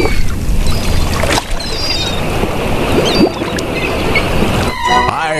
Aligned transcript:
you. 0.00 0.39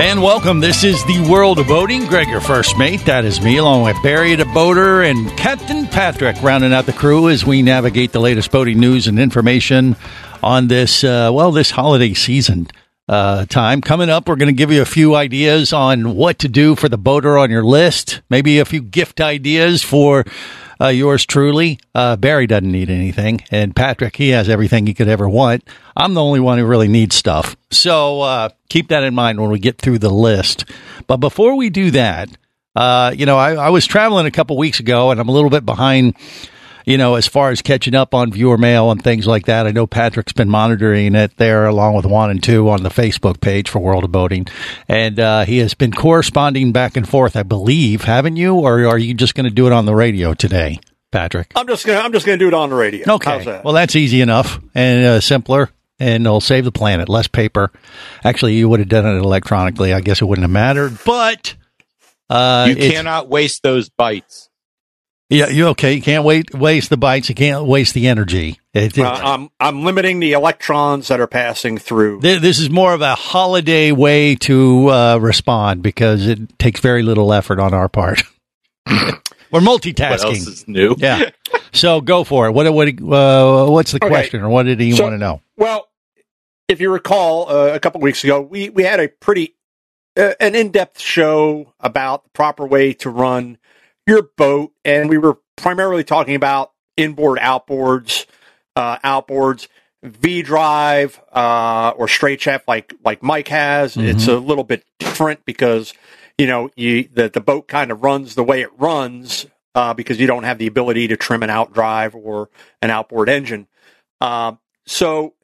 And 0.00 0.22
welcome. 0.22 0.60
This 0.60 0.84
is 0.84 1.04
the 1.04 1.26
world 1.30 1.58
of 1.58 1.66
boating. 1.66 2.06
Greg, 2.06 2.28
your 2.28 2.40
first 2.40 2.78
mate. 2.78 3.04
That 3.06 3.24
is 3.24 3.40
me, 3.40 3.56
along 3.56 3.82
with 3.82 4.02
Barry 4.02 4.34
the 4.34 4.44
boater 4.46 5.02
and 5.02 5.30
Captain 5.36 5.86
Patrick, 5.86 6.40
rounding 6.42 6.72
out 6.72 6.86
the 6.86 6.92
crew 6.92 7.28
as 7.28 7.44
we 7.44 7.62
navigate 7.62 8.12
the 8.12 8.20
latest 8.20 8.50
boating 8.50 8.80
news 8.80 9.06
and 9.06 9.18
information 9.18 9.96
on 10.42 10.68
this, 10.68 11.04
uh, 11.04 11.30
well, 11.32 11.52
this 11.52 11.70
holiday 11.70 12.14
season 12.14 12.68
uh, 13.08 13.46
time. 13.46 13.80
Coming 13.80 14.08
up, 14.08 14.28
we're 14.28 14.36
going 14.36 14.48
to 14.48 14.52
give 14.52 14.70
you 14.70 14.82
a 14.82 14.86
few 14.86 15.14
ideas 15.14 15.72
on 15.72 16.14
what 16.14 16.38
to 16.40 16.48
do 16.48 16.74
for 16.74 16.88
the 16.88 16.98
boater 16.98 17.36
on 17.36 17.50
your 17.50 17.64
list. 17.64 18.22
Maybe 18.30 18.58
a 18.58 18.64
few 18.64 18.82
gift 18.82 19.20
ideas 19.20 19.82
for 19.82 20.24
uh, 20.80 20.88
yours 20.88 21.24
truly. 21.24 21.78
Uh, 21.94 22.16
Barry 22.16 22.46
doesn't 22.46 22.70
need 22.70 22.90
anything, 22.90 23.40
and 23.50 23.74
Patrick, 23.74 24.16
he 24.16 24.30
has 24.30 24.48
everything 24.48 24.86
he 24.86 24.94
could 24.94 25.08
ever 25.08 25.28
want. 25.28 25.64
I'm 25.96 26.14
the 26.14 26.22
only 26.22 26.40
one 26.40 26.58
who 26.58 26.66
really 26.66 26.88
needs 26.88 27.16
stuff. 27.16 27.56
So 27.70 28.20
uh, 28.22 28.48
keep 28.68 28.88
that 28.88 29.02
in 29.02 29.14
mind 29.14 29.40
when 29.40 29.50
we 29.50 29.58
get 29.58 29.78
through 29.78 29.98
the 29.98 30.10
list. 30.10 30.64
But 31.06 31.18
before 31.18 31.56
we 31.56 31.70
do 31.70 31.90
that, 31.92 32.28
uh, 32.74 33.14
you 33.16 33.24
know, 33.24 33.38
I, 33.38 33.54
I 33.54 33.70
was 33.70 33.86
traveling 33.86 34.26
a 34.26 34.30
couple 34.30 34.56
weeks 34.56 34.80
ago, 34.80 35.10
and 35.10 35.18
I'm 35.18 35.28
a 35.28 35.32
little 35.32 35.50
bit 35.50 35.64
behind 35.64 36.14
you 36.86 36.96
know, 36.96 37.16
as 37.16 37.26
far 37.26 37.50
as 37.50 37.60
catching 37.60 37.96
up 37.96 38.14
on 38.14 38.32
viewer 38.32 38.56
mail 38.56 38.90
and 38.92 39.02
things 39.02 39.26
like 39.26 39.46
that. 39.46 39.66
I 39.66 39.72
know 39.72 39.86
Patrick's 39.86 40.32
been 40.32 40.48
monitoring 40.48 41.16
it 41.16 41.36
there 41.36 41.66
along 41.66 41.94
with 41.94 42.06
one 42.06 42.30
and 42.30 42.42
two 42.42 42.70
on 42.70 42.84
the 42.84 42.88
Facebook 42.88 43.40
page 43.40 43.68
for 43.68 43.80
World 43.80 44.04
of 44.04 44.12
Boating. 44.12 44.46
And 44.88 45.18
uh, 45.18 45.44
he 45.44 45.58
has 45.58 45.74
been 45.74 45.92
corresponding 45.92 46.70
back 46.72 46.96
and 46.96 47.06
forth, 47.06 47.36
I 47.36 47.42
believe, 47.42 48.02
haven't 48.02 48.36
you? 48.36 48.54
Or 48.54 48.86
are 48.86 48.98
you 48.98 49.14
just 49.14 49.34
going 49.34 49.44
to 49.44 49.50
do 49.50 49.66
it 49.66 49.72
on 49.72 49.84
the 49.84 49.96
radio 49.96 50.32
today, 50.32 50.78
Patrick? 51.10 51.50
I'm 51.56 51.66
just 51.66 51.84
gonna 51.84 51.98
I'm 51.98 52.12
just 52.12 52.24
gonna 52.24 52.38
do 52.38 52.48
it 52.48 52.54
on 52.54 52.70
the 52.70 52.76
radio. 52.76 53.14
Okay. 53.14 53.30
How's 53.30 53.44
that? 53.46 53.64
Well, 53.64 53.74
that's 53.74 53.96
easy 53.96 54.20
enough 54.20 54.60
and 54.74 55.04
uh, 55.04 55.20
simpler. 55.20 55.70
And 55.98 56.26
it'll 56.26 56.42
save 56.42 56.64
the 56.66 56.72
planet, 56.72 57.08
less 57.08 57.26
paper. 57.26 57.72
Actually, 58.22 58.54
you 58.54 58.68
would 58.68 58.80
have 58.80 58.88
done 58.90 59.06
it 59.06 59.18
electronically. 59.18 59.94
I 59.94 60.02
guess 60.02 60.20
it 60.20 60.26
wouldn't 60.26 60.42
have 60.44 60.50
mattered. 60.50 60.98
But 61.06 61.56
uh, 62.28 62.66
you 62.68 62.76
cannot 62.76 63.30
waste 63.30 63.62
those 63.62 63.88
bytes. 63.88 64.50
Yeah, 65.28 65.48
you 65.48 65.66
okay? 65.68 65.94
You 65.94 66.02
can't 66.02 66.22
wait, 66.24 66.54
waste 66.54 66.88
the 66.88 66.96
bytes. 66.96 67.28
You 67.28 67.34
can't 67.34 67.64
waste 67.64 67.94
the 67.94 68.06
energy. 68.06 68.60
It- 68.72 68.96
Uh, 68.96 69.10
I'm 69.22 69.48
I'm 69.58 69.84
limiting 69.84 70.20
the 70.20 70.32
electrons 70.32 71.08
that 71.08 71.18
are 71.18 71.26
passing 71.26 71.78
through. 71.78 72.20
Th- 72.20 72.40
This 72.40 72.60
is 72.60 72.70
more 72.70 72.92
of 72.94 73.00
a 73.00 73.14
holiday 73.16 73.90
way 73.90 74.36
to 74.36 74.88
uh, 74.88 75.18
respond 75.18 75.82
because 75.82 76.26
it 76.28 76.58
takes 76.60 76.78
very 76.80 77.02
little 77.02 77.32
effort 77.32 77.58
on 77.58 77.74
our 77.74 77.88
part. 77.88 78.22
We're 79.50 79.60
multitasking. 79.60 80.10
What 80.10 80.24
else 80.24 80.46
is 80.46 80.68
new? 80.68 80.94
yeah. 80.98 81.30
So 81.72 82.00
go 82.00 82.22
for 82.24 82.46
it. 82.46 82.52
What 82.52 82.72
what 82.72 82.88
uh, 82.88 83.66
what's 83.70 83.90
the 83.92 83.98
Okay. 84.00 84.08
question, 84.08 84.42
or 84.42 84.48
what 84.48 84.62
did 84.64 84.78
he 84.78 84.92
So- 84.92 85.04
want 85.04 85.14
to 85.14 85.18
know? 85.18 85.40
Well, 85.56 85.88
if 86.68 86.80
you 86.80 86.92
recall, 86.92 87.48
uh, 87.50 87.74
a 87.74 87.80
couple 87.80 88.00
weeks 88.00 88.22
ago, 88.22 88.40
we 88.40 88.68
we 88.70 88.84
had 88.84 89.00
a 89.00 89.08
pretty 89.08 89.54
uh, 90.16 90.34
an 90.38 90.54
in 90.54 90.70
depth 90.70 91.00
show 91.00 91.72
about 91.80 92.22
the 92.24 92.30
proper 92.30 92.64
way 92.64 92.92
to 92.94 93.10
run 93.10 93.58
your 94.06 94.22
boat, 94.22 94.72
and 94.84 95.08
we 95.08 95.18
were 95.18 95.38
primarily 95.56 96.04
talking 96.04 96.34
about 96.34 96.72
inboard, 96.96 97.38
outboards, 97.38 98.26
uh, 98.74 98.98
outboards. 98.98 99.68
V 100.02 100.42
drive 100.42 101.20
uh, 101.32 101.92
or 101.96 102.06
straight 102.06 102.40
shaft 102.40 102.68
like 102.68 102.94
like 103.04 103.24
Mike 103.24 103.48
has. 103.48 103.96
It's 103.96 104.28
a 104.28 104.36
little 104.38 104.62
bit 104.62 104.84
different 105.00 105.44
because 105.44 105.94
you 106.38 106.46
know 106.46 106.70
you 106.76 107.08
the 107.12 107.28
the 107.28 107.40
boat 107.40 107.66
kind 107.66 107.90
of 107.90 108.04
runs 108.04 108.36
the 108.36 108.44
way 108.44 108.60
it 108.60 108.70
runs 108.78 109.46
uh, 109.74 109.94
because 109.94 110.20
you 110.20 110.26
don't 110.26 110.44
have 110.44 110.58
the 110.58 110.66
ability 110.66 111.08
to 111.08 111.16
trim 111.16 111.42
an 111.42 111.50
out 111.50 111.72
drive 111.72 112.14
or 112.14 112.48
an 112.82 112.90
outboard 112.90 113.28
engine. 113.28 113.66
Um, 114.20 114.58
so 114.86 115.34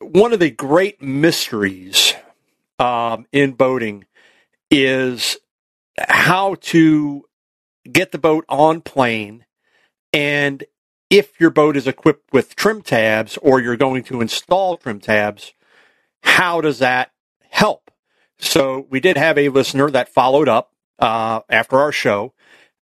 one 0.00 0.32
of 0.32 0.38
the 0.38 0.50
great 0.50 1.02
mysteries 1.02 2.14
um, 2.78 3.26
in 3.32 3.52
boating 3.52 4.06
is 4.70 5.38
how 5.98 6.54
to 6.60 7.25
get 7.92 8.12
the 8.12 8.18
boat 8.18 8.44
on 8.48 8.80
plane 8.80 9.44
and 10.12 10.64
if 11.10 11.38
your 11.40 11.50
boat 11.50 11.76
is 11.76 11.86
equipped 11.86 12.32
with 12.32 12.56
trim 12.56 12.82
tabs 12.82 13.36
or 13.38 13.60
you're 13.60 13.76
going 13.76 14.02
to 14.04 14.20
install 14.20 14.76
trim 14.76 15.00
tabs, 15.00 15.52
how 16.22 16.60
does 16.60 16.78
that 16.80 17.12
help? 17.50 17.90
So 18.38 18.86
we 18.90 19.00
did 19.00 19.16
have 19.16 19.38
a 19.38 19.48
listener 19.48 19.90
that 19.90 20.08
followed 20.08 20.48
up 20.48 20.72
uh, 20.98 21.40
after 21.48 21.78
our 21.78 21.92
show 21.92 22.32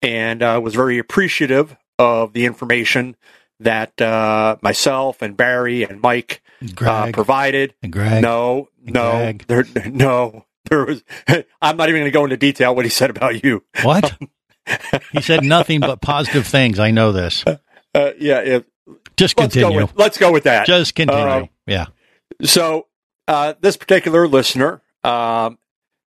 and 0.02 0.42
uh, 0.42 0.60
was 0.64 0.76
very 0.76 0.98
appreciative 0.98 1.76
of 2.00 2.34
the 2.34 2.46
information 2.46 3.16
that 3.60 4.00
uh, 4.02 4.58
myself 4.62 5.22
and 5.22 5.36
Barry 5.36 5.84
and 5.84 6.02
Mike 6.02 6.42
uh, 6.62 6.68
Greg 6.76 7.14
provided. 7.14 7.74
and 7.82 7.92
Greg. 7.92 8.22
No, 8.22 8.70
no, 8.82 9.12
Greg. 9.12 9.46
there, 9.48 9.66
no. 9.90 10.46
There 10.70 10.86
was. 10.86 11.04
I'm 11.62 11.78
not 11.78 11.90
even 11.90 12.02
going 12.02 12.12
to 12.12 12.12
go 12.12 12.24
into 12.26 12.38
detail 12.38 12.76
what 12.76 12.86
he 12.86 12.90
said 12.90 13.10
about 13.10 13.44
you. 13.44 13.64
What? 13.84 14.18
He 15.12 15.22
said 15.22 15.44
nothing 15.44 15.80
but 15.80 16.02
positive 16.02 16.46
things. 16.48 16.80
I 16.80 16.92
know 16.92 17.12
this. 17.12 17.44
Uh, 17.46 18.12
yeah, 18.20 18.42
yeah. 18.44 18.60
Just 19.16 19.38
Let's 19.38 19.56
go 19.56 19.62
continue. 19.62 19.82
with 19.82 19.94
let's 19.96 20.18
go 20.18 20.32
with 20.32 20.44
that. 20.44 20.68
Just 20.68 20.96
continue. 20.96 21.24
Uh, 21.24 21.46
yeah. 21.66 21.88
So 22.44 22.88
uh, 23.28 23.56
this 23.60 23.76
particular 23.78 24.28
listener, 24.28 24.82
um, 25.04 25.58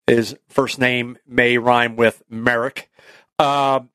his 0.05 0.35
first 0.49 0.79
name 0.79 1.17
may 1.25 1.57
rhyme 1.57 1.95
with 1.95 2.21
Merrick. 2.29 2.89
Um, 3.37 3.89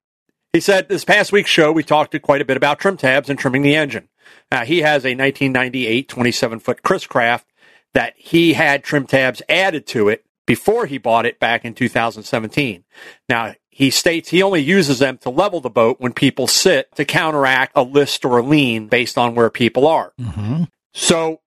he 0.52 0.60
said 0.60 0.88
this 0.88 1.04
past 1.04 1.32
week's 1.32 1.50
show 1.50 1.70
we 1.72 1.82
talked 1.82 2.20
quite 2.22 2.40
a 2.40 2.44
bit 2.44 2.56
about 2.56 2.78
trim 2.78 2.96
tabs 2.96 3.28
and 3.28 3.38
trimming 3.38 3.62
the 3.62 3.74
engine. 3.74 4.08
Uh, 4.50 4.64
he 4.64 4.80
has 4.80 5.04
a 5.04 5.14
1998 5.14 6.08
27 6.08 6.58
foot 6.60 6.82
Chris 6.82 7.06
Craft 7.06 7.46
that 7.92 8.14
he 8.16 8.54
had 8.54 8.82
trim 8.82 9.06
tabs 9.06 9.42
added 9.48 9.86
to 9.88 10.08
it 10.08 10.24
before 10.46 10.86
he 10.86 10.98
bought 10.98 11.26
it 11.26 11.40
back 11.40 11.64
in 11.64 11.74
2017. 11.74 12.84
Now 13.28 13.54
he 13.74 13.90
states 13.90 14.28
he 14.28 14.40
only 14.40 14.60
uses 14.62 15.00
them 15.00 15.18
to 15.18 15.30
level 15.30 15.60
the 15.60 15.68
boat 15.68 15.96
when 15.98 16.12
people 16.12 16.46
sit 16.46 16.94
to 16.94 17.04
counteract 17.04 17.72
a 17.74 17.82
list 17.82 18.24
or 18.24 18.38
a 18.38 18.42
lean 18.42 18.86
based 18.86 19.18
on 19.18 19.34
where 19.34 19.50
people 19.50 19.84
are. 19.88 20.12
hmm 20.16 20.62
So 20.92 21.40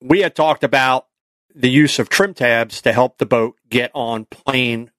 we 0.00 0.20
had 0.20 0.34
talked 0.34 0.64
about 0.64 1.08
the 1.54 1.68
use 1.68 1.98
of 1.98 2.08
trim 2.08 2.32
tabs 2.32 2.80
to 2.80 2.92
help 2.94 3.18
the 3.18 3.26
boat 3.26 3.56
get 3.68 3.90
on 3.92 4.24
plane 4.24 4.90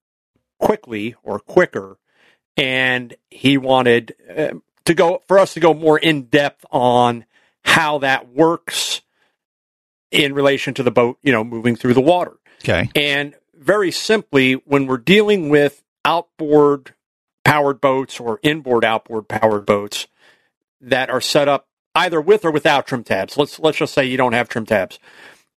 quickly 0.59 1.15
or 1.23 1.39
quicker, 1.39 1.97
and 2.55 3.15
he 3.31 3.57
wanted 3.57 4.13
uh, 4.37 4.51
to 4.85 4.93
go 4.93 5.23
for 5.27 5.39
us 5.39 5.55
to 5.55 5.59
go 5.59 5.73
more 5.73 5.97
in 5.97 6.25
depth 6.25 6.67
on 6.69 7.25
how 7.63 7.97
that 7.97 8.29
works 8.29 9.01
in 10.11 10.33
relation 10.33 10.75
to 10.75 10.83
the 10.83 10.91
boat, 10.91 11.17
you 11.23 11.31
know, 11.31 11.43
moving 11.43 11.75
through 11.75 11.95
the 11.95 12.01
water. 12.01 12.37
Okay. 12.63 12.91
And 12.93 13.33
very 13.55 13.89
simply, 13.89 14.53
when 14.53 14.85
we're 14.85 14.97
dealing 14.97 15.49
with 15.49 15.81
outboard 16.05 16.93
powered 17.45 17.81
boats 17.81 18.19
or 18.19 18.39
inboard 18.43 18.85
outboard 18.85 19.27
powered 19.27 19.65
boats 19.65 20.07
that 20.81 21.09
are 21.09 21.21
set 21.21 21.47
up 21.47 21.67
either 21.95 22.21
with 22.21 22.45
or 22.45 22.51
without 22.51 22.87
trim 22.87 23.03
tabs, 23.03 23.37
let's 23.37 23.59
let's 23.59 23.77
just 23.77 23.93
say 23.93 24.05
you 24.05 24.17
don't 24.17 24.33
have 24.33 24.49
trim 24.49 24.65
tabs, 24.65 24.99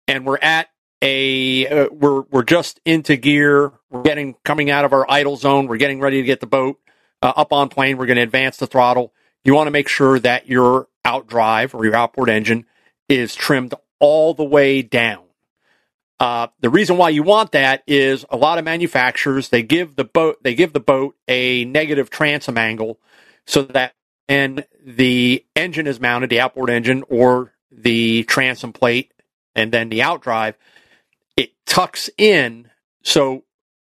and 0.06 0.24
we're 0.26 0.38
at 0.38 0.68
a 1.02 1.66
uh, 1.66 1.88
we're 1.90 2.22
we're 2.30 2.42
just 2.42 2.80
into 2.84 3.16
gear, 3.16 3.72
we're 3.90 4.02
getting 4.02 4.34
coming 4.44 4.70
out 4.70 4.84
of 4.84 4.92
our 4.92 5.10
idle 5.10 5.36
zone, 5.36 5.66
we're 5.66 5.76
getting 5.76 6.00
ready 6.00 6.20
to 6.20 6.26
get 6.26 6.40
the 6.40 6.46
boat 6.46 6.78
uh, 7.22 7.32
up 7.36 7.52
on 7.52 7.68
plane, 7.68 7.96
we're 7.96 8.06
going 8.06 8.16
to 8.16 8.22
advance 8.22 8.56
the 8.56 8.66
throttle. 8.66 9.12
You 9.44 9.54
want 9.54 9.66
to 9.68 9.72
make 9.72 9.88
sure 9.88 10.18
that 10.18 10.48
your 10.48 10.88
outdrive 11.04 11.74
or 11.74 11.84
your 11.84 11.94
outboard 11.94 12.28
engine 12.28 12.66
is 13.08 13.34
trimmed 13.34 13.74
all 13.98 14.34
the 14.34 14.44
way 14.44 14.82
down. 14.82 15.24
Uh, 16.20 16.48
the 16.60 16.70
reason 16.70 16.98
why 16.98 17.08
you 17.08 17.24
want 17.24 17.52
that 17.52 17.82
is 17.86 18.26
a 18.30 18.36
lot 18.36 18.58
of 18.58 18.64
manufacturers 18.64 19.48
they 19.48 19.62
give 19.62 19.96
the 19.96 20.04
boat 20.04 20.36
they 20.42 20.54
give 20.54 20.74
the 20.74 20.80
boat 20.80 21.16
a 21.28 21.64
negative 21.64 22.10
transom 22.10 22.58
angle 22.58 23.00
so 23.46 23.62
that 23.62 23.94
and 24.30 24.64
the 24.86 25.44
engine 25.56 25.88
is 25.88 25.98
mounted, 25.98 26.30
the 26.30 26.38
outboard 26.38 26.70
engine 26.70 27.02
or 27.08 27.52
the 27.72 28.22
transom 28.24 28.72
plate, 28.72 29.12
and 29.56 29.72
then 29.72 29.88
the 29.88 29.98
outdrive, 29.98 30.54
it 31.36 31.50
tucks 31.66 32.08
in. 32.16 32.70
So 33.02 33.42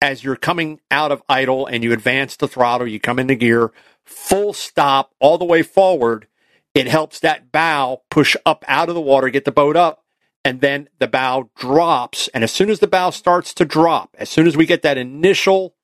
as 0.01 0.23
you're 0.23 0.37
coming 0.37 0.79
out 0.89 1.11
of 1.11 1.21
idle 1.29 1.67
and 1.67 1.83
you 1.83 1.93
advance 1.93 2.37
the 2.37 2.47
throttle, 2.47 2.87
you 2.87 3.01
come 3.01 3.19
into 3.19 3.35
gear, 3.35 3.73
full 4.05 4.53
stop 4.53 5.13
all 5.19 5.37
the 5.37 5.45
way 5.45 5.63
forward, 5.63 6.29
it 6.75 6.87
helps 6.87 7.19
that 7.21 7.51
bow 7.51 8.03
push 8.09 8.37
up 8.47 8.65
out 8.69 8.89
of 8.89 8.95
the 8.95 9.01
water, 9.01 9.31
get 9.31 9.45
the 9.45 9.51
boat 9.51 9.75
up, 9.75 10.00
and 10.45 10.61
then 10.61 10.89
the 10.99 11.09
bow 11.09 11.51
drops. 11.57 12.29
And 12.29 12.45
as 12.45 12.53
soon 12.53 12.71
as 12.71 12.81
the 12.81 12.87
bow 12.87 13.11
starts 13.11 13.53
to 13.55 13.65
drop, 13.65 14.17
as 14.19 14.31
soon 14.31 14.47
as 14.47 14.57
we 14.57 14.67
get 14.67 14.83
that 14.83 14.99
initial 14.99 15.75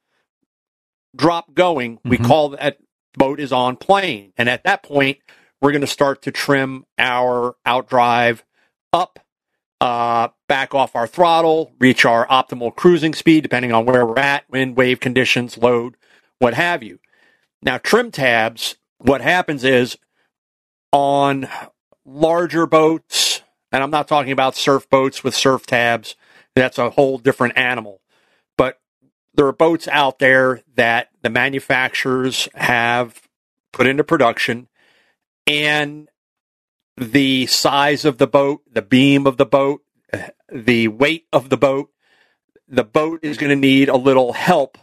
drop 1.14 1.54
going, 1.54 1.98
we 2.04 2.18
Mhm. 2.18 2.26
call 2.26 2.48
that 2.50 2.78
boat 3.16 3.40
is 3.40 3.52
on 3.52 3.76
plane. 3.76 4.32
And 4.36 4.48
at 4.48 4.64
that 4.64 4.82
point, 4.82 5.18
we're 5.60 5.72
going 5.72 5.80
to 5.80 5.86
start 5.86 6.22
to 6.22 6.30
trim 6.30 6.84
our 6.98 7.56
outdrive 7.66 8.42
up, 8.92 9.18
uh, 9.80 10.28
back 10.48 10.74
off 10.74 10.94
our 10.94 11.06
throttle, 11.06 11.72
reach 11.78 12.04
our 12.04 12.26
optimal 12.28 12.74
cruising 12.74 13.14
speed, 13.14 13.42
depending 13.42 13.72
on 13.72 13.86
where 13.86 14.06
we're 14.06 14.18
at, 14.18 14.48
wind, 14.50 14.76
wave 14.76 15.00
conditions, 15.00 15.56
load, 15.58 15.96
what 16.38 16.54
have 16.54 16.82
you. 16.82 16.98
Now, 17.62 17.78
trim 17.78 18.10
tabs, 18.10 18.76
what 18.98 19.20
happens 19.20 19.64
is 19.64 19.96
on 20.92 21.48
larger 22.04 22.66
boats, 22.66 23.35
and 23.76 23.82
I'm 23.82 23.90
not 23.90 24.08
talking 24.08 24.32
about 24.32 24.56
surf 24.56 24.88
boats 24.88 25.22
with 25.22 25.34
surf 25.34 25.66
tabs, 25.66 26.16
that's 26.54 26.78
a 26.78 26.88
whole 26.88 27.18
different 27.18 27.58
animal. 27.58 28.00
But 28.56 28.80
there 29.34 29.46
are 29.46 29.52
boats 29.52 29.86
out 29.88 30.18
there 30.18 30.62
that 30.76 31.10
the 31.20 31.28
manufacturers 31.28 32.48
have 32.54 33.28
put 33.74 33.86
into 33.86 34.02
production, 34.02 34.68
and 35.46 36.08
the 36.96 37.44
size 37.44 38.06
of 38.06 38.16
the 38.16 38.26
boat, 38.26 38.62
the 38.72 38.80
beam 38.80 39.26
of 39.26 39.36
the 39.36 39.44
boat, 39.44 39.82
the 40.50 40.88
weight 40.88 41.26
of 41.30 41.50
the 41.50 41.58
boat, 41.58 41.90
the 42.66 42.82
boat 42.82 43.20
is 43.22 43.36
going 43.36 43.50
to 43.50 43.56
need 43.56 43.90
a 43.90 43.96
little 43.96 44.32
help 44.32 44.78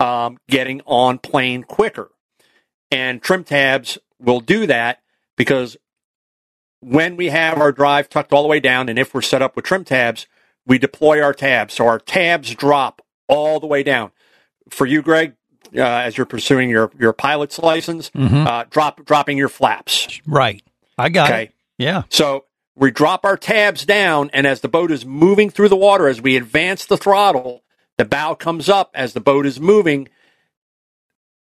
um, 0.00 0.38
getting 0.48 0.80
on 0.86 1.18
plane 1.18 1.64
quicker. 1.64 2.10
And 2.90 3.20
trim 3.20 3.44
tabs 3.44 3.98
will 4.18 4.40
do 4.40 4.66
that 4.68 5.02
because 5.36 5.76
when 6.86 7.16
we 7.16 7.30
have 7.30 7.58
our 7.58 7.72
drive 7.72 8.08
tucked 8.08 8.32
all 8.32 8.42
the 8.42 8.48
way 8.48 8.60
down, 8.60 8.88
and 8.88 8.98
if 8.98 9.12
we're 9.12 9.20
set 9.22 9.42
up 9.42 9.56
with 9.56 9.64
trim 9.64 9.84
tabs, 9.84 10.26
we 10.66 10.78
deploy 10.78 11.20
our 11.20 11.32
tabs. 11.34 11.74
So 11.74 11.86
our 11.88 11.98
tabs 11.98 12.54
drop 12.54 13.02
all 13.28 13.58
the 13.58 13.66
way 13.66 13.82
down. 13.82 14.12
For 14.70 14.86
you, 14.86 15.02
Greg, 15.02 15.34
uh, 15.76 15.80
as 15.82 16.16
you're 16.16 16.26
pursuing 16.26 16.70
your, 16.70 16.90
your 16.98 17.12
pilot's 17.12 17.58
license, 17.58 18.10
Mhm. 18.10 18.46
uh, 18.46 18.64
drop 18.70 19.04
dropping 19.04 19.36
your 19.36 19.48
flaps. 19.48 20.20
Right. 20.26 20.62
I 20.96 21.08
got 21.08 21.28
Okay. 21.30 21.42
it. 21.44 21.52
Yeah. 21.78 22.02
So 22.08 22.44
we 22.76 22.90
drop 22.92 23.24
our 23.24 23.36
tabs 23.36 23.84
down, 23.84 24.30
and 24.32 24.46
as 24.46 24.60
the 24.60 24.68
boat 24.68 24.92
is 24.92 25.04
moving 25.04 25.50
through 25.50 25.68
the 25.70 25.76
water, 25.76 26.06
as 26.08 26.20
we 26.20 26.36
advance 26.36 26.84
the 26.84 26.96
throttle, 26.96 27.64
the 27.98 28.04
bow 28.04 28.34
comes 28.34 28.68
up 28.68 28.90
as 28.94 29.12
the 29.12 29.20
boat 29.20 29.44
is 29.44 29.58
moving. 29.60 30.08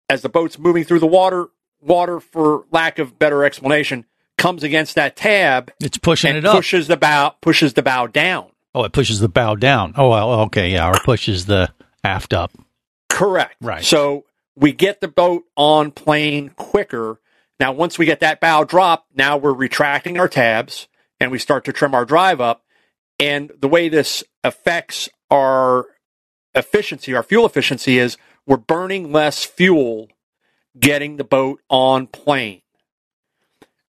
As 0.10 0.22
the 0.22 0.30
boat's 0.30 0.60
moving 0.60 0.84
through 0.84 1.00
the 1.00 1.08
water, 1.08 1.48
water, 1.82 2.20
for 2.20 2.66
lack 2.72 3.00
of 3.00 3.18
better 3.20 3.44
explanation, 3.46 4.06
comes 4.40 4.64
against 4.64 4.96
that 4.96 5.16
tab 5.16 5.72
It's 5.80 5.98
pushing 5.98 6.36
it 6.36 6.46
up. 6.46 6.56
pushes 6.56 6.88
the 6.88 6.98
bow 6.98 7.36
pushes 7.42 7.74
the 7.74 7.84
bow 7.84 8.08
down. 8.08 8.50
oh, 8.74 8.84
it 8.86 8.92
pushes 8.94 9.20
the 9.20 9.30
bow 9.30 9.56
down. 9.56 9.94
Oh, 9.96 10.10
well, 10.10 10.32
okay. 10.42 10.72
Yeah. 10.72 10.90
Or 10.90 10.96
it 10.96 11.04
pushes 11.04 11.46
the 11.46 11.72
aft 12.04 12.34
up. 12.34 12.52
Correct. 13.10 13.56
Right. 13.62 13.84
So 13.84 14.26
we 14.56 14.72
get 14.72 15.02
the 15.02 15.08
boat 15.08 15.44
on 15.56 15.92
plane 15.92 16.50
quicker. 16.56 17.20
Now, 17.60 17.72
once 17.74 18.00
we 18.00 18.06
get 18.06 18.22
that 18.22 18.40
bow 18.40 18.64
drop, 18.64 19.06
now 19.14 19.36
we're 19.38 19.54
retracting 19.54 20.18
our 20.18 20.28
tabs 20.30 20.88
and 21.20 21.30
we 21.32 21.40
start 21.40 21.66
to 21.66 21.74
trim 21.74 21.94
our 21.94 22.06
drive 22.06 22.40
up. 22.40 22.64
And 23.20 23.52
the 23.60 23.68
way 23.68 23.90
this 23.90 24.24
affects 24.46 25.10
our 25.30 25.86
efficiency, 26.56 27.14
our 27.14 27.24
fuel 27.24 27.46
efficiency, 27.46 27.98
is 28.00 28.18
we're 28.46 28.56
burning 28.58 29.12
less 29.12 29.44
fuel 29.44 30.08
getting 30.80 31.18
the 31.18 31.24
boat 31.26 31.60
on 31.70 32.08
plane. 32.08 32.62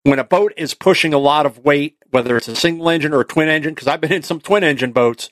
When 0.08 0.20
a 0.20 0.24
boat 0.24 0.54
is 0.56 0.74
pushing 0.74 1.14
a 1.14 1.18
lot 1.18 1.46
of 1.46 1.66
weight, 1.66 1.98
whether 2.12 2.38
it's 2.38 2.48
a 2.48 2.56
single 2.56 2.90
engine 2.90 3.14
or 3.14 3.20
a 3.20 3.26
twin 3.26 3.50
engine, 3.50 3.74
because 3.74 3.90
I've 3.90 4.00
been 4.00 4.14
in 4.14 4.24
some 4.24 4.40
twin 4.40 4.64
engine 4.64 4.94
boats 4.94 5.30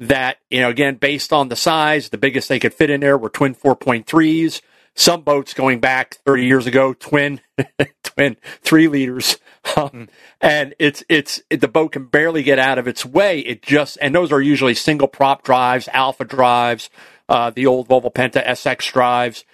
that, 0.00 0.38
you 0.48 0.62
know, 0.62 0.70
again, 0.70 0.94
based 0.94 1.30
on 1.30 1.48
the 1.48 1.56
size, 1.56 2.08
the 2.08 2.16
biggest 2.16 2.48
they 2.48 2.58
could 2.58 2.72
fit 2.72 2.88
in 2.88 3.02
there 3.02 3.18
were 3.18 3.28
twin 3.28 3.54
4.3s. 3.54 4.62
Some 4.94 5.20
boats 5.20 5.52
going 5.52 5.78
back 5.78 6.14
30 6.24 6.46
years 6.46 6.66
ago, 6.66 6.94
twin, 6.94 7.42
twin 8.02 8.38
three 8.62 8.88
liters. 8.88 9.36
Um, 9.76 10.10
and 10.42 10.74
it's, 10.78 11.02
it's, 11.08 11.42
it, 11.48 11.62
the 11.62 11.68
boat 11.68 11.92
can 11.92 12.04
barely 12.04 12.42
get 12.42 12.58
out 12.58 12.78
of 12.78 12.86
its 12.86 13.04
way. 13.04 13.40
It 13.40 13.62
just, 13.62 13.96
and 14.00 14.14
those 14.14 14.30
are 14.30 14.40
usually 14.40 14.74
single 14.74 15.08
prop 15.08 15.42
drives, 15.42 15.88
alpha 15.88 16.26
drives, 16.26 16.90
uh, 17.30 17.48
the 17.48 17.66
old 17.66 17.88
Volvo 17.88 18.12
Penta 18.12 18.46
SX 18.46 18.92
drives. 18.92 19.46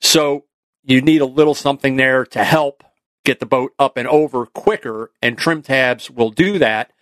So 0.00 0.46
you 0.82 1.02
need 1.02 1.20
a 1.20 1.26
little 1.26 1.54
something 1.54 1.96
there 1.96 2.24
to 2.24 2.42
help 2.42 2.82
get 3.24 3.40
the 3.40 3.46
boat 3.46 3.72
up 3.78 3.96
and 3.96 4.08
over 4.08 4.46
quicker, 4.46 5.10
and 5.22 5.36
trim 5.36 5.62
tabs 5.62 6.10
will 6.10 6.30
do 6.30 6.58
that. 6.58 6.92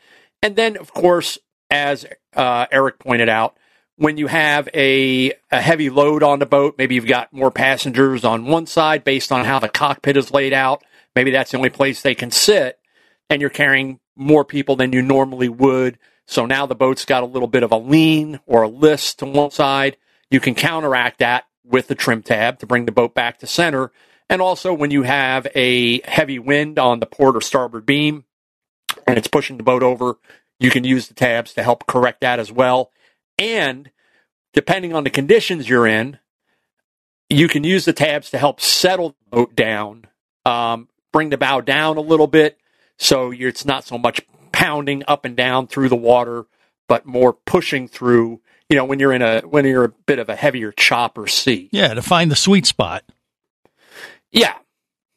And 0.42 0.56
then, 0.56 0.76
of 0.76 0.92
course, 0.92 1.38
as 1.70 2.06
uh, 2.34 2.66
Eric 2.70 2.98
pointed 2.98 3.28
out, 3.28 3.56
when 3.96 4.16
you 4.16 4.28
have 4.28 4.68
a, 4.74 5.32
a 5.50 5.60
heavy 5.60 5.90
load 5.90 6.22
on 6.22 6.38
the 6.38 6.46
boat, 6.46 6.76
maybe 6.78 6.94
you've 6.94 7.06
got 7.06 7.32
more 7.32 7.50
passengers 7.50 8.24
on 8.24 8.46
one 8.46 8.66
side 8.66 9.02
based 9.02 9.32
on 9.32 9.44
how 9.44 9.58
the 9.58 9.68
cockpit 9.68 10.16
is 10.16 10.30
laid 10.30 10.52
out. 10.52 10.84
Maybe 11.16 11.32
that's 11.32 11.50
the 11.50 11.56
only 11.56 11.70
place 11.70 12.00
they 12.00 12.14
can 12.14 12.30
sit, 12.30 12.78
and 13.28 13.40
you're 13.40 13.50
carrying 13.50 13.98
more 14.14 14.44
people 14.44 14.76
than 14.76 14.92
you 14.92 15.02
normally 15.02 15.48
would. 15.48 15.98
So 16.26 16.46
now 16.46 16.66
the 16.66 16.74
boat's 16.74 17.04
got 17.04 17.22
a 17.22 17.26
little 17.26 17.48
bit 17.48 17.62
of 17.62 17.72
a 17.72 17.78
lean 17.78 18.38
or 18.46 18.62
a 18.62 18.68
list 18.68 19.18
to 19.20 19.26
one 19.26 19.50
side. 19.50 19.96
You 20.30 20.40
can 20.40 20.54
counteract 20.54 21.18
that 21.18 21.44
with 21.64 21.88
the 21.88 21.94
trim 21.94 22.22
tab 22.22 22.58
to 22.58 22.66
bring 22.66 22.84
the 22.84 22.92
boat 22.92 23.14
back 23.14 23.38
to 23.38 23.46
center. 23.46 23.90
And 24.30 24.42
also, 24.42 24.74
when 24.74 24.90
you 24.90 25.02
have 25.02 25.46
a 25.54 26.00
heavy 26.02 26.38
wind 26.38 26.78
on 26.78 27.00
the 27.00 27.06
port 27.06 27.36
or 27.36 27.40
starboard 27.40 27.86
beam 27.86 28.24
and 29.06 29.16
it's 29.16 29.28
pushing 29.28 29.56
the 29.56 29.62
boat 29.62 29.82
over, 29.82 30.18
you 30.60 30.70
can 30.70 30.84
use 30.84 31.08
the 31.08 31.14
tabs 31.14 31.54
to 31.54 31.62
help 31.62 31.86
correct 31.86 32.20
that 32.20 32.38
as 32.38 32.52
well. 32.52 32.90
And 33.38 33.90
depending 34.52 34.94
on 34.94 35.04
the 35.04 35.10
conditions 35.10 35.68
you're 35.68 35.86
in, 35.86 36.18
you 37.30 37.48
can 37.48 37.64
use 37.64 37.84
the 37.84 37.92
tabs 37.92 38.30
to 38.30 38.38
help 38.38 38.60
settle 38.60 39.10
the 39.10 39.36
boat 39.36 39.54
down, 39.54 40.06
um, 40.44 40.88
bring 41.12 41.30
the 41.30 41.38
bow 41.38 41.60
down 41.60 41.96
a 41.96 42.02
little 42.02 42.26
bit 42.26 42.58
so 42.98 43.30
it's 43.30 43.64
not 43.64 43.84
so 43.84 43.96
much 43.96 44.20
pounding 44.52 45.04
up 45.06 45.24
and 45.24 45.36
down 45.36 45.68
through 45.68 45.88
the 45.88 45.96
water, 45.96 46.46
but 46.88 47.06
more 47.06 47.32
pushing 47.32 47.88
through. 47.88 48.40
You 48.68 48.76
know, 48.76 48.84
when 48.84 48.98
you're 48.98 49.12
in 49.12 49.22
a 49.22 49.40
when 49.42 49.64
you're 49.64 49.84
a 49.84 49.88
bit 49.88 50.18
of 50.18 50.28
a 50.28 50.36
heavier 50.36 50.72
chop 50.72 51.16
or 51.16 51.26
sea. 51.26 51.70
Yeah. 51.72 51.94
To 51.94 52.02
find 52.02 52.30
the 52.30 52.36
sweet 52.36 52.66
spot. 52.66 53.04
Yeah. 54.32 54.54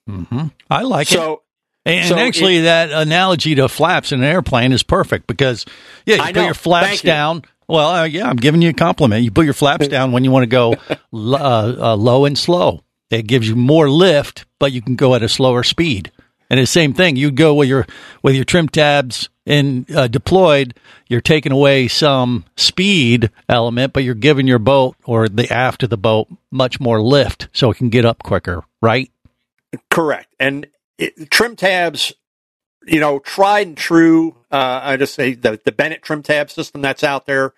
hmm 0.07 0.47
I 0.69 0.83
like 0.83 1.11
it. 1.11 1.15
So 1.15 1.41
And 1.85 2.07
So 2.07 2.17
actually, 2.17 2.57
it- 2.57 2.61
that 2.63 2.91
analogy 2.91 3.55
to 3.55 3.67
flaps 3.69 4.11
in 4.11 4.19
an 4.23 4.29
airplane 4.29 4.71
is 4.71 4.83
perfect 4.83 5.27
because, 5.27 5.65
yeah, 6.05 6.15
you 6.17 6.21
I 6.21 6.27
put 6.27 6.35
know. 6.35 6.45
your 6.45 6.53
flaps 6.53 6.87
Thank 6.87 7.03
you. 7.03 7.07
down. 7.07 7.43
Well, 7.67 7.87
uh, 7.89 8.03
yeah, 8.03 8.27
I'm 8.29 8.35
giving 8.35 8.61
you 8.61 8.69
a 8.69 8.73
compliment. 8.73 9.23
You 9.23 9.31
put 9.31 9.45
your 9.45 9.53
flaps 9.53 9.87
down 9.95 10.11
when 10.11 10.23
you 10.23 10.31
want 10.31 10.43
to 10.43 10.47
go 10.47 10.73
uh, 11.13 11.35
uh, 11.79 11.95
low 11.95 12.25
and 12.25 12.37
slow. 12.37 12.83
It 13.09 13.27
gives 13.27 13.47
you 13.47 13.55
more 13.55 13.89
lift, 13.89 14.45
but 14.59 14.71
you 14.71 14.81
can 14.81 14.95
go 14.95 15.15
at 15.15 15.23
a 15.23 15.29
slower 15.29 15.63
speed. 15.63 16.11
And 16.51 16.59
the 16.59 16.67
same 16.67 16.93
thing, 16.93 17.15
you 17.15 17.31
go 17.31 17.53
with 17.53 17.69
your 17.69 17.87
with 18.21 18.35
your 18.35 18.43
trim 18.43 18.67
tabs 18.67 19.29
in 19.45 19.85
uh, 19.95 20.07
deployed. 20.07 20.73
You're 21.07 21.21
taking 21.21 21.53
away 21.53 21.87
some 21.87 22.43
speed 22.57 23.31
element, 23.47 23.93
but 23.93 24.03
you're 24.03 24.15
giving 24.15 24.47
your 24.47 24.59
boat 24.59 24.97
or 25.05 25.29
the 25.29 25.49
aft 25.49 25.83
of 25.83 25.89
the 25.89 25.95
boat 25.95 26.27
much 26.51 26.81
more 26.81 27.01
lift, 27.01 27.47
so 27.53 27.71
it 27.71 27.77
can 27.77 27.87
get 27.87 28.03
up 28.03 28.21
quicker. 28.21 28.65
Right? 28.81 29.09
Correct. 29.89 30.27
And 30.41 30.67
it, 30.97 31.31
trim 31.31 31.55
tabs, 31.55 32.11
you 32.85 32.99
know, 32.99 33.19
tried 33.19 33.67
and 33.67 33.77
true. 33.77 34.35
Uh, 34.51 34.81
I 34.83 34.97
just 34.97 35.15
say 35.15 35.35
the, 35.35 35.57
the 35.63 35.71
Bennett 35.71 36.01
trim 36.01 36.21
tab 36.21 36.51
system 36.51 36.81
that's 36.81 37.05
out 37.05 37.27
there, 37.27 37.53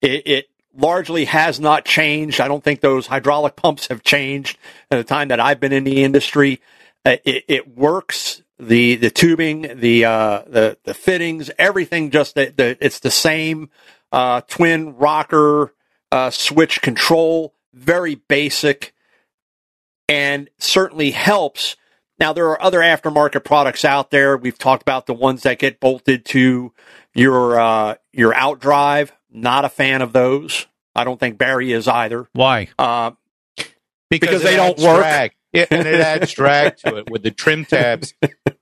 it, 0.00 0.22
it 0.24 0.50
largely 0.72 1.24
has 1.24 1.58
not 1.58 1.84
changed. 1.84 2.40
I 2.40 2.46
don't 2.46 2.62
think 2.62 2.80
those 2.80 3.08
hydraulic 3.08 3.56
pumps 3.56 3.88
have 3.88 4.04
changed 4.04 4.56
at 4.88 4.98
the 4.98 5.04
time 5.04 5.28
that 5.28 5.40
I've 5.40 5.58
been 5.58 5.72
in 5.72 5.82
the 5.82 6.04
industry. 6.04 6.60
Uh, 7.06 7.16
it, 7.24 7.44
it 7.48 7.76
works. 7.76 8.42
The 8.58 8.96
the 8.96 9.10
tubing, 9.10 9.80
the 9.80 10.04
uh, 10.06 10.42
the 10.46 10.78
the 10.84 10.94
fittings, 10.94 11.50
everything 11.58 12.10
just 12.10 12.34
the, 12.34 12.52
the 12.56 12.78
it's 12.80 13.00
the 13.00 13.10
same 13.10 13.68
uh, 14.12 14.40
twin 14.48 14.96
rocker 14.96 15.74
uh, 16.10 16.30
switch 16.30 16.80
control, 16.80 17.54
very 17.74 18.14
basic 18.14 18.94
and 20.08 20.48
certainly 20.58 21.10
helps. 21.10 21.76
Now, 22.18 22.32
there 22.32 22.46
are 22.48 22.62
other 22.62 22.80
aftermarket 22.80 23.44
products 23.44 23.84
out 23.84 24.10
there. 24.10 24.36
We've 24.36 24.56
talked 24.56 24.82
about 24.82 25.06
the 25.06 25.14
ones 25.14 25.42
that 25.42 25.58
get 25.58 25.80
bolted 25.80 26.24
to 26.26 26.72
your 27.14 27.60
uh, 27.60 27.96
your 28.12 28.32
outdrive. 28.32 29.10
Not 29.30 29.64
a 29.64 29.68
fan 29.68 30.00
of 30.00 30.12
those. 30.12 30.66
I 30.94 31.04
don't 31.04 31.20
think 31.20 31.36
Barry 31.36 31.72
is 31.72 31.86
either. 31.88 32.26
Why? 32.32 32.68
Uh, 32.78 33.12
Because 34.08 34.40
it 34.42 34.44
they 34.44 34.56
don't 34.56 34.78
work. 34.78 35.00
Drag. 35.00 35.35
Yeah, 35.52 35.66
and 35.70 35.86
it 35.86 36.00
adds 36.00 36.32
drag 36.32 36.76
to 36.78 36.96
it 36.96 37.10
with 37.10 37.22
the 37.22 37.30
trim 37.30 37.64
tabs. 37.64 38.12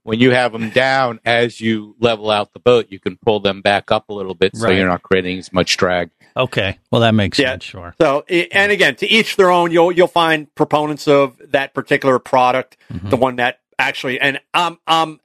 When 0.04 0.20
you 0.20 0.30
have 0.32 0.52
them 0.52 0.70
down 0.70 1.18
as 1.24 1.60
you 1.60 1.96
level 1.98 2.30
out 2.30 2.52
the 2.52 2.60
boat, 2.60 2.86
you 2.90 3.00
can 3.00 3.16
pull 3.16 3.40
them 3.40 3.62
back 3.62 3.90
up 3.90 4.10
a 4.10 4.12
little 4.12 4.34
bit, 4.34 4.54
so 4.56 4.66
Right. 4.66 4.76
you're 4.76 4.86
not 4.86 5.02
creating 5.02 5.38
as 5.38 5.52
much 5.52 5.76
drag. 5.76 6.10
Okay. 6.36 6.78
Well, 6.92 7.00
that 7.00 7.14
makes 7.14 7.38
Yeah. 7.38 7.52
sense. 7.52 7.64
Sure. 7.64 7.94
so, 8.00 8.24
i- 8.30 8.48
and 8.52 8.70
again, 8.70 8.96
to 8.96 9.06
each 9.08 9.36
their 9.36 9.50
own. 9.50 9.70
You'll 9.72 9.92
you'll 9.92 10.06
find 10.08 10.52
proponents 10.54 11.08
of 11.08 11.36
that 11.52 11.74
particular 11.74 12.18
product, 12.18 12.76
Mm-hmm. 12.92 13.08
the 13.08 13.16
one 13.16 13.36
that 13.36 13.60
actually, 13.78 14.20
and 14.20 14.40
um, 14.52 14.78
um, 14.86 15.20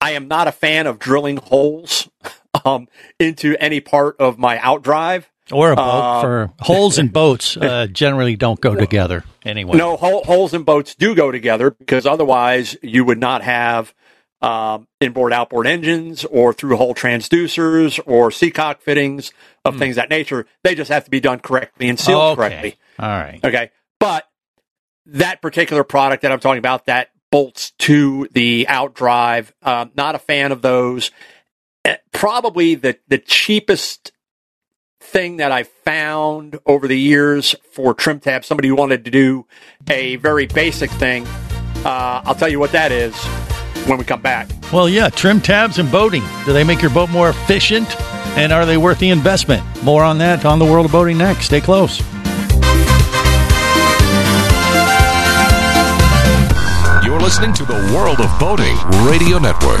I 0.00 0.12
am 0.12 0.26
not 0.28 0.48
a 0.48 0.52
fan 0.52 0.86
of 0.86 0.98
drilling 0.98 1.36
holes 1.38 2.08
um, 2.64 2.88
into 3.18 3.56
any 3.60 3.80
part 3.80 4.16
of 4.18 4.38
my 4.38 4.58
outdrive. 4.58 5.24
Or 5.52 5.72
a 5.72 5.76
boat 5.76 5.82
Uh, 5.82 6.20
for 6.20 6.50
holes 6.60 6.98
in 6.98 7.08
boats 7.08 7.56
uh, 7.56 7.86
generally 7.92 8.36
don't 8.36 8.60
go 8.60 8.74
together 8.74 9.24
anyway. 9.44 9.76
No, 9.76 9.96
hole, 9.96 10.24
holes 10.24 10.54
in 10.54 10.62
boats 10.62 10.94
do 10.94 11.14
go 11.14 11.32
together 11.32 11.70
because 11.70 12.06
otherwise 12.06 12.76
you 12.82 13.04
would 13.04 13.18
not 13.18 13.42
have 13.42 13.94
um, 14.40 14.86
inboard 15.00 15.32
outboard 15.32 15.66
engines 15.66 16.24
or 16.24 16.52
through 16.52 16.76
hole 16.76 16.94
transducers 16.94 17.98
or 18.06 18.30
seacock 18.30 18.80
fittings 18.82 19.32
of 19.64 19.76
things 19.78 19.92
of 19.92 20.02
that 20.02 20.10
nature. 20.10 20.46
They 20.62 20.74
just 20.74 20.90
have 20.90 21.04
to 21.04 21.10
be 21.10 21.20
done 21.20 21.40
correctly 21.40 21.88
and 21.88 21.98
sealed 21.98 22.22
okay. 22.22 22.36
correctly. 22.36 22.76
All 22.98 23.08
right. 23.08 23.40
Okay. 23.42 23.70
But 23.98 24.28
that 25.06 25.42
particular 25.42 25.82
product 25.82 26.22
that 26.22 26.30
I'm 26.30 26.40
talking 26.40 26.58
about 26.58 26.86
that 26.86 27.10
bolts 27.30 27.72
to 27.78 28.28
the 28.32 28.66
outdrive, 28.68 29.50
um, 29.62 29.90
not 29.96 30.14
a 30.14 30.18
fan 30.18 30.52
of 30.52 30.62
those. 30.62 31.10
Eh, 31.84 31.96
Probably 32.12 32.74
the, 32.74 32.98
the 33.08 33.18
cheapest 33.18 34.12
thing 35.00 35.38
that 35.38 35.52
I 35.52 35.62
found 35.62 36.58
over 36.66 36.88
the 36.88 36.98
years 36.98 37.54
for 37.72 37.94
trim 37.94 38.20
tabs, 38.20 38.46
somebody 38.46 38.70
wanted 38.70 39.04
to 39.04 39.10
do 39.10 39.46
a 39.88 40.16
very 40.16 40.46
basic 40.46 40.90
thing. 40.90 41.26
Uh, 41.84 42.22
I'll 42.24 42.34
tell 42.34 42.48
you 42.48 42.58
what 42.58 42.72
that 42.72 42.92
is 42.92 43.14
when 43.86 43.98
we 43.98 44.04
come 44.04 44.20
back. 44.20 44.48
Well, 44.72 44.88
yeah, 44.88 45.08
trim 45.08 45.40
tabs 45.40 45.78
and 45.78 45.90
boating. 45.90 46.22
Do 46.44 46.52
they 46.52 46.64
make 46.64 46.82
your 46.82 46.90
boat 46.90 47.10
more 47.10 47.30
efficient? 47.30 47.88
And 48.36 48.52
are 48.52 48.66
they 48.66 48.76
worth 48.76 48.98
the 48.98 49.10
investment? 49.10 49.64
More 49.82 50.04
on 50.04 50.18
that 50.18 50.44
on 50.44 50.58
the 50.58 50.64
World 50.64 50.86
of 50.86 50.92
Boating 50.92 51.18
next. 51.18 51.46
Stay 51.46 51.60
close. 51.60 52.00
You're 57.04 57.20
listening 57.20 57.52
to 57.54 57.64
the 57.64 57.92
World 57.94 58.20
of 58.20 58.38
Boating 58.38 58.76
Radio 59.08 59.38
Network. 59.38 59.80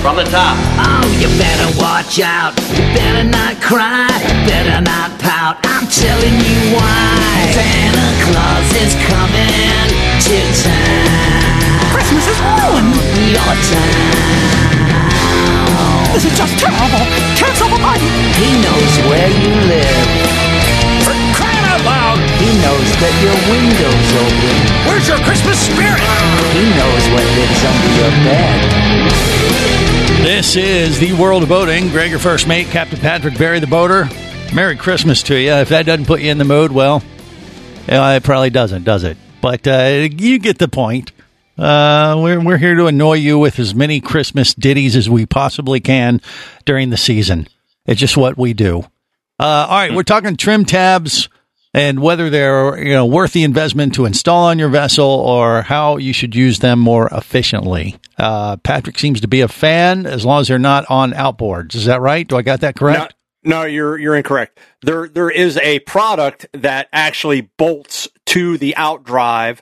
from 0.00 0.16
the 0.16 0.24
top. 0.24 0.56
Oh, 0.78 1.06
you 1.18 1.28
better 1.38 1.68
watch 1.78 2.20
out. 2.20 2.54
You 2.70 2.84
better 2.94 3.24
not 3.24 3.60
cry. 3.60 4.06
Better 4.46 4.80
not 4.80 5.10
pout. 5.18 5.58
I'm 5.66 5.86
telling 5.90 6.36
you 6.38 6.58
why. 6.74 7.50
Santa 7.50 8.08
Claus 8.22 8.68
is 8.78 8.94
coming 9.10 9.90
to 10.22 10.36
town. 10.62 11.90
Christmas 11.90 12.26
is 12.30 12.38
ruined. 12.38 12.94
Your 13.34 13.54
town. 13.74 14.38
This 16.14 16.24
is 16.30 16.34
just 16.38 16.54
terrible. 16.58 17.04
Cancel 17.34 17.68
the 17.68 17.80
party. 17.82 18.06
He 18.38 18.54
knows 18.62 18.92
where 19.10 19.30
you 19.30 19.50
live. 19.66 20.06
For 21.02 21.14
crying 21.34 21.64
out 21.66 21.82
loud. 21.82 22.18
He 22.38 22.50
knows 22.62 22.88
that 23.02 23.14
your 23.22 23.34
window's 23.50 24.10
open. 24.14 24.56
Where's 24.86 25.08
your 25.08 25.18
Christmas 25.26 25.58
spirit? 25.58 25.98
He 26.54 26.64
knows 26.78 27.02
what 27.10 27.24
lives 27.34 27.62
under 27.66 27.90
your 27.98 28.12
bed. 28.24 28.58
This 30.22 30.56
is 30.56 30.98
the 31.00 31.12
world 31.14 31.42
of 31.42 31.48
boating. 31.48 31.88
Greg, 31.88 32.10
your 32.10 32.18
first 32.18 32.46
mate, 32.46 32.68
Captain 32.68 32.98
Patrick 32.98 33.36
Barry, 33.38 33.60
the 33.60 33.66
boater. 33.66 34.08
Merry 34.54 34.76
Christmas 34.76 35.22
to 35.24 35.36
you. 35.36 35.52
If 35.52 35.68
that 35.70 35.86
doesn't 35.86 36.06
put 36.06 36.20
you 36.20 36.30
in 36.30 36.38
the 36.38 36.44
mood, 36.44 36.72
well, 36.72 37.02
it 37.86 38.22
probably 38.22 38.50
doesn't, 38.50 38.84
does 38.84 39.04
it? 39.04 39.16
But 39.40 39.66
uh, 39.66 40.08
you 40.16 40.38
get 40.38 40.58
the 40.58 40.68
point. 40.68 41.12
Uh, 41.56 42.20
we're 42.22 42.40
we're 42.40 42.56
here 42.56 42.76
to 42.76 42.86
annoy 42.86 43.14
you 43.14 43.38
with 43.38 43.58
as 43.58 43.74
many 43.74 44.00
Christmas 44.00 44.54
ditties 44.54 44.94
as 44.94 45.10
we 45.10 45.26
possibly 45.26 45.80
can 45.80 46.20
during 46.64 46.90
the 46.90 46.96
season. 46.96 47.48
It's 47.84 48.00
just 48.00 48.16
what 48.16 48.38
we 48.38 48.52
do. 48.54 48.84
Uh, 49.40 49.66
all 49.68 49.76
right, 49.76 49.92
we're 49.92 50.04
talking 50.04 50.36
trim 50.36 50.64
tabs 50.64 51.28
and 51.74 52.00
whether 52.00 52.30
they're 52.30 52.82
you 52.82 52.92
know 52.92 53.06
worth 53.06 53.32
the 53.32 53.44
investment 53.44 53.94
to 53.94 54.04
install 54.04 54.46
on 54.46 54.58
your 54.58 54.68
vessel 54.68 55.04
or 55.04 55.62
how 55.62 55.96
you 55.96 56.12
should 56.12 56.34
use 56.34 56.58
them 56.60 56.78
more 56.78 57.08
efficiently. 57.12 57.96
Uh, 58.16 58.56
Patrick 58.58 58.98
seems 58.98 59.20
to 59.20 59.28
be 59.28 59.40
a 59.40 59.48
fan 59.48 60.06
as 60.06 60.24
long 60.24 60.40
as 60.40 60.48
they're 60.48 60.58
not 60.58 60.84
on 60.90 61.12
outboards. 61.12 61.74
Is 61.74 61.84
that 61.84 62.00
right? 62.00 62.26
Do 62.26 62.36
I 62.36 62.42
got 62.42 62.60
that 62.60 62.76
correct? 62.76 63.14
No, 63.44 63.64
you're 63.64 63.98
you're 63.98 64.16
incorrect. 64.16 64.58
There 64.82 65.08
there 65.08 65.30
is 65.30 65.56
a 65.58 65.78
product 65.80 66.46
that 66.52 66.88
actually 66.92 67.42
bolts 67.42 68.08
to 68.26 68.58
the 68.58 68.74
outdrive 68.76 69.60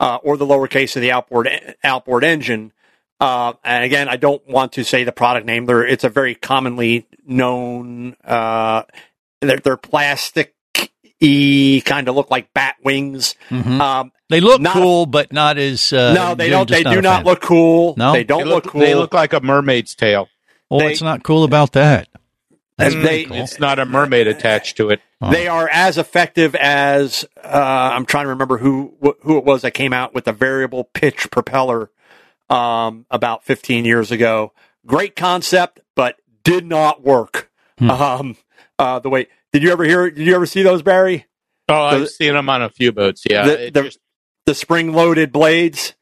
uh, 0.00 0.18
or 0.22 0.36
the 0.36 0.46
lower 0.46 0.66
case 0.66 0.96
of 0.96 1.02
the 1.02 1.12
outboard 1.12 1.48
outboard 1.84 2.24
engine. 2.24 2.72
Uh, 3.20 3.52
and 3.62 3.84
again, 3.84 4.08
I 4.08 4.16
don't 4.16 4.46
want 4.48 4.72
to 4.72 4.84
say 4.84 5.04
the 5.04 5.12
product 5.12 5.46
name. 5.46 5.66
There, 5.66 5.86
it's 5.86 6.04
a 6.04 6.08
very 6.08 6.34
commonly 6.34 7.06
known. 7.26 8.16
Uh, 8.24 8.84
they're, 9.42 9.58
they're 9.58 9.76
plastic 9.76 10.54
E, 11.20 11.82
kind 11.82 12.08
of 12.08 12.14
look 12.14 12.30
like 12.30 12.52
bat 12.54 12.76
wings. 12.82 13.34
Mhm. 13.50 13.80
Um, 13.80 14.12
They 14.30 14.40
look 14.40 14.60
not- 14.60 14.72
cool, 14.72 15.06
but 15.06 15.32
not 15.32 15.58
as. 15.58 15.92
Uh, 15.92 16.12
no, 16.14 16.34
they 16.34 16.48
don't. 16.48 16.68
just 16.68 16.82
They 16.84 16.90
do 16.94 17.02
not 17.02 17.24
look 17.24 17.40
cool. 17.42 17.94
No? 17.96 18.12
they 18.12 18.24
don't 18.24 18.38
They 18.40 18.44
look, 18.46 18.64
look, 18.64 18.72
cool. 18.72 18.80
they 18.80 18.94
look 18.94 19.12
like 19.12 19.32
a 19.32 19.40
mermaid's 19.40 19.94
tail. 19.94 20.28
Well, 20.70 20.80
they- 20.80 20.86
what's 20.86 21.02
not 21.02 21.22
cool 21.22 21.44
about 21.44 21.72
that? 21.72 22.08
That's 22.78 22.94
they- 22.94 23.24
cool. 23.24 23.36
It's 23.36 23.60
not 23.60 23.78
a 23.78 23.84
mermaid 23.84 24.26
attached 24.26 24.78
to 24.78 24.88
it. 24.90 25.00
They 25.30 25.46
are 25.48 25.68
as 25.70 25.98
effective 25.98 26.54
as 26.54 27.26
uh, 27.44 27.48
I'm 27.92 28.06
trying 28.06 28.24
to 28.24 28.30
remember 28.30 28.56
who 28.56 28.94
wh- 29.04 29.22
who 29.22 29.36
it 29.36 29.44
was 29.44 29.60
that 29.62 29.72
came 29.72 29.92
out 29.92 30.14
with 30.14 30.26
a 30.26 30.32
variable 30.32 30.84
pitch 30.84 31.30
propeller 31.30 31.90
um, 32.48 33.04
about 33.10 33.44
15 33.44 33.84
years 33.84 34.10
ago. 34.10 34.52
Great 34.86 35.14
concept, 35.16 35.80
but 35.94 36.16
did 36.42 36.64
not 36.66 37.02
work. 37.02 37.50
Hmm. 37.78 37.90
Um, 37.90 38.36
uh, 38.78 38.98
the 38.98 39.10
way 39.10 39.26
did 39.52 39.62
you 39.62 39.70
ever 39.72 39.84
hear? 39.84 40.10
Did 40.10 40.26
you 40.26 40.34
ever 40.34 40.46
see 40.46 40.62
those, 40.62 40.82
Barry? 40.82 41.26
Oh, 41.68 41.74
I've 41.82 42.00
The- 42.00 42.06
seen 42.08 42.34
them 42.34 42.48
on 42.48 42.62
a 42.62 42.70
few 42.70 42.92
boats. 42.92 43.22
Yeah, 43.28 43.46
the, 43.46 43.70
the, 43.70 43.82
just- 43.84 43.98
the 44.46 44.54
spring 44.54 44.92
loaded 44.92 45.32
blades. 45.32 45.94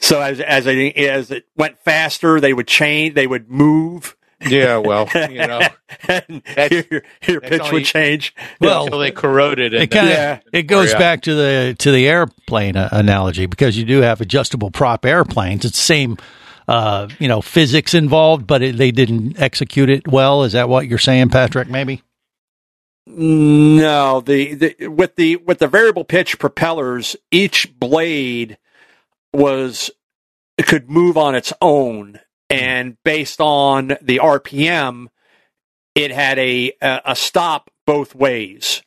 So 0.00 0.20
as 0.20 0.40
as 0.40 0.66
it, 0.66 0.96
as 0.96 1.30
it 1.30 1.44
went 1.56 1.78
faster, 1.78 2.40
they 2.40 2.52
would 2.52 2.66
change. 2.66 3.14
They 3.14 3.26
would 3.26 3.48
move. 3.50 4.16
yeah. 4.46 4.76
Well, 4.78 5.08
you 5.30 5.46
know, 5.46 5.60
your, 6.08 7.02
your 7.26 7.40
pitch 7.40 7.60
only- 7.60 7.72
would 7.72 7.84
change. 7.84 8.34
Well, 8.60 8.84
until 8.84 8.98
they 8.98 9.12
corroded 9.12 9.72
it. 9.72 9.82
It 9.82 9.86
kind 9.90 10.08
of 10.08 10.12
Yeah. 10.12 10.40
it 10.52 10.62
goes 10.64 10.92
Yeah. 10.92 10.98
back 10.98 11.22
to 11.22 11.34
the 11.34 11.76
to 11.78 11.92
the 11.92 12.08
airplane 12.08 12.76
uh, 12.76 12.88
analogy 12.92 13.46
because 13.46 13.76
you 13.78 13.84
do 13.84 14.00
have 14.00 14.20
adjustable 14.20 14.70
prop 14.70 15.06
airplanes. 15.06 15.64
It's 15.64 15.78
the 15.78 15.82
same, 15.84 16.16
uh, 16.68 17.08
you 17.18 17.28
know, 17.28 17.40
physics 17.40 17.94
involved, 17.94 18.46
but 18.46 18.60
it, 18.62 18.76
they 18.76 18.90
didn't 18.90 19.40
execute 19.40 19.88
it 19.88 20.08
well. 20.08 20.42
Is 20.42 20.52
that 20.52 20.68
what 20.68 20.88
you're 20.88 20.98
saying, 20.98 21.28
Patrick? 21.30 21.68
Maybe. 21.70 22.02
No, 23.06 24.20
the, 24.22 24.54
the 24.54 24.88
with 24.88 25.16
the 25.16 25.36
with 25.36 25.58
the 25.58 25.68
variable 25.68 26.04
pitch 26.04 26.38
propellers, 26.38 27.16
each 27.30 27.78
blade 27.78 28.56
was 29.32 29.90
it 30.56 30.66
could 30.66 30.88
move 30.88 31.18
on 31.18 31.34
its 31.34 31.52
own, 31.60 32.20
and 32.48 32.96
based 33.04 33.40
on 33.40 33.88
the 34.00 34.18
RPM, 34.22 35.08
it 35.94 36.12
had 36.12 36.38
a 36.38 36.72
a, 36.80 37.00
a 37.06 37.16
stop 37.16 37.70
both 37.86 38.14
ways. 38.14 38.82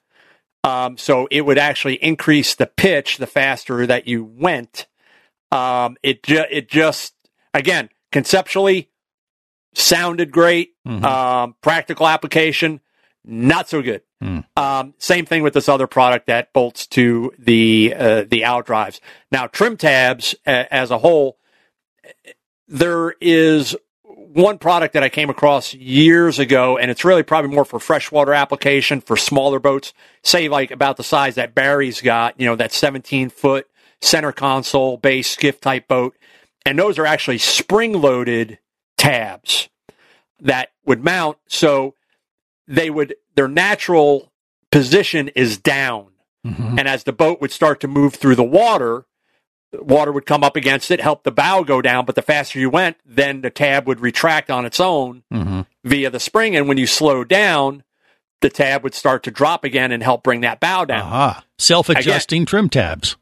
Um, 0.64 0.98
so 0.98 1.28
it 1.30 1.42
would 1.46 1.60
actually 1.60 2.04
increase 2.04 2.56
the 2.56 2.66
pitch 2.66 3.18
the 3.18 3.28
faster 3.28 3.86
that 3.86 4.08
you 4.08 4.24
went. 4.24 4.88
Um, 5.52 5.96
it 6.02 6.24
ju- 6.24 6.44
it 6.50 6.68
just 6.70 7.14
again 7.54 7.90
conceptually 8.12 8.90
sounded 9.76 10.32
great. 10.32 10.72
Mhm. 10.88 11.04
Um, 11.04 11.56
practical 11.62 12.08
application 12.08 12.82
not 13.30 13.68
so 13.70 13.82
good. 13.82 14.02
Hmm. 14.22 14.40
Um, 14.56 14.94
same 14.98 15.26
thing 15.26 15.44
with 15.44 15.54
this 15.54 15.70
other 15.70 15.86
product 15.86 16.28
that 16.28 16.52
bolts 16.52 16.88
to 16.88 17.32
the 17.38 17.94
uh, 17.96 18.24
the 18.28 18.42
outdrives. 18.42 19.00
Now, 19.32 19.48
trim 19.48 19.78
tabs 19.78 20.34
uh, 20.46 20.66
as 20.72 20.90
a 20.90 20.98
whole, 20.98 21.38
there 22.68 23.12
is 23.22 23.76
one 24.04 24.58
product 24.58 24.94
that 24.94 25.04
I 25.04 25.10
came 25.10 25.30
across 25.30 25.74
years 25.74 26.40
ago, 26.40 26.78
and 26.78 26.92
it's 26.92 27.06
really 27.06 27.24
probably 27.24 27.54
more 27.54 27.66
for 27.66 27.80
freshwater 27.80 28.34
application 28.34 29.02
for 29.02 29.18
smaller 29.18 29.60
boats, 29.60 29.94
say 30.24 30.48
like 30.48 30.72
about 30.72 30.98
the 30.98 31.04
size 31.04 31.36
that 31.36 31.56
Barry's 31.56 32.02
got, 32.02 32.40
you 32.40 32.46
know, 32.46 32.56
that 32.56 32.72
17 32.72 33.30
foot 33.30 33.68
center 34.02 34.32
console 34.32 34.98
base 34.98 35.30
skiff 35.30 35.60
type 35.60 35.88
boat. 35.88 36.16
And 36.66 36.78
those 36.78 37.00
are 37.00 37.06
actually 37.06 37.38
spring 37.38 37.94
loaded 37.94 38.60
tabs 38.98 39.70
that 40.40 40.70
would 40.86 41.04
mount. 41.04 41.38
So 41.48 41.96
they 42.68 42.90
would, 42.90 43.16
their 43.38 43.48
natural 43.48 44.30
position 44.72 45.30
is 45.30 45.58
down. 45.58 46.08
Mhm. 46.46 46.80
And 46.80 46.88
as 46.88 47.06
the 47.06 47.14
boat 47.14 47.40
would 47.40 47.52
start 47.52 47.80
to 47.82 47.88
move 47.88 48.16
through 48.16 48.36
the 48.36 48.44
water, 48.44 49.06
water 49.74 50.12
would 50.12 50.26
come 50.26 50.44
up 50.44 50.56
against 50.56 50.92
it, 50.92 51.00
help 51.02 51.24
the 51.24 51.32
bow 51.32 51.64
go 51.64 51.82
down. 51.82 52.06
But 52.06 52.16
the 52.16 52.22
faster 52.22 52.60
you 52.60 52.70
went, 52.70 52.98
then 53.06 53.42
the 53.42 53.50
tab 53.50 53.88
would 53.88 54.00
retract 54.02 54.50
on 54.52 54.66
its 54.66 54.80
own 54.80 55.24
Mhm. 55.34 55.66
via 55.86 56.10
the 56.10 56.20
spring. 56.20 56.56
And 56.56 56.68
when 56.68 56.78
you 56.78 56.88
slow 56.88 57.24
down, 57.24 57.84
the 58.42 58.50
tab 58.50 58.84
would 58.84 58.94
start 58.94 59.24
to 59.24 59.32
drop 59.32 59.64
again 59.64 59.92
and 59.92 60.04
help 60.04 60.24
bring 60.24 60.42
that 60.42 60.60
bow 60.60 60.86
down. 60.86 61.02
Aha. 61.02 61.44
Self-adjusting 61.58 62.46
trim 62.46 62.70
tabs. 62.70 63.16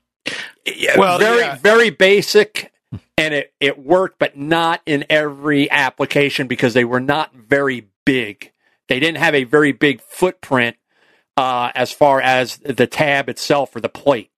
Yeah, 0.66 0.98
Well, 0.98 1.20
very, 1.20 1.40
yeah. 1.42 1.56
very 1.56 1.90
basic. 1.90 2.72
And 3.18 3.34
it, 3.34 3.54
it 3.60 3.80
worked, 3.80 4.20
but 4.20 4.38
not 4.38 4.82
in 4.86 5.06
every 5.10 5.70
application 5.72 6.48
because 6.48 6.74
they 6.74 6.84
were 6.86 7.00
not 7.00 7.34
very 7.34 7.88
big. 8.06 8.52
They 8.88 9.00
didn't 9.00 9.18
have 9.18 9.36
a 9.36 9.44
very 9.46 9.72
big 9.72 10.02
footprint 10.02 10.76
uh, 11.38 11.72
as 11.76 11.92
far 11.92 12.22
as 12.22 12.58
the 12.58 12.88
tab 12.88 13.30
itself 13.30 13.76
or 13.76 13.82
the 13.82 13.90
plate. 13.90 14.30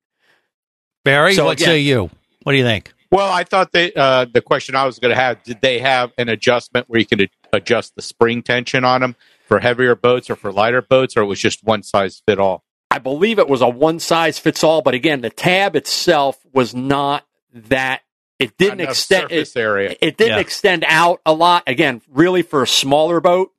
Barry, 1.04 1.34
So 1.34 1.46
what 1.46 1.54
again- 1.54 1.66
say 1.68 1.80
you? 1.80 2.10
What 2.44 2.54
do 2.54 2.58
you 2.58 2.64
think? 2.64 2.94
Well, 3.12 3.32
I 3.32 3.44
thought 3.46 3.72
they 3.72 3.94
uh, 3.94 4.26
the 4.26 4.42
question 4.42 4.76
I 4.76 4.86
was 4.86 5.00
going 5.00 5.16
to 5.16 5.20
have: 5.22 5.42
Did 5.44 5.62
they 5.62 5.80
have 5.80 6.12
an 6.18 6.28
adjustment 6.28 6.90
where 6.90 7.00
you 7.00 7.06
could 7.06 7.30
adjust 7.54 7.96
the 7.96 8.02
spring 8.02 8.42
tension 8.44 8.84
on 8.84 9.00
them 9.00 9.16
for 9.48 9.60
heavier 9.60 9.96
boats 9.96 10.30
or 10.30 10.36
for 10.36 10.52
lighter 10.52 10.82
boats, 10.82 11.16
or 11.16 11.22
it 11.22 11.26
was 11.26 11.40
just 11.40 11.64
one 11.64 11.84
size 11.84 12.22
fit 12.28 12.38
all? 12.38 12.66
I 12.92 13.00
believe 13.00 13.40
it 13.40 13.48
was 13.48 13.62
a 13.62 13.70
one 13.70 14.00
size 14.00 14.40
fits 14.40 14.62
all, 14.62 14.82
but 14.82 14.94
again, 14.94 15.22
the 15.22 15.30
tab 15.30 15.76
itself 15.78 16.38
was 16.52 16.76
not 16.76 17.26
that. 17.54 18.02
It 18.40 18.58
didn't 18.58 18.82
Enough 18.82 18.92
extend. 18.92 19.30
surface 19.30 19.56
It, 19.56 19.60
area. 19.60 19.96
it 20.02 20.18
didn't 20.18 20.34
Yeah. 20.36 20.40
extend 20.42 20.84
out 20.88 21.22
a 21.26 21.32
lot. 21.34 21.64
Again, 21.66 22.02
really 22.10 22.42
for 22.42 22.62
a 22.62 22.68
smaller 22.68 23.22
boat. 23.22 23.52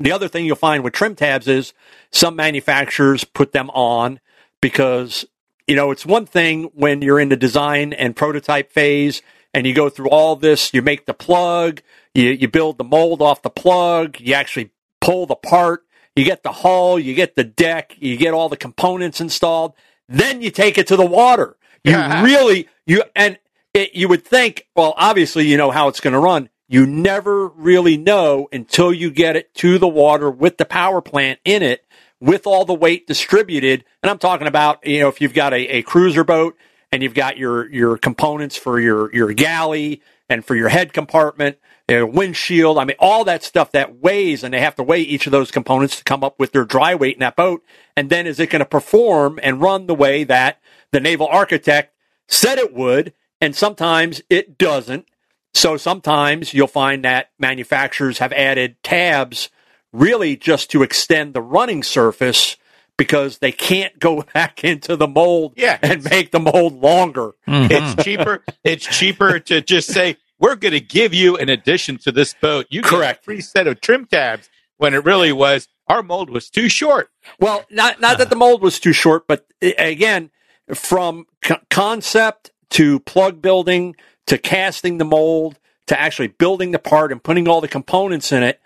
The 0.00 0.12
other 0.12 0.28
thing 0.28 0.46
you'll 0.46 0.56
find 0.56 0.82
with 0.82 0.94
trim 0.94 1.14
tabs 1.14 1.46
is 1.46 1.74
some 2.10 2.34
manufacturers 2.34 3.22
put 3.22 3.52
them 3.52 3.68
on 3.70 4.18
because 4.62 5.26
you 5.68 5.76
know 5.76 5.90
it's 5.90 6.06
one 6.06 6.24
thing 6.24 6.64
when 6.74 7.02
you're 7.02 7.20
in 7.20 7.28
the 7.28 7.36
design 7.36 7.92
and 7.92 8.16
prototype 8.16 8.72
phase 8.72 9.20
and 9.52 9.66
you 9.66 9.74
go 9.74 9.90
through 9.90 10.08
all 10.08 10.36
this. 10.36 10.72
You 10.72 10.80
make 10.80 11.04
the 11.04 11.12
plug, 11.12 11.82
you 12.14 12.30
you 12.30 12.48
build 12.48 12.78
the 12.78 12.84
mold 12.84 13.20
off 13.20 13.42
the 13.42 13.50
plug, 13.50 14.18
you 14.18 14.32
actually 14.32 14.70
pull 15.02 15.26
the 15.26 15.36
part, 15.36 15.84
you 16.16 16.24
get 16.24 16.42
the 16.42 16.52
hull, 16.52 16.98
you 16.98 17.14
get 17.14 17.36
the 17.36 17.44
deck, 17.44 17.94
you 17.98 18.16
get 18.16 18.32
all 18.32 18.48
the 18.48 18.56
components 18.56 19.20
installed. 19.20 19.74
Then 20.08 20.40
you 20.40 20.50
take 20.50 20.78
it 20.78 20.86
to 20.88 20.96
the 20.96 21.06
water. 21.06 21.56
You 21.84 21.92
Yeah. 21.92 22.24
really 22.24 22.68
you 22.86 23.02
and 23.14 23.38
it, 23.74 23.94
you 23.94 24.08
would 24.08 24.24
think, 24.24 24.66
well, 24.74 24.94
obviously 24.96 25.46
you 25.46 25.58
know 25.58 25.70
how 25.70 25.88
it's 25.88 26.00
going 26.00 26.14
to 26.14 26.18
run. 26.18 26.48
You 26.72 26.86
never 26.86 27.48
really 27.48 27.96
know 27.96 28.48
until 28.52 28.92
you 28.92 29.10
get 29.10 29.34
it 29.34 29.52
to 29.54 29.76
the 29.76 29.88
water 29.88 30.30
with 30.30 30.56
the 30.56 30.64
power 30.64 31.00
plant 31.00 31.40
in 31.44 31.64
it, 31.64 31.84
with 32.20 32.46
all 32.46 32.64
the 32.64 32.72
weight 32.72 33.08
distributed. 33.08 33.84
And 34.04 34.08
I'm 34.08 34.18
talking 34.18 34.46
about, 34.46 34.86
you 34.86 35.00
know, 35.00 35.08
if 35.08 35.20
you've 35.20 35.34
got 35.34 35.52
a, 35.52 35.78
a 35.78 35.82
cruiser 35.82 36.22
boat 36.22 36.56
and 36.92 37.02
you've 37.02 37.12
got 37.12 37.36
your 37.36 37.68
your 37.72 37.98
components 37.98 38.56
for 38.56 38.78
your 38.78 39.12
your 39.12 39.32
galley 39.32 40.00
and 40.28 40.44
for 40.44 40.54
your 40.54 40.68
head 40.68 40.92
compartment, 40.92 41.58
your 41.88 42.06
windshield. 42.06 42.78
I 42.78 42.84
mean, 42.84 42.96
all 43.00 43.24
that 43.24 43.42
stuff 43.42 43.72
that 43.72 43.96
weighs, 43.96 44.44
and 44.44 44.54
they 44.54 44.60
have 44.60 44.76
to 44.76 44.84
weigh 44.84 45.00
each 45.00 45.26
of 45.26 45.32
those 45.32 45.50
components 45.50 45.96
to 45.96 46.04
come 46.04 46.22
up 46.22 46.38
with 46.38 46.52
their 46.52 46.64
dry 46.64 46.94
weight 46.94 47.14
in 47.14 47.20
that 47.20 47.34
boat. 47.34 47.64
And 47.96 48.10
then 48.10 48.28
is 48.28 48.38
it 48.38 48.48
going 48.50 48.60
to 48.60 48.64
perform 48.64 49.40
and 49.42 49.60
run 49.60 49.88
the 49.88 49.94
way 49.96 50.22
that 50.22 50.60
the 50.92 51.00
naval 51.00 51.26
architect 51.26 51.96
said 52.28 52.58
it 52.58 52.72
would? 52.72 53.12
And 53.40 53.56
sometimes 53.56 54.22
it 54.30 54.56
doesn't. 54.56 55.06
So 55.54 55.76
sometimes 55.76 56.54
you'll 56.54 56.66
find 56.66 57.04
that 57.04 57.30
manufacturers 57.38 58.18
have 58.18 58.32
added 58.32 58.76
tabs 58.82 59.50
really 59.92 60.36
just 60.36 60.70
to 60.70 60.82
extend 60.82 61.34
the 61.34 61.42
running 61.42 61.82
surface 61.82 62.56
because 62.96 63.38
they 63.38 63.50
can't 63.52 63.98
go 63.98 64.22
back 64.34 64.62
into 64.62 64.96
the 64.96 65.08
mold 65.08 65.54
Yeah, 65.56 65.78
and 65.82 66.04
make 66.04 66.30
the 66.30 66.38
mold 66.40 66.80
longer. 66.80 67.32
It's 67.46 68.04
cheaper. 68.04 68.44
It's 68.62 68.86
cheaper 68.86 69.38
to 69.40 69.60
just 69.60 69.92
say 69.92 70.16
we're 70.38 70.54
going 70.56 70.72
to 70.72 70.80
give 70.80 71.12
you 71.12 71.36
in 71.36 71.48
addition 71.48 71.98
to 71.98 72.12
this 72.12 72.34
boat, 72.34 72.66
you 72.70 72.82
Correct. 72.82 73.24
free 73.24 73.40
set 73.40 73.66
of 73.66 73.80
trim 73.80 74.06
tabs. 74.06 74.48
When 74.76 74.94
it 74.94 75.04
really 75.04 75.32
was 75.32 75.68
our 75.88 76.02
mold 76.02 76.30
was 76.30 76.48
too 76.48 76.70
short. 76.70 77.10
Well, 77.38 77.64
not 77.70 78.00
not 78.00 78.16
that 78.16 78.30
the 78.30 78.36
mold 78.36 78.62
was 78.62 78.80
too 78.80 78.94
short, 78.94 79.26
but 79.26 79.44
uh, 79.62 79.72
again, 79.76 80.30
from 80.72 81.26
co- 81.42 81.58
concept 81.68 82.50
to 82.70 83.00
plug 83.00 83.42
building 83.42 83.96
to 84.26 84.38
casting 84.38 84.98
the 84.98 85.04
mold 85.04 85.58
to 85.86 86.00
actually 86.00 86.28
building 86.28 86.70
the 86.70 86.78
part 86.78 87.10
and 87.10 87.22
putting 87.22 87.48
all 87.48 87.60
the 87.60 87.68
components 87.68 88.30
in 88.30 88.42
it, 88.44 88.60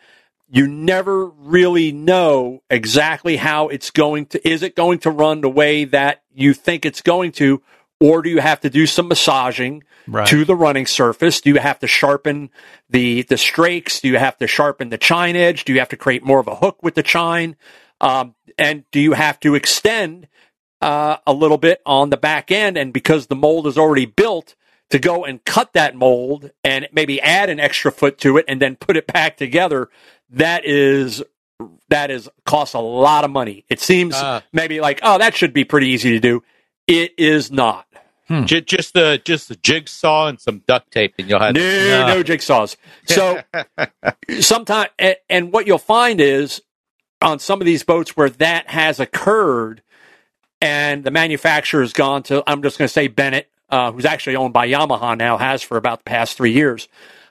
you 0.49 0.67
never 0.67 1.27
really 1.27 1.91
know 1.91 2.63
exactly 2.69 3.37
how 3.37 3.69
it's 3.69 3.91
going 3.91 4.27
to. 4.27 4.49
Is 4.49 4.63
it 4.63 4.77
going 4.77 4.99
to 5.01 5.11
run 5.11 5.41
the 5.41 5.49
way 5.49 5.85
that 5.87 6.23
you 6.35 6.53
think 6.53 6.85
it's 6.85 7.01
going 7.01 7.33
to, 7.33 7.63
or 7.99 8.21
do 8.21 8.29
you 8.29 8.41
have 8.41 8.61
to 8.61 8.71
do 8.71 8.87
some 8.87 9.09
massaging 9.09 9.85
Right. 10.07 10.29
to 10.29 10.45
the 10.45 10.55
running 10.55 10.85
surface? 10.85 11.41
Do 11.41 11.49
you 11.49 11.59
have 11.59 11.79
to 11.79 11.87
sharpen 11.87 12.51
the 12.91 13.23
the 13.23 13.37
strakes? 13.37 14.03
Do 14.03 14.09
you 14.09 14.19
have 14.19 14.37
to 14.37 14.47
sharpen 14.47 14.91
the 14.91 14.99
chine 14.99 15.35
edge? 15.35 15.65
Do 15.65 15.73
you 15.73 15.79
have 15.79 15.89
to 15.89 15.97
create 15.97 16.23
more 16.23 16.41
of 16.41 16.47
a 16.47 16.57
hook 16.57 16.83
with 16.83 16.95
the 16.95 17.03
chine? 17.03 17.57
Um, 18.03 18.35
and 18.59 18.85
do 18.91 19.01
you 19.01 19.15
have 19.15 19.41
to 19.41 19.55
extend 19.55 20.29
uh, 20.81 21.17
a 21.27 21.33
little 21.33 21.59
bit 21.59 21.81
on 21.87 22.11
the 22.11 22.17
back 22.17 22.51
end? 22.51 22.77
And 22.77 22.93
because 22.93 23.27
the 23.29 23.37
mold 23.37 23.67
is 23.67 23.79
already 23.79 24.07
built, 24.07 24.55
to 24.91 24.99
go 24.99 25.25
and 25.25 25.43
cut 25.45 25.73
that 25.73 25.97
mold 25.97 26.51
and 26.63 26.87
maybe 26.93 27.21
add 27.21 27.49
an 27.51 27.59
extra 27.59 27.91
foot 27.91 28.19
to 28.19 28.37
it 28.37 28.45
and 28.47 28.61
then 28.61 28.77
put 28.77 28.97
it 28.97 29.07
back 29.07 29.37
together, 29.37 29.89
that 30.31 30.65
is 30.67 31.23
that 31.89 32.11
is 32.11 32.29
costs 32.45 32.75
a 32.75 32.81
lot 32.81 33.25
of 33.25 33.31
money. 33.31 33.65
It 33.71 33.81
seems 33.81 34.15
Uh. 34.15 34.41
maybe 34.53 34.81
like, 34.81 35.01
oh, 35.03 35.19
that 35.19 35.35
should 35.35 35.53
be 35.55 35.65
pretty 35.65 35.89
easy 35.89 36.11
to 36.11 36.21
do. 36.21 36.43
It 36.87 37.15
is 37.19 37.51
not. 37.51 37.87
Ju- 38.45 38.61
Just 38.61 38.95
the 38.95 39.21
just 39.25 39.49
the 39.49 39.57
jigsaw 39.57 40.27
and 40.29 40.41
some 40.41 40.63
duct 40.67 40.91
tape, 40.91 41.15
and 41.19 41.29
you'll 41.29 41.41
have 41.41 41.55
No, 41.55 42.07
no 42.09 42.23
jigsaws. 42.23 42.77
So 43.07 43.41
sometimes, 44.41 44.91
and, 44.99 45.17
and 45.29 45.53
what 45.53 45.67
you'll 45.67 45.79
find 45.79 46.21
is 46.21 46.63
on 47.23 47.39
some 47.39 47.61
of 47.61 47.67
these 47.67 47.85
boats 47.85 48.17
where 48.17 48.29
that 48.31 48.69
has 48.71 49.01
occurred, 49.01 49.83
and 50.65 51.05
the 51.05 51.11
manufacturer 51.11 51.83
has 51.83 51.93
gone 51.93 52.23
to, 52.23 52.43
I'm 52.47 52.63
just 52.63 52.79
going 52.79 52.89
to 52.89 52.93
say 52.93 53.09
Bennett, 53.09 53.51
uh, 53.69 53.93
who's 53.93 54.07
actually 54.07 54.37
owned 54.37 54.55
by 54.55 54.67
Yamaha 54.67 55.15
now, 55.15 55.37
has 55.37 55.63
for 55.63 55.77
about 55.77 55.99
the 55.99 56.05
past 56.05 56.39
three 56.39 56.53
years. 56.53 56.89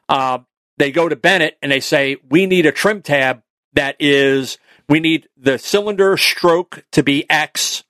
Uh, 0.07 0.37
they 0.77 0.91
go 0.91 1.09
to 1.09 1.15
Bennett 1.15 1.57
and 1.59 1.71
they 1.71 1.79
say, 1.79 2.17
we 2.29 2.45
need 2.45 2.67
a 2.67 2.71
trim 2.71 3.01
tab 3.01 3.41
that 3.73 3.95
is, 3.99 4.59
we 4.87 4.99
need 4.99 5.29
the 5.35 5.57
cylinder 5.57 6.15
stroke 6.15 6.85
to 6.91 7.01
be 7.01 7.27
X. 7.27 7.83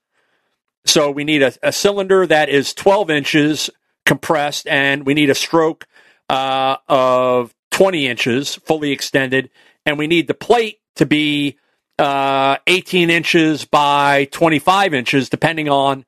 So 0.86 1.10
we 1.10 1.24
need 1.24 1.42
a, 1.42 1.52
a 1.62 1.72
cylinder 1.72 2.26
that 2.26 2.48
is 2.48 2.72
12 2.72 3.10
inches 3.10 3.68
compressed, 4.06 4.66
and 4.66 5.04
we 5.04 5.12
need 5.12 5.28
a 5.28 5.34
stroke 5.34 5.86
uh, 6.30 6.76
of 6.88 7.54
20 7.70 8.06
inches 8.06 8.54
fully 8.54 8.92
extended, 8.92 9.50
and 9.84 9.98
we 9.98 10.06
need 10.06 10.26
the 10.26 10.32
plate 10.32 10.80
to 10.96 11.04
be 11.04 11.58
uh, 11.98 12.56
18 12.66 13.10
inches 13.10 13.64
by 13.64 14.26
25 14.26 14.94
inches, 14.94 15.28
depending 15.28 15.68
on 15.68 16.04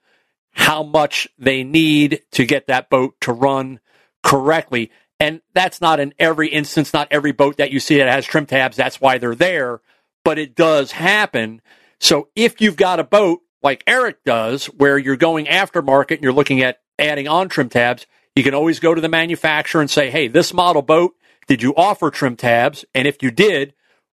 how 0.53 0.83
much 0.83 1.29
they 1.39 1.63
need 1.65 2.23
to 2.33 2.47
get 2.47 2.67
that 2.67 2.89
boat 2.89 3.15
to 3.21 3.33
run 3.33 3.81
correctly. 4.23 4.91
And 5.21 5.41
that's 5.55 5.81
not 5.81 6.01
in 6.01 6.15
every 6.19 6.49
instance, 6.49 6.93
not 6.93 7.09
every 7.11 7.33
boat 7.33 7.59
that 7.59 7.71
you 7.71 7.81
see 7.81 7.99
that 7.99 8.09
has 8.09 8.27
trim 8.27 8.47
tabs. 8.47 8.77
That's 8.77 9.01
why 9.01 9.19
they're 9.19 9.35
there, 9.35 9.81
but 10.25 10.39
it 10.39 10.55
does 10.55 10.93
happen. 10.93 11.63
So 12.01 12.29
if 12.35 12.61
you've 12.61 12.77
got 12.77 13.01
a 13.01 13.05
boat 13.05 13.41
like 13.63 13.83
Eric 13.87 14.25
does, 14.25 14.67
where 14.67 14.99
you're 14.99 15.17
going 15.17 15.47
aftermarket 15.47 16.17
and 16.17 16.23
you're 16.23 16.33
looking 16.33 16.63
at 16.63 16.81
adding 16.99 17.29
on 17.29 17.49
trim 17.49 17.69
tabs, 17.69 18.07
you 18.35 18.43
can 18.43 18.55
always 18.55 18.81
go 18.81 18.95
to 18.95 19.01
the 19.01 19.09
manufacturer 19.09 19.81
and 19.81 19.91
say, 19.91 20.11
Hey, 20.11 20.29
this 20.29 20.53
model 20.53 20.83
boat, 20.83 21.15
did 21.47 21.63
you 21.63 21.75
offer 21.75 22.11
trim 22.11 22.37
tabs? 22.37 22.85
And 22.95 23.09
if 23.09 23.23
you 23.23 23.31
did, 23.31 23.75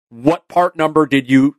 what 0.09 0.47
part 0.47 0.75
number 0.75 1.05
did 1.05 1.29
you, 1.29 1.55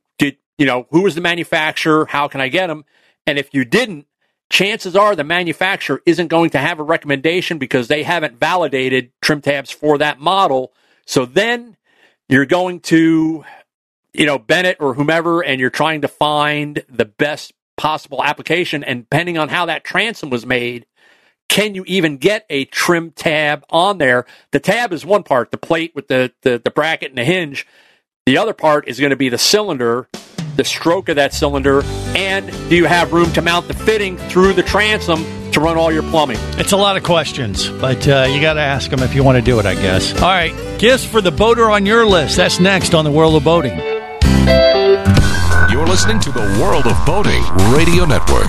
you 0.60 0.66
know, 0.66 0.86
who 0.90 1.00
was 1.00 1.14
the 1.14 1.22
manufacturer? 1.22 2.04
How 2.04 2.28
can 2.28 2.42
I 2.42 2.48
get 2.48 2.66
them? 2.66 2.84
And 3.26 3.38
if 3.38 3.54
you 3.54 3.64
didn't, 3.64 4.06
chances 4.50 4.94
are 4.94 5.16
the 5.16 5.24
manufacturer 5.24 6.02
isn't 6.04 6.28
going 6.28 6.50
to 6.50 6.58
have 6.58 6.78
a 6.78 6.82
recommendation 6.82 7.56
because 7.56 7.88
they 7.88 8.02
haven't 8.02 8.38
validated 8.38 9.10
trim 9.22 9.40
tabs 9.40 9.70
for 9.70 9.96
that 9.96 10.20
model. 10.20 10.74
So 11.06 11.24
then 11.24 11.78
you're 12.28 12.44
going 12.44 12.80
to, 12.80 13.42
you 14.12 14.26
know, 14.26 14.38
Bennett 14.38 14.76
or 14.80 14.92
whomever, 14.92 15.42
and 15.42 15.58
you're 15.60 15.70
trying 15.70 16.02
to 16.02 16.08
find 16.08 16.84
the 16.90 17.06
best 17.06 17.54
possible 17.78 18.22
application. 18.22 18.84
And 18.84 19.04
depending 19.04 19.38
on 19.38 19.48
how 19.48 19.64
that 19.64 19.82
transom 19.82 20.28
was 20.28 20.44
made, 20.44 20.84
can 21.48 21.74
you 21.74 21.84
even 21.86 22.18
get 22.18 22.44
a 22.50 22.66
trim 22.66 23.12
tab 23.12 23.64
on 23.70 23.96
there? 23.96 24.26
The 24.52 24.60
tab 24.60 24.92
is 24.92 25.06
one 25.06 25.22
part, 25.22 25.52
the 25.52 25.56
plate 25.56 25.92
with 25.94 26.08
the, 26.08 26.32
the, 26.42 26.60
the 26.62 26.70
bracket 26.70 27.08
and 27.08 27.18
the 27.18 27.24
hinge. 27.24 27.66
The 28.26 28.36
other 28.36 28.52
part 28.52 28.86
is 28.86 29.00
going 29.00 29.10
to 29.10 29.16
be 29.16 29.30
the 29.30 29.38
cylinder, 29.38 30.06
the 30.56 30.64
stroke 30.64 31.08
of 31.08 31.16
that 31.16 31.32
cylinder, 31.34 31.82
and 32.14 32.46
do 32.68 32.76
you 32.76 32.86
have 32.86 33.12
room 33.12 33.32
to 33.32 33.42
mount 33.42 33.68
the 33.68 33.74
fitting 33.74 34.16
through 34.16 34.52
the 34.52 34.62
transom 34.62 35.24
to 35.52 35.60
run 35.60 35.76
all 35.76 35.92
your 35.92 36.02
plumbing? 36.04 36.38
It's 36.58 36.72
a 36.72 36.76
lot 36.76 36.96
of 36.96 37.02
questions, 37.02 37.68
but 37.68 38.06
uh, 38.06 38.26
you 38.30 38.40
got 38.40 38.54
to 38.54 38.60
ask 38.60 38.90
them 38.90 39.00
if 39.00 39.14
you 39.14 39.24
want 39.24 39.36
to 39.36 39.42
do 39.42 39.58
it, 39.58 39.66
I 39.66 39.74
guess. 39.74 40.14
All 40.20 40.28
right, 40.28 40.54
gifts 40.78 41.04
for 41.04 41.20
the 41.20 41.30
boater 41.32 41.70
on 41.70 41.86
your 41.86 42.06
list. 42.06 42.36
That's 42.36 42.60
next 42.60 42.94
on 42.94 43.04
the 43.04 43.10
World 43.10 43.34
of 43.34 43.44
Boating. 43.44 43.78
You're 45.70 45.86
listening 45.86 46.20
to 46.20 46.32
the 46.32 46.58
World 46.60 46.86
of 46.86 47.06
Boating 47.06 47.42
Radio 47.72 48.04
Network. 48.04 48.46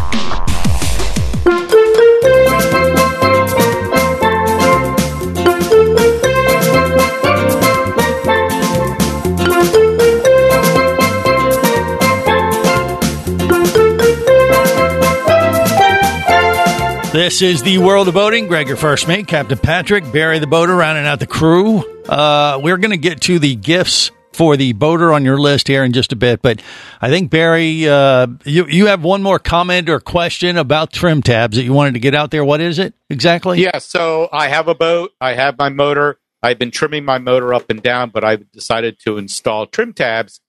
This 17.22 17.44
is 17.44 17.62
the 17.62 17.78
World 17.78 18.08
of 18.08 18.16
Boating. 18.16 18.48
Greg, 18.48 18.68
your 18.68 18.78
first 18.78 19.08
mate, 19.08 19.28
Captain 19.28 19.56
Patrick, 19.56 20.12
Barry 20.12 20.40
the 20.40 20.48
boater, 20.48 20.76
rounding 20.76 21.06
out 21.06 21.20
the 21.20 21.28
crew. 21.28 21.84
Uh, 22.10 22.60
we're 22.64 22.78
going 22.78 22.90
to 22.90 22.98
get 22.98 23.22
to 23.22 23.38
the 23.38 23.56
gifts 23.56 24.10
for 24.34 24.58
the 24.58 24.74
boater 24.74 25.14
on 25.14 25.24
your 25.24 25.38
list 25.38 25.68
here 25.68 25.84
in 25.84 25.94
just 25.94 26.12
a 26.12 26.16
bit, 26.16 26.42
but 26.42 26.64
I 27.00 27.10
think 27.10 27.30
Barry, 27.30 27.88
uh, 27.88 28.26
you 28.44 28.66
you 28.66 28.88
have 28.88 29.04
one 29.04 29.22
more 29.22 29.38
comment 29.38 29.88
or 29.88 30.00
question 30.00 30.58
about 30.58 30.92
trim 30.94 31.22
tabs 31.22 31.58
that 31.58 31.64
you 31.64 31.74
wanted 31.74 31.94
to 31.94 32.00
get 32.00 32.16
out 32.16 32.32
there. 32.32 32.44
What 32.44 32.60
is 32.60 32.80
it 32.80 32.96
exactly? 33.08 33.62
Yeah, 33.62 33.78
so 33.78 34.28
I 34.32 34.48
have 34.48 34.68
a 34.68 34.74
boat. 34.74 35.12
I 35.22 35.36
have 35.36 35.60
my 35.60 35.70
motor. 35.70 36.18
I've 36.42 36.58
been 36.58 36.72
trimming 36.72 37.06
my 37.06 37.20
motor 37.20 37.54
up 37.54 37.70
and 37.70 37.84
down, 37.84 38.10
but 38.10 38.24
I've 38.24 38.52
decided 38.52 38.98
to 39.06 39.20
install 39.20 39.68
trim 39.68 39.94
tabs. 39.94 40.42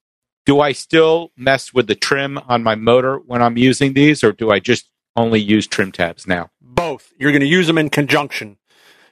Do 0.46 0.60
I 0.60 0.72
still 0.72 1.32
mess 1.36 1.74
with 1.74 1.86
the 1.86 1.94
trim 1.94 2.38
on 2.48 2.62
my 2.62 2.76
motor 2.76 3.18
when 3.18 3.42
I'm 3.42 3.58
using 3.58 3.92
these, 3.92 4.24
or 4.24 4.32
do 4.32 4.50
I 4.50 4.58
just 4.58 4.88
only 5.14 5.38
use 5.38 5.66
trim 5.66 5.92
tabs 5.92 6.26
now? 6.26 6.48
Both. 6.74 7.12
You're 7.18 7.32
going 7.32 7.40
to 7.40 7.46
use 7.46 7.66
them 7.66 7.78
in 7.78 7.90
conjunction. 7.90 8.56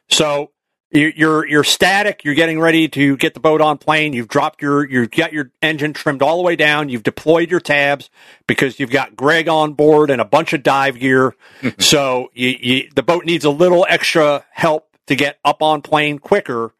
So 0.09 0.51
you- 0.91 1.13
you're 1.15 1.47
you're 1.47 1.65
static. 1.65 2.25
You're 2.25 2.35
getting 2.35 2.59
ready 2.59 2.89
to 2.89 3.17
get 3.17 3.35
the 3.35 3.41
boat 3.41 3.61
on 3.61 3.79
plane. 3.79 4.13
You've 4.13 4.29
dropped 4.29 4.61
your 4.63 4.89
you've 4.89 5.11
got 5.11 5.33
your 5.33 5.53
engine 5.63 5.93
trimmed 5.93 6.23
all 6.23 6.37
the 6.37 6.43
way 6.43 6.57
down. 6.57 6.89
You've 6.89 7.03
deployed 7.05 7.51
your 7.51 7.61
tabs 7.61 8.11
because 8.49 8.81
you've 8.81 8.91
got 8.91 9.15
Greg 9.15 9.49
on 9.49 9.75
board 9.75 10.11
and 10.11 10.21
a 10.21 10.25
bunch 10.25 10.53
of 10.53 10.63
dive 10.63 10.99
gear. 10.99 11.37
so 11.79 12.31
you, 12.35 12.57
you, 12.61 12.89
the 12.95 13.03
boat 13.03 13.25
needs 13.25 13.45
a 13.45 13.51
little 13.51 13.87
extra 13.89 14.45
help 14.51 14.97
to 15.07 15.15
get 15.15 15.39
up 15.45 15.63
on 15.63 15.83
plane 15.83 16.19
quicker. 16.19 16.75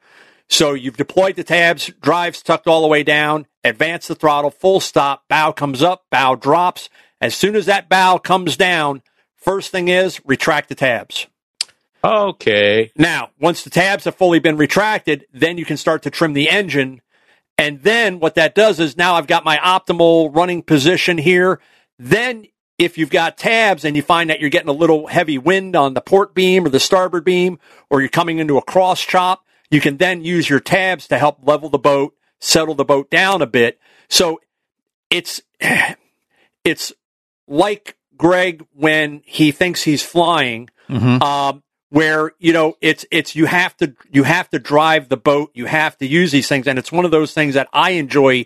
So 0.49 0.75
you've 0.75 0.97
deployed 0.97 1.37
the 1.37 1.45
tabs, 1.45 1.93
drives 2.01 2.43
tucked 2.43 2.67
all 2.67 2.83
the 2.83 2.89
way 2.89 3.05
down, 3.05 3.47
advance 3.63 4.09
the 4.09 4.17
throttle, 4.17 4.51
full 4.51 4.81
stop, 4.81 5.23
bow 5.29 5.53
comes 5.53 5.81
up, 5.83 6.07
bow 6.11 6.35
drops. 6.35 6.89
As 7.21 7.37
soon 7.37 7.55
as 7.55 7.67
that 7.67 7.89
bow 7.89 8.19
comes 8.19 8.57
down, 8.57 9.03
first 9.41 9.71
thing 9.71 9.89
is 9.89 10.21
retract 10.25 10.69
the 10.69 10.75
tabs. 10.75 11.27
Okay. 12.03 12.93
Now, 12.97 13.31
once 13.39 13.63
the 13.63 13.71
tabs 13.71 14.05
have 14.05 14.15
fully 14.15 14.39
been 14.39 14.57
retracted, 14.57 15.27
then 15.33 15.59
you 15.59 15.65
can 15.65 15.77
start 15.77 16.03
to 16.03 16.11
trim 16.11 16.33
the 16.33 16.49
engine. 16.49 17.03
And 17.59 17.83
then 17.83 18.21
what 18.21 18.37
that 18.37 18.55
does 18.55 18.81
is 18.81 18.97
now 18.97 19.15
I've 19.15 19.27
got 19.27 19.45
my 19.45 19.59
optimal 19.59 20.35
running 20.35 20.63
position 20.63 21.19
here. 21.19 21.61
Then 21.99 22.47
if 22.79 22.97
you've 22.97 23.11
got 23.11 23.37
tabs 23.37 23.85
and 23.85 23.95
you 23.95 24.03
find 24.03 24.31
that 24.31 24.41
you're 24.41 24.49
getting 24.49 24.71
a 24.71 24.73
little 24.73 25.09
heavy 25.09 25.37
wind 25.37 25.77
on 25.77 25.93
the 25.93 26.01
port 26.01 26.35
beam 26.35 26.65
or 26.65 26.71
the 26.71 26.81
starboard 26.81 27.25
beam, 27.25 27.59
or 27.91 28.01
you're 28.01 28.09
coming 28.09 28.39
into 28.39 28.57
a 28.57 28.63
cross 28.63 29.03
chop, 29.03 29.45
you 29.71 29.83
can 29.83 29.99
then 29.99 30.25
use 30.25 30.49
your 30.49 30.61
tabs 30.61 31.07
to 31.09 31.19
help 31.19 31.47
level 31.47 31.69
the 31.69 31.79
boat, 31.79 32.15
settle 32.39 32.75
the 32.75 32.85
boat 32.85 33.11
down 33.11 33.43
a 33.43 33.47
bit. 33.47 33.79
So 34.09 34.41
it's, 35.11 35.43
it's 36.65 36.93
like 37.47 37.97
Greg 38.21 38.67
when 38.75 39.23
he 39.25 39.51
thinks 39.51 39.83
he's 39.83 40.03
flying, 40.03 40.69
um, 41.23 41.63
where 41.89 42.33
you 42.39 42.53
know 42.53 42.77
it's 42.83 43.07
it's 43.11 43.35
you 43.35 43.47
have 43.47 43.75
to 43.79 43.95
you 44.13 44.25
have 44.25 44.51
to 44.51 44.59
drive 44.59 45.09
the 45.09 45.17
boat, 45.17 45.51
you 45.55 45.65
have 45.65 45.97
to 45.97 46.07
use 46.07 46.31
these 46.31 46.47
things, 46.47 46.69
and 46.69 46.79
it's 46.79 46.93
one 46.93 47.07
of 47.07 47.11
those 47.13 47.33
things 47.33 47.55
that 47.55 47.69
I 47.73 47.93
enjoy 47.93 48.45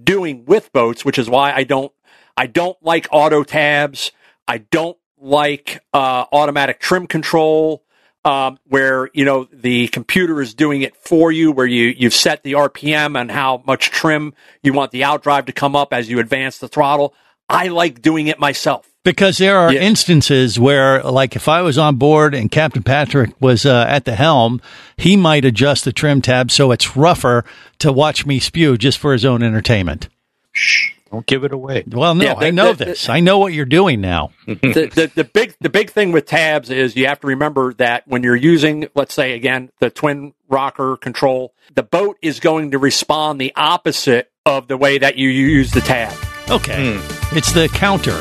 doing 0.00 0.44
with 0.44 0.72
boats, 0.72 1.04
which 1.04 1.18
is 1.18 1.28
why 1.28 1.52
I 1.52 1.64
don't 1.64 1.92
I 2.36 2.46
don't 2.46 2.80
like 2.82 3.08
auto 3.10 3.42
tabs, 3.42 4.12
I 4.46 4.58
don't 4.58 4.96
like 5.18 5.82
uh, 5.92 6.26
automatic 6.32 6.78
trim 6.78 7.08
control. 7.08 7.82
Um, 8.24 8.58
where 8.64 9.08
you 9.12 9.24
know 9.24 9.48
the 9.52 9.86
computer 9.88 10.40
is 10.40 10.54
doing 10.54 10.82
it 10.82 10.96
for 10.96 11.30
you, 11.32 11.50
where 11.52 11.66
you 11.66 11.94
you've 11.96 12.14
set 12.14 12.42
the 12.42 12.52
RPM 12.52 13.20
and 13.20 13.30
how 13.30 13.62
much 13.66 13.90
trim 13.90 14.34
you 14.62 14.72
want 14.72 14.90
the 14.90 15.02
outdrive 15.02 15.46
to 15.46 15.52
come 15.52 15.76
up 15.76 15.92
as 15.92 16.08
you 16.08 16.18
advance 16.20 16.58
the 16.58 16.66
throttle. 16.66 17.14
I 17.48 17.68
like 17.68 18.02
doing 18.02 18.26
it 18.26 18.40
myself. 18.40 18.95
Because 19.06 19.38
there 19.38 19.56
are 19.56 19.72
Yeah. 19.72 19.82
instances 19.82 20.58
where, 20.58 21.00
like, 21.04 21.36
if 21.36 21.46
I 21.46 21.62
was 21.62 21.78
on 21.78 21.94
board 21.94 22.34
and 22.34 22.50
Captain 22.50 22.82
Patrick 22.82 23.30
was 23.40 23.64
uh, 23.64 23.86
at 23.88 24.04
the 24.04 24.16
helm, 24.16 24.60
he 24.96 25.16
might 25.16 25.44
adjust 25.44 25.84
the 25.84 25.92
trim 25.92 26.20
tab 26.20 26.50
so 26.50 26.72
it's 26.72 26.96
rougher 26.96 27.44
to 27.78 27.92
watch 27.92 28.26
me 28.26 28.40
spew 28.40 28.76
just 28.76 28.98
for 28.98 29.12
his 29.12 29.24
own 29.24 29.44
entertainment. 29.44 30.08
Shh, 30.50 30.90
Don't 31.12 31.24
give 31.24 31.44
it 31.44 31.52
away. 31.52 31.84
Well, 31.86 32.16
no, 32.16 32.24
Yeah, 32.24 32.34
I 32.36 32.50
know 32.50 32.72
the- 32.72 32.86
this. 32.86 33.08
I 33.08 33.20
know 33.20 33.38
what 33.38 33.52
you're 33.52 33.64
doing 33.64 34.00
now. 34.00 34.30
the, 34.48 34.90
the, 34.92 35.12
the 35.14 35.22
big 35.24 35.54
the 35.60 35.68
big 35.68 35.90
thing 35.90 36.10
with 36.10 36.26
tabs 36.26 36.68
is 36.68 36.96
you 36.96 37.06
have 37.06 37.20
to 37.20 37.28
remember 37.28 37.74
that 37.74 38.08
when 38.08 38.24
you're 38.24 38.34
using, 38.34 38.88
let's 38.96 39.14
say 39.14 39.34
again, 39.34 39.70
the 39.78 39.88
twin 39.88 40.32
rocker 40.48 40.96
control, 40.96 41.54
the 41.72 41.84
boat 41.84 42.16
is 42.22 42.40
going 42.40 42.72
to 42.72 42.78
respond 42.78 43.40
the 43.40 43.52
opposite 43.54 44.32
of 44.44 44.66
the 44.66 44.76
way 44.76 44.98
that 44.98 45.16
you 45.16 45.28
use 45.28 45.70
the 45.70 45.80
tab. 45.80 46.12
Okay. 46.50 46.98
It's 47.32 47.52
the 47.52 47.68
counter 47.68 48.20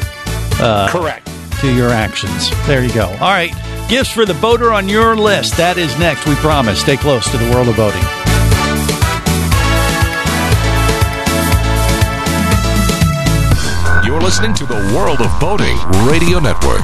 uh, 0.59 0.87
Correct. 0.89 1.27
To 1.61 1.73
your 1.73 1.89
actions. 1.89 2.49
There 2.67 2.83
you 2.83 2.93
go. 2.93 3.07
All 3.07 3.31
right. 3.31 3.53
Gifts 3.89 4.11
for 4.11 4.25
the 4.25 4.33
boater 4.35 4.71
on 4.71 4.89
your 4.89 5.15
list. 5.15 5.57
That 5.57 5.77
is 5.77 5.97
next, 5.99 6.27
we 6.27 6.35
promise. 6.35 6.81
Stay 6.81 6.97
close 6.97 7.29
to 7.31 7.37
the 7.37 7.49
world 7.51 7.67
of 7.67 7.75
boating. 7.75 8.03
You're 14.05 14.21
listening 14.21 14.53
to 14.55 14.65
the 14.65 14.75
World 14.95 15.19
of 15.19 15.39
Boating 15.39 15.77
Radio 16.07 16.39
Network. 16.39 16.81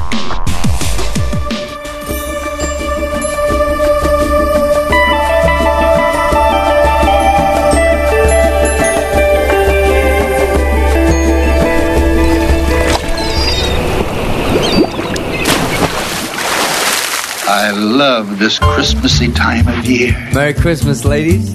Love 18.01 18.39
this 18.39 18.57
Christmassy 18.57 19.31
time 19.31 19.67
of 19.67 19.85
year. 19.85 20.11
Merry 20.33 20.55
Christmas, 20.55 21.05
ladies. 21.05 21.45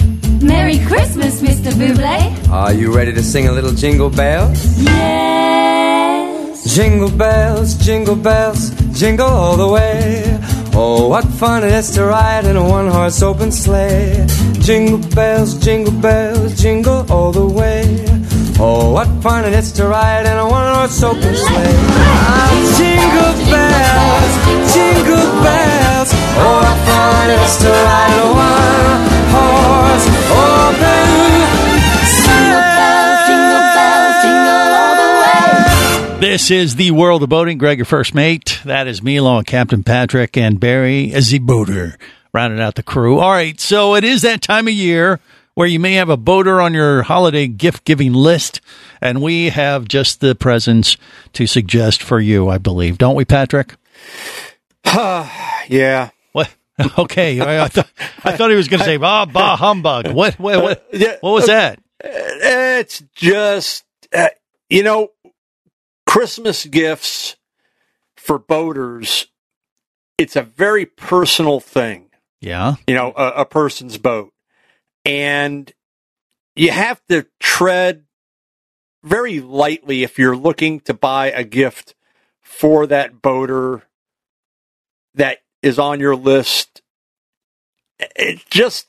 Merry 0.41 0.79
Christmas, 0.91 1.43
Mr. 1.43 1.71
Buble. 1.81 2.19
Are 2.51 2.73
you 2.73 2.95
ready 2.95 3.13
to 3.13 3.23
sing 3.33 3.49
a 3.49 3.53
little 3.59 3.73
jingle 3.73 4.11
bells? 4.11 4.59
Yes. 4.81 6.73
Jingle 6.77 7.11
bells, 7.11 7.75
jingle 7.87 8.15
bells, 8.15 8.63
jingle 9.01 9.27
all 9.27 9.57
the 9.57 9.71
way. 9.77 10.39
Oh, 10.73 11.09
what 11.09 11.25
fun 11.25 11.65
it 11.65 11.73
is 11.73 11.91
to 11.97 12.05
ride 12.05 12.45
in 12.45 12.55
a 12.55 12.67
one 12.79 12.89
horse 12.97 13.21
open 13.23 13.51
sleigh. 13.51 14.25
Jingle 14.67 15.03
bells, 15.19 15.51
jingle 15.67 15.99
bells, 16.01 16.55
jingle 16.63 17.01
all 17.11 17.33
the 17.33 17.49
way. 17.61 17.83
Oh, 18.61 18.93
what 18.97 19.09
fun 19.21 19.45
it 19.49 19.53
is 19.53 19.73
to 19.79 19.83
ride 19.89 20.27
in 20.31 20.37
a 20.45 20.49
one 20.59 20.69
horse 20.77 21.03
open 21.03 21.35
sleigh. 21.47 21.77
Ah, 22.31 22.51
jingle 22.79 23.35
bells, 23.51 24.33
jingle 24.75 25.29
bells. 25.43 25.86
Oh, 26.39 26.61
what 26.63 26.79
fun 26.87 27.31
it 27.31 27.41
is 27.41 27.57
to 27.59 27.69
ride 27.69 28.17
a 28.21 28.29
one 28.33 29.01
horse 29.33 30.07
open 30.31 31.07
This 36.21 36.51
is 36.51 36.77
the 36.77 36.93
world 36.93 37.23
of 37.23 37.29
boating. 37.29 37.59
Greg, 37.59 37.77
your 37.77 37.85
first 37.85 38.15
mate. 38.15 38.61
That 38.65 38.87
is 38.87 39.03
me, 39.03 39.17
along 39.17 39.37
with 39.37 39.47
Captain 39.47 39.83
Patrick 39.83 40.35
and 40.37 40.59
Barry 40.59 41.13
as 41.13 41.29
the 41.29 41.39
boater, 41.39 41.99
rounding 42.33 42.59
out 42.59 42.75
the 42.75 42.83
crew. 42.83 43.21
All 43.21 43.31
right, 43.31 43.61
so 43.61 43.95
it 43.95 44.03
is 44.03 44.23
that 44.23 44.41
time 44.41 44.67
of 44.67 44.73
year 44.73 45.21
where 45.55 45.69
you 45.69 45.79
may 45.79 45.93
have 45.93 46.09
a 46.09 46.17
boater 46.17 46.61
on 46.61 46.73
your 46.73 47.03
holiday 47.03 47.47
gift 47.47 47.85
giving 47.85 48.15
list, 48.15 48.63
and 49.01 49.21
we 49.21 49.51
have 49.51 49.89
just 49.89 50.21
the 50.21 50.35
presents 50.35 50.97
to 51.35 51.47
suggest 51.47 52.03
for 52.03 52.19
you, 52.19 52.49
I 52.49 52.57
believe, 52.57 52.97
don't 52.97 53.15
we, 53.15 53.27
Patrick? 53.27 53.77
yeah. 54.87 56.11
Okay, 56.99 57.41
I, 57.41 57.65
I, 57.65 57.69
thought 57.69 57.91
I 58.25 58.37
thought 58.37 58.51
he 58.51 58.57
was 58.57 58.69
going 58.69 58.81
to 58.81 58.85
say 58.85 58.99
bah 58.99 59.25
bah 59.25 59.57
humbug. 59.57 60.09
What 60.13 60.39
what 60.39 60.63
what, 60.63 60.87
what 61.23 61.31
was 61.33 61.47
that? 61.47 61.81
It's 62.05 63.03
just, 63.15 63.85
uh, 64.13 64.29
you 64.69 64.83
know, 64.83 65.09
Christmas 66.07 66.67
gifts 66.67 67.37
for 68.17 68.39
boaters, 68.39 69.27
it's 70.19 70.37
a 70.37 70.43
very 70.43 70.85
personal 70.85 71.61
thing, 71.61 72.11
Yeah. 72.41 72.75
you 72.87 72.95
know, 72.95 73.13
a, 73.17 73.29
a 73.29 73.45
person's 73.45 73.99
boat. 73.99 74.33
And 75.05 75.73
you 76.57 76.71
have 76.73 77.01
to 77.09 77.27
tread 77.39 78.05
very 79.05 79.41
lightly 79.41 80.03
if 80.03 80.19
you're 80.19 80.37
looking 80.37 80.81
to 80.81 80.95
buy 80.95 81.31
a 81.31 81.45
gift 81.45 81.95
for 82.43 82.87
that 82.89 83.23
boater 83.23 83.85
that 85.15 85.39
is 85.67 85.79
on 85.79 86.01
your 86.01 86.17
list. 86.17 86.81
It 87.99 88.43
just, 88.51 88.87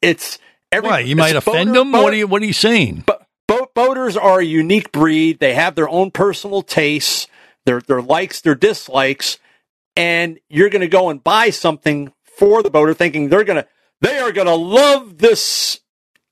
it's 0.00 0.38
every. 0.70 0.88
Why 0.88 1.00
you 1.00 1.16
might 1.16 1.36
offend 1.36 1.70
boater- 1.70 1.80
them? 1.80 1.92
What 1.92 2.12
are 2.12 2.16
you 2.16 2.26
What 2.26 2.42
are 2.42 2.46
you 2.46 2.52
saying? 2.52 3.04
boat 3.48 3.74
boaters 3.74 4.16
are 4.16 4.40
a 4.40 4.44
unique 4.44 4.92
breed. 4.92 5.38
They 5.38 5.54
have 5.54 5.74
their 5.74 5.88
own 5.88 6.10
personal 6.10 6.62
tastes, 6.62 7.26
their 7.66 7.80
their 7.80 8.02
likes, 8.02 8.40
their 8.40 8.54
dislikes, 8.54 9.38
and 9.96 10.38
you're 10.48 10.70
going 10.70 10.82
to 10.82 10.88
go 10.88 11.10
and 11.10 11.22
buy 11.22 11.50
something 11.50 12.12
for 12.38 12.62
the 12.62 12.70
boater, 12.70 12.94
thinking 12.94 13.28
they're 13.28 13.44
going 13.44 13.62
to 13.62 13.68
they 14.00 14.18
are 14.18 14.32
going 14.32 14.46
to 14.48 14.54
love 14.54 15.18
this 15.18 15.80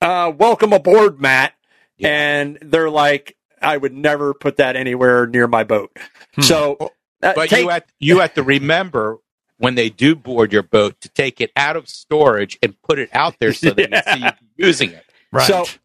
uh, 0.02 0.32
welcome 0.36 0.72
aboard 0.72 1.20
mat, 1.20 1.54
and 2.00 2.58
they're 2.62 2.90
like, 2.90 3.36
I 3.62 3.76
would 3.76 3.92
never 3.92 4.34
put 4.34 4.56
that 4.56 4.76
anywhere 4.76 5.26
near 5.26 5.46
my 5.46 5.64
boat. 5.64 5.96
So, 6.40 6.76
uh, 7.22 7.32
but 7.34 7.48
take- 7.48 7.62
you 7.62 7.68
have 7.68 7.84
you 7.98 8.18
have 8.20 8.34
to 8.34 8.42
remember 8.42 9.18
when 9.60 9.74
they 9.74 9.90
do 9.90 10.16
board 10.16 10.54
your 10.54 10.62
boat 10.62 10.98
to 11.02 11.08
take 11.10 11.38
it 11.38 11.52
out 11.54 11.76
of 11.76 11.86
storage 11.86 12.58
and 12.62 12.80
put 12.80 12.98
it 12.98 13.10
out 13.12 13.38
there 13.38 13.52
so 13.52 13.70
they 13.72 13.86
can 13.88 14.02
see 14.02 14.24
you 14.24 14.30
using 14.56 14.90
it. 14.90 15.04
So 15.46 15.78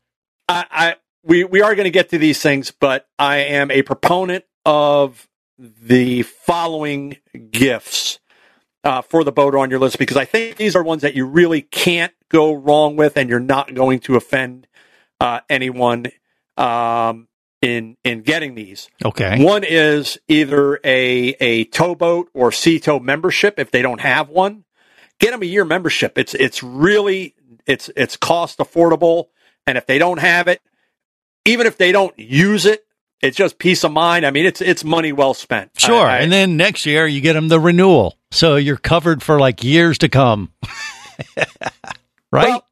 I, 0.48 0.66
I 0.72 0.96
we 1.24 1.44
we 1.44 1.62
are 1.62 1.76
going 1.76 1.84
to 1.84 1.92
get 1.92 2.10
to 2.10 2.18
these 2.18 2.42
things, 2.42 2.72
but 2.72 3.06
I 3.20 3.38
am 3.40 3.72
a 3.72 3.82
proponent 3.82 4.46
of 4.66 5.28
the 5.60 6.24
following 6.24 7.18
gifts 7.52 8.20
uh, 8.86 9.02
for 9.02 9.26
the 9.26 9.34
boater 9.34 9.58
on 9.58 9.70
your 9.70 9.80
list 9.80 10.00
because 10.00 10.18
I 10.18 10.26
think 10.26 10.56
these 10.56 10.76
are 10.76 10.84
ones 10.84 11.02
that 11.02 11.14
you 11.14 11.26
really 11.26 11.62
can't 11.62 12.14
go 12.30 12.54
wrong 12.54 12.96
with, 12.96 13.18
and 13.18 13.30
you're 13.30 13.42
not 13.42 13.74
going 13.74 14.00
to 14.02 14.16
offend 14.16 14.68
uh, 15.20 15.42
anyone. 15.50 16.06
Um, 16.56 17.28
in 17.66 17.98
in 18.04 18.22
getting 18.22 18.54
these. 18.56 18.88
Okay. 19.04 19.44
One 19.44 19.64
is 19.64 20.18
either 20.28 20.76
a 20.84 21.36
a 21.40 21.66
towboat 21.66 22.30
or 22.34 22.52
sea 22.52 22.80
tow 22.80 23.00
membership 23.00 23.58
if 23.58 23.72
they 23.72 23.82
don't 23.82 24.02
have 24.02 24.30
one. 24.30 24.64
Get 25.20 25.32
them 25.32 25.42
a 25.42 25.46
year 25.46 25.66
membership. 25.66 26.18
It's 26.18 26.34
it's 26.36 26.62
really 26.62 27.34
it's 27.66 27.90
it's 27.96 28.18
cost 28.18 28.60
affordable, 28.60 29.26
and 29.66 29.78
if 29.78 29.88
they 29.88 29.98
don't 29.98 30.20
have 30.20 30.48
it, 30.48 30.62
even 31.46 31.66
if 31.66 31.78
they 31.78 31.92
don't 31.92 32.18
use 32.20 32.66
it, 32.68 32.86
it's 33.22 33.36
just 33.38 33.58
peace 33.58 33.84
of 33.84 33.92
mind. 33.92 34.26
I 34.26 34.32
mean, 34.32 34.46
it's 34.46 34.62
it's 34.62 34.84
money 34.84 35.12
well 35.12 35.34
spent. 35.34 35.72
Sure. 35.78 36.06
I- 36.06 36.18
I- 36.18 36.20
and 36.20 36.32
then 36.32 36.58
next 36.58 36.86
year 36.86 37.08
you 37.08 37.20
get 37.22 37.34
them 37.34 37.48
the 37.48 37.60
renewal. 37.60 38.18
So 38.32 38.58
you're 38.58 38.78
covered 38.78 39.24
for 39.24 39.40
like 39.40 39.64
years 39.64 39.98
to 40.00 40.10
come. 40.10 40.52
right? 42.32 42.50
Well, 42.50 42.68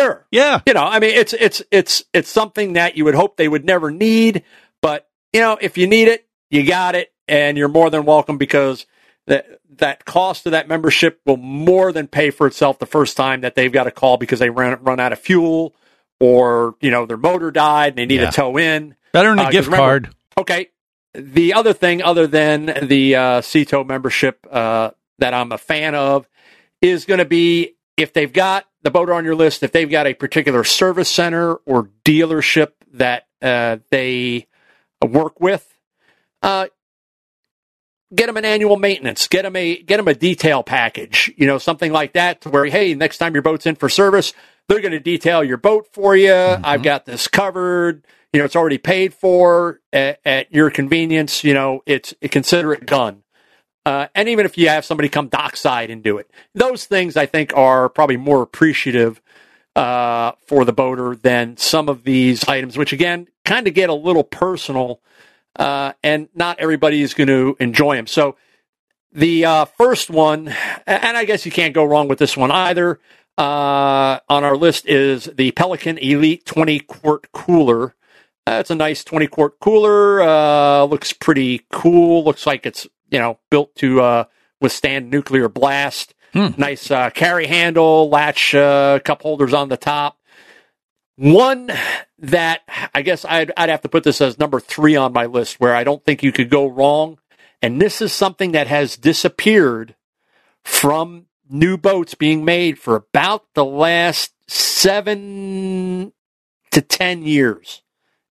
sure. 0.00 0.26
Yeah. 0.30 0.60
You 0.66 0.74
know, 0.74 0.84
I 0.84 0.98
mean, 1.00 1.10
it's 1.14 1.32
it's 1.32 1.62
it's 1.70 2.04
it's 2.12 2.28
something 2.30 2.74
that 2.74 2.96
you 2.96 3.04
would 3.04 3.14
hope 3.14 3.36
they 3.36 3.48
would 3.48 3.64
never 3.64 3.90
need, 3.90 4.42
but 4.82 5.08
you 5.32 5.40
know, 5.40 5.58
if 5.60 5.76
you 5.78 5.86
need 5.86 6.08
it, 6.08 6.26
you 6.50 6.66
got 6.66 6.94
it, 6.94 7.12
and 7.28 7.56
you're 7.58 7.68
more 7.68 7.90
than 7.90 8.04
welcome 8.04 8.38
because 8.38 8.86
that 9.26 9.46
that 9.78 10.04
cost 10.04 10.46
of 10.46 10.52
that 10.52 10.68
membership 10.68 11.20
will 11.26 11.36
more 11.36 11.92
than 11.92 12.06
pay 12.06 12.30
for 12.30 12.46
itself 12.46 12.78
the 12.78 12.86
first 12.86 13.16
time 13.16 13.42
that 13.42 13.54
they've 13.54 13.72
got 13.72 13.84
to 13.84 13.90
call 13.90 14.16
because 14.16 14.38
they 14.38 14.48
run 14.50 14.78
run 14.82 15.00
out 15.00 15.12
of 15.12 15.18
fuel 15.18 15.74
or 16.20 16.74
you 16.80 16.90
know 16.90 17.04
their 17.06 17.16
motor 17.16 17.50
died 17.50 17.88
and 17.88 17.98
they 17.98 18.06
need 18.06 18.20
Yeah. 18.20 18.28
a 18.28 18.32
tow 18.32 18.56
in. 18.56 18.94
Better 19.12 19.30
than 19.30 19.38
a 19.40 19.42
Uh, 19.44 19.50
gift 19.50 19.66
remember- 19.66 19.82
card. 19.82 20.08
Okay. 20.38 20.68
The 21.14 21.54
other 21.54 21.72
thing, 21.72 22.02
other 22.02 22.26
than 22.26 22.66
the 22.88 23.16
uh, 23.16 23.40
Sea 23.40 23.64
Tow 23.64 23.84
membership 23.84 24.46
uh, 24.50 24.90
that 25.18 25.32
I'm 25.32 25.50
a 25.50 25.56
fan 25.56 25.94
of, 25.94 26.28
is 26.82 27.06
going 27.06 27.18
to 27.18 27.24
be 27.24 27.74
if 27.96 28.12
they've 28.12 28.32
got 28.32 28.66
the 28.86 28.90
boater 28.92 29.12
on 29.12 29.24
your 29.24 29.34
list, 29.34 29.64
if 29.64 29.72
they've 29.72 29.90
got 29.90 30.06
a 30.06 30.14
particular 30.14 30.62
service 30.62 31.08
center 31.08 31.54
or 31.66 31.90
dealership 32.04 32.68
that 32.92 33.26
uh, 33.42 33.78
they 33.90 34.46
work 35.04 35.40
with, 35.40 35.76
uh, 36.40 36.68
get 38.14 38.26
them 38.26 38.36
an 38.36 38.44
annual 38.44 38.76
maintenance, 38.76 39.26
get 39.26 39.42
them 39.42 39.56
a 39.56 39.82
get 39.82 39.96
them 39.96 40.06
a 40.06 40.14
detail 40.14 40.62
package, 40.62 41.34
you 41.36 41.48
know, 41.48 41.58
something 41.58 41.90
like 41.90 42.12
that, 42.12 42.42
to 42.42 42.48
where 42.48 42.64
hey, 42.66 42.94
next 42.94 43.18
time 43.18 43.34
your 43.34 43.42
boat's 43.42 43.66
in 43.66 43.74
for 43.74 43.88
service, 43.88 44.32
they're 44.68 44.80
going 44.80 44.92
to 44.92 45.00
detail 45.00 45.42
your 45.42 45.56
boat 45.56 45.88
for 45.92 46.14
you. 46.16 46.32
I've 46.32 46.84
got 46.84 47.06
this 47.06 47.26
covered. 47.26 48.06
You 48.32 48.38
know, 48.38 48.44
it's 48.44 48.54
already 48.54 48.78
paid 48.78 49.14
for 49.14 49.80
at, 49.92 50.20
at 50.24 50.54
your 50.54 50.70
convenience. 50.70 51.42
You 51.42 51.54
know, 51.54 51.82
it's 51.86 52.14
consider 52.30 52.72
it 52.72 52.86
done. 52.86 53.24
Uh, 53.86 54.08
and 54.16 54.28
even 54.28 54.44
if 54.44 54.58
you 54.58 54.68
have 54.68 54.84
somebody 54.84 55.08
come 55.08 55.28
dockside 55.28 55.90
and 55.90 56.02
do 56.02 56.18
it, 56.18 56.28
those 56.54 56.86
things 56.86 57.16
I 57.16 57.24
think 57.24 57.56
are 57.56 57.88
probably 57.88 58.16
more 58.16 58.42
appreciative 58.42 59.22
uh, 59.76 60.32
for 60.44 60.64
the 60.64 60.72
boater 60.72 61.14
than 61.14 61.56
some 61.56 61.88
of 61.88 62.02
these 62.02 62.48
items, 62.48 62.76
which 62.76 62.92
again 62.92 63.28
kind 63.44 63.68
of 63.68 63.74
get 63.74 63.88
a 63.88 63.94
little 63.94 64.24
personal, 64.24 65.00
uh, 65.54 65.92
and 66.02 66.28
not 66.34 66.58
everybody 66.58 67.00
is 67.00 67.14
going 67.14 67.28
to 67.28 67.56
enjoy 67.60 67.94
them. 67.94 68.08
So 68.08 68.36
the 69.12 69.44
uh, 69.44 69.64
first 69.66 70.10
one, 70.10 70.48
and 70.84 71.16
I 71.16 71.24
guess 71.24 71.46
you 71.46 71.52
can't 71.52 71.72
go 71.72 71.84
wrong 71.84 72.08
with 72.08 72.18
this 72.18 72.36
one 72.36 72.50
either. 72.50 72.98
Uh, 73.38 74.18
on 74.28 74.42
our 74.42 74.56
list 74.56 74.86
is 74.88 75.26
the 75.26 75.52
Pelican 75.52 75.98
Elite 75.98 76.44
20 76.44 76.80
quart 76.80 77.30
cooler. 77.32 77.94
That's 78.46 78.70
a 78.70 78.74
nice 78.74 79.04
20 79.04 79.28
quart 79.28 79.60
cooler. 79.60 80.22
Uh, 80.22 80.84
looks 80.84 81.12
pretty 81.12 81.66
cool. 81.70 82.24
Looks 82.24 82.46
like 82.46 82.66
it's 82.66 82.88
you 83.10 83.18
know 83.18 83.38
built 83.50 83.74
to 83.76 84.00
uh, 84.00 84.24
withstand 84.60 85.10
nuclear 85.10 85.48
blast. 85.48 86.14
Nice 86.58 86.90
uh, 86.90 87.10
carry 87.10 87.46
handle, 87.46 88.08
latch 88.10 88.54
uh, 88.54 88.98
cup 89.04 89.22
holders 89.22 89.54
on 89.54 89.68
the 89.68 89.76
top. 89.76 90.18
One 91.16 91.70
that 92.18 92.60
I 92.94 93.02
guess 93.02 93.24
I'd, 93.24 93.52
I'd 93.56 93.70
have 93.70 93.80
to 93.82 93.88
put 93.88 94.04
this 94.04 94.20
as 94.20 94.38
number 94.38 94.60
three 94.60 94.96
on 94.96 95.14
my 95.14 95.26
list, 95.26 95.58
where 95.60 95.74
I 95.74 95.82
don't 95.82 96.04
think 96.04 96.22
you 96.22 96.32
could 96.32 96.50
go 96.50 96.66
wrong. 96.66 97.18
And 97.62 97.80
this 97.80 98.02
is 98.02 98.12
something 98.12 98.52
that 98.52 98.66
has 98.66 98.98
disappeared 98.98 99.94
from 100.62 101.26
new 101.48 101.78
boats 101.78 102.14
being 102.14 102.44
made 102.44 102.78
for 102.78 102.96
about 102.96 103.46
the 103.54 103.64
last 103.64 104.34
seven 104.46 106.12
to 106.70 106.82
ten 106.82 107.22
years. 107.22 107.82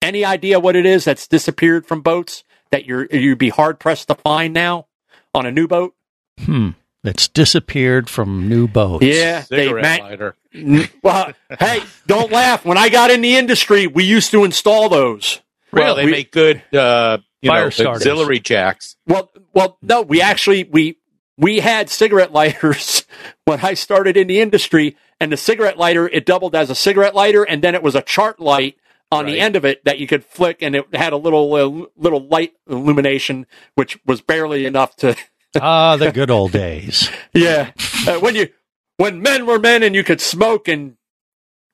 Any 0.02 0.24
idea 0.24 0.60
what 0.62 0.78
it 0.78 0.86
is 0.86 1.04
that's 1.04 1.28
disappeared 1.28 1.86
from 1.86 2.02
boats 2.02 2.46
that 2.72 2.86
you're 2.86 3.06
you'd 3.12 3.38
be 3.38 3.50
hard 3.50 3.80
pressed 3.80 4.08
to 4.10 4.16
find 4.16 4.54
now 4.54 4.88
on 5.34 5.46
a 5.46 5.52
new 5.52 5.68
boat? 5.68 5.94
Hmm. 6.40 6.70
That's 7.04 7.30
disappeared 7.30 8.10
from 8.10 8.50
new 8.50 8.68
boats. 8.68 9.06
Yeah, 9.06 9.46
they 9.50 9.68
Cigarette 9.68 10.00
ma- 10.02 10.06
lighter. 10.06 10.36
N- 10.54 10.90
well, 11.02 11.32
hey, 11.60 11.82
don't 12.08 12.30
laugh. 12.32 12.66
When 12.66 12.78
I 12.78 12.90
got 12.90 13.10
in 13.10 13.22
the 13.22 13.38
industry, 13.38 13.88
we 13.88 14.04
used 14.04 14.32
to 14.32 14.44
install 14.44 14.90
those. 14.90 15.40
Well, 15.72 15.96
they 15.96 16.06
we- 16.06 16.12
make 16.12 16.32
good 16.32 16.62
uh, 16.76 17.20
you 17.42 17.50
Fire 17.52 17.66
know, 17.66 17.70
starters. 17.70 18.02
auxiliary 18.02 18.40
jacks. 18.42 18.98
Well, 19.08 19.32
well, 19.54 19.78
no, 19.82 20.02
we 20.02 20.22
actually 20.22 20.66
we 20.66 20.98
we 21.38 21.60
had 21.60 21.90
cigarette 21.90 22.32
lighters 22.34 23.06
when 23.46 23.60
I 23.62 23.76
started 23.76 24.18
in 24.18 24.28
the 24.28 24.42
industry, 24.42 24.98
and 25.22 25.32
the 25.32 25.38
cigarette 25.38 25.78
lighter 25.78 26.06
it 26.10 26.26
doubled 26.26 26.54
as 26.54 26.70
a 26.70 26.76
cigarette 26.76 27.16
lighter, 27.16 27.44
and 27.44 27.62
then 27.62 27.76
it 27.76 27.84
was 27.84 27.96
a 27.96 28.02
chart 28.02 28.42
light 28.42 28.76
on 29.12 29.26
the 29.26 29.40
end 29.40 29.56
of 29.56 29.66
it 29.66 29.84
that 29.86 30.00
you 30.00 30.08
could 30.08 30.24
flick, 30.24 30.62
and 30.62 30.76
it 30.76 30.94
had 30.96 31.14
a 31.14 31.18
little 31.18 31.54
uh, 31.56 31.88
little 31.98 32.28
light 32.28 32.54
illumination, 32.70 33.46
which 33.76 33.98
was 34.06 34.22
barely 34.22 34.66
enough 34.66 34.96
to. 34.98 35.16
ah, 35.62 35.96
the 35.98 36.12
good 36.12 36.30
old 36.32 36.52
days. 36.52 37.10
yeah, 37.34 37.72
uh, 38.08 38.20
when 38.20 38.36
you 38.36 38.50
when 38.98 39.22
men 39.22 39.46
were 39.46 39.60
men 39.60 39.82
and 39.84 39.96
you 39.96 40.04
could 40.04 40.22
smoke 40.22 40.68
and 40.68 40.96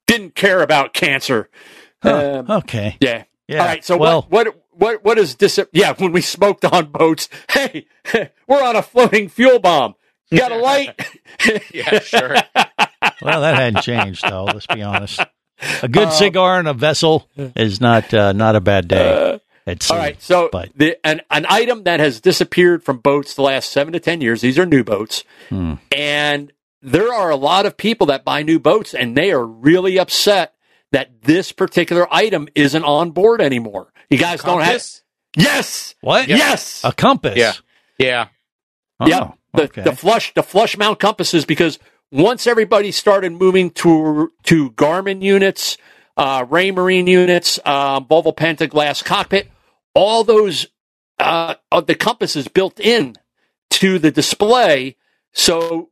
didn't 0.08 0.36
care 0.36 0.62
about 0.62 0.94
cancer. 0.94 1.50
Huh, 2.04 2.44
Um, 2.48 2.52
okay. 2.60 2.98
yeah. 3.02 3.24
Yeah, 3.48 3.60
All 3.62 3.66
right. 3.68 3.84
So 3.86 3.98
well- 3.98 4.26
what 4.30 4.48
what 4.48 4.56
what 4.72 5.04
what 5.04 5.18
is 5.18 5.36
dis? 5.36 5.60
Yeah, 5.72 5.94
when 5.98 6.12
we 6.12 6.22
smoked 6.22 6.66
on 6.66 6.86
boats, 6.88 7.30
hey, 7.50 7.86
we're 8.48 8.64
on 8.64 8.76
a 8.76 8.82
floating 8.82 9.30
fuel 9.30 9.60
bomb. 9.60 9.96
You 10.32 10.40
got 10.40 10.52
a 10.52 10.58
light? 10.58 11.00
Yeah, 11.72 12.00
sure. 12.00 12.36
Well, 13.22 13.42
that 13.42 13.56
hadn't 13.56 13.84
changed 13.84 14.24
though. 14.28 14.46
Let's 14.46 14.66
be 14.68 14.82
honest. 14.82 15.22
A 15.82 15.88
good 15.88 16.10
Um, 16.10 16.12
cigar 16.12 16.60
in 16.60 16.68
a 16.68 16.74
vessel 16.74 17.30
is 17.38 17.80
not 17.80 18.14
uh, 18.14 18.34
not 18.34 18.56
a 18.56 18.62
bad 18.62 18.88
day. 18.88 19.40
at 19.66 19.82
sea. 19.82 19.94
All 19.94 20.00
right. 20.00 20.22
So 20.22 20.50
but 20.52 20.70
the 20.76 20.98
an 21.06 21.22
an 21.32 21.46
item 21.50 21.84
that 21.84 22.00
has 22.00 22.22
disappeared 22.22 22.84
from 22.84 22.98
boats 22.98 23.34
the 23.34 23.42
last 23.42 23.72
seven 23.72 23.94
to 23.94 24.00
ten 24.00 24.22
years. 24.22 24.42
These 24.42 24.60
are 24.60 24.66
new 24.66 24.84
boats, 24.84 25.24
hmm. 25.50 25.76
and 25.96 26.52
there 26.82 27.12
are 27.14 27.30
a 27.30 27.36
lot 27.36 27.66
of 27.66 27.78
people 27.78 28.08
that 28.08 28.24
buy 28.26 28.44
new 28.44 28.60
boats, 28.60 28.94
and 28.94 29.16
they 29.18 29.32
are 29.32 29.46
really 29.46 29.98
upset 29.98 30.54
that 30.92 31.24
this 31.24 31.52
particular 31.52 32.08
item 32.14 32.48
isn't 32.54 32.84
on 32.84 33.12
board 33.12 33.42
anymore. 33.42 33.92
You 34.10 34.18
guys 34.18 34.42
don't 34.42 34.60
have. 34.60 34.68
Compass? 34.68 35.04
Yes. 35.36 35.96
what? 36.02 36.28
Yes. 36.28 36.82
A 36.84 36.94
compass. 36.94 37.38
Yeah. 37.38 37.54
Yeah. 37.98 38.28
Oh, 39.00 39.08
yeah, 39.08 39.32
the, 39.54 39.64
okay. 39.64 39.82
the 39.82 39.96
flush 39.96 40.34
the 40.36 40.44
flush 40.44 40.78
mount 40.78 41.00
compasses 41.00 41.44
because 41.44 41.80
once 42.16 42.48
everybody 42.48 42.92
started 42.92 43.34
moving 43.34 43.70
to 43.72 44.32
to 44.44 44.72
Garmin 44.72 45.22
units, 45.22 45.78
uh, 46.16 46.46
Raymarine 46.46 47.08
units, 47.08 47.60
um, 47.66 48.06
Volvo 48.06 48.36
Penta 48.36 48.70
glass 48.70 49.04
cockpit, 49.04 49.50
all 49.94 50.24
those 50.24 50.68
uh, 51.20 51.56
the 51.86 51.96
compasses 51.96 52.48
built 52.48 52.80
in 52.80 53.16
to 53.72 54.00
the 54.00 54.12
display. 54.12 54.96
So 55.34 55.90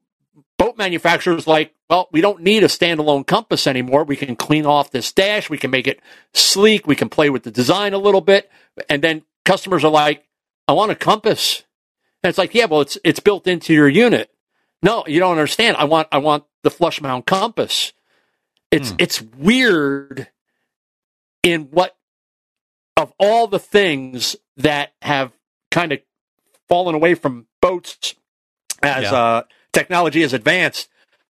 boat 0.57 0.77
manufacturers 0.77 1.45
like, 1.45 1.73
well, 1.89 2.07
we 2.11 2.21
don't 2.21 2.41
need 2.41 2.63
a 2.63 2.67
standalone 2.67 3.27
compass 3.27 3.67
anymore. 3.67 4.05
We 4.05 4.15
can 4.15 4.37
clean 4.37 4.65
off 4.65 4.91
this 4.91 5.11
dash. 5.11 5.49
We 5.49 5.57
can 5.57 5.71
make 5.71 5.87
it 5.87 5.99
sleek. 6.33 6.87
We 6.87 6.95
can 6.95 7.09
play 7.09 7.29
with 7.29 7.43
the 7.43 7.51
design 7.51 7.93
a 7.93 7.97
little 7.97 8.21
bit. 8.21 8.49
And 8.89 9.01
then 9.03 9.23
customers 9.43 9.83
are 9.83 9.91
like, 9.91 10.25
I 10.69 10.73
want 10.73 10.91
a 10.91 10.95
compass. 10.95 11.63
And 12.23 12.29
it's 12.29 12.37
like, 12.37 12.55
yeah, 12.55 12.65
well, 12.65 12.79
it's 12.79 12.97
it's 13.03 13.19
built 13.19 13.45
into 13.45 13.73
your 13.73 13.89
unit. 13.89 14.32
No, 14.83 15.03
you 15.07 15.19
don't 15.19 15.31
understand. 15.31 15.77
I 15.77 15.85
want 15.85 16.07
I 16.11 16.19
want 16.19 16.43
the 16.61 16.69
flush 16.69 17.01
mount 17.01 17.25
compass. 17.25 17.93
It's 18.71 18.93
it's 18.99 19.21
weird 19.21 20.27
in 21.41 21.63
what 21.71 21.95
of 22.97 23.13
all 23.19 23.47
the 23.47 23.59
things 23.59 24.35
that 24.57 24.93
have 25.01 25.31
kind 25.71 25.91
of 25.91 25.99
fallen 26.69 26.95
away 26.95 27.15
from 27.15 27.47
boats 27.61 28.13
as 28.81 29.03
Yeah. 29.03 29.13
uh, 29.13 29.43
technology 29.71 30.21
has 30.21 30.33
advanced, 30.33 30.89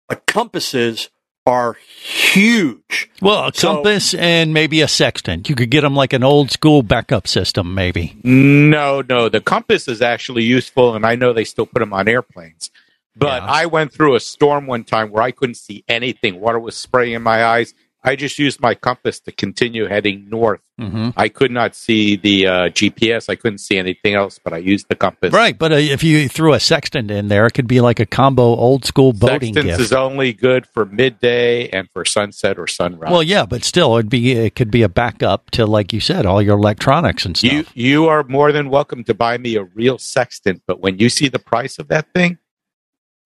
but 0.07 0.25
compasses 0.25 1.09
are 1.45 1.73
huge. 1.73 3.09
well, 3.21 3.47
a 3.47 3.53
So- 3.53 3.75
compass 3.75 4.13
and 4.13 4.53
maybe 4.53 4.81
a 4.81 4.87
sextant. 4.87 5.49
You 5.49 5.55
could 5.55 5.71
get 5.71 5.81
them 5.81 5.95
like 5.95 6.13
an 6.13 6.23
old 6.23 6.51
school 6.51 6.83
backup 6.83 7.27
system, 7.27 7.73
maybe. 7.73 8.15
No, 8.23 9.01
no. 9.01 9.27
The 9.29 9.41
compass 9.41 9.87
is 9.87 10.01
actually 10.01 10.43
useful, 10.43 10.93
and 10.95 11.05
I 11.05 11.15
know 11.15 11.33
they 11.33 11.43
still 11.43 11.65
put 11.65 11.79
them 11.79 11.93
on 11.93 12.07
airplanes. 12.07 12.69
But 13.15 13.43
Yeah. 13.43 13.49
I 13.51 13.65
went 13.65 13.93
through 13.93 14.15
a 14.15 14.19
storm 14.19 14.67
one 14.67 14.83
time 14.83 15.11
where 15.11 15.23
I 15.23 15.31
couldn't 15.31 15.55
see 15.55 15.83
anything. 15.87 16.39
Water 16.39 16.59
was 16.59 16.75
spraying 16.75 17.13
in 17.13 17.21
my 17.21 17.43
eyes. 17.43 17.73
I 18.03 18.15
just 18.15 18.39
used 18.39 18.59
my 18.59 18.73
compass 18.73 19.19
to 19.21 19.31
continue 19.31 19.85
heading 19.85 20.27
north. 20.27 20.61
Mm-hmm. 20.79 21.09
I 21.15 21.29
could 21.29 21.51
not 21.51 21.75
see 21.75 22.15
the 22.15 22.47
uh, 22.47 22.51
GPS. 22.69 23.29
I 23.29 23.35
couldn't 23.35 23.59
see 23.59 23.77
anything 23.77 24.15
else, 24.15 24.39
but 24.43 24.53
I 24.53 24.57
used 24.57 24.87
the 24.89 24.95
compass. 24.95 25.31
Right, 25.31 25.55
but 25.55 25.71
uh, 25.71 25.75
if 25.75 26.03
you 26.03 26.27
threw 26.27 26.53
a 26.53 26.59
sextant 26.59 27.11
in 27.11 27.27
there, 27.27 27.45
it 27.45 27.51
could 27.51 27.67
be 27.67 27.79
like 27.79 27.99
a 27.99 28.07
combo 28.07 28.41
old 28.41 28.85
school 28.85 29.13
boating 29.13 29.53
Sextants 29.53 29.77
gift. 29.77 29.79
is 29.81 29.93
only 29.93 30.33
good 30.33 30.65
for 30.65 30.87
midday 30.87 31.69
and 31.69 31.87
for 31.91 32.03
sunset 32.03 32.57
or 32.57 32.65
sunrise. 32.65 33.11
Well, 33.11 33.21
yeah, 33.21 33.45
but 33.45 33.63
still, 33.63 33.93
it'd 33.97 34.09
be 34.09 34.31
it 34.31 34.55
could 34.55 34.71
be 34.71 34.81
a 34.81 34.89
backup 34.89 35.51
to, 35.51 35.67
like 35.67 35.93
you 35.93 35.99
said, 35.99 36.25
all 36.25 36.41
your 36.41 36.57
electronics 36.57 37.23
and 37.23 37.37
stuff. 37.37 37.51
You 37.51 37.65
you 37.75 38.07
are 38.07 38.23
more 38.23 38.51
than 38.51 38.71
welcome 38.71 39.03
to 39.03 39.13
buy 39.13 39.37
me 39.37 39.57
a 39.57 39.63
real 39.63 39.99
sextant, 39.99 40.63
but 40.65 40.79
when 40.79 40.97
you 40.97 41.09
see 41.09 41.27
the 41.27 41.37
price 41.37 41.77
of 41.77 41.87
that 41.89 42.11
thing, 42.15 42.39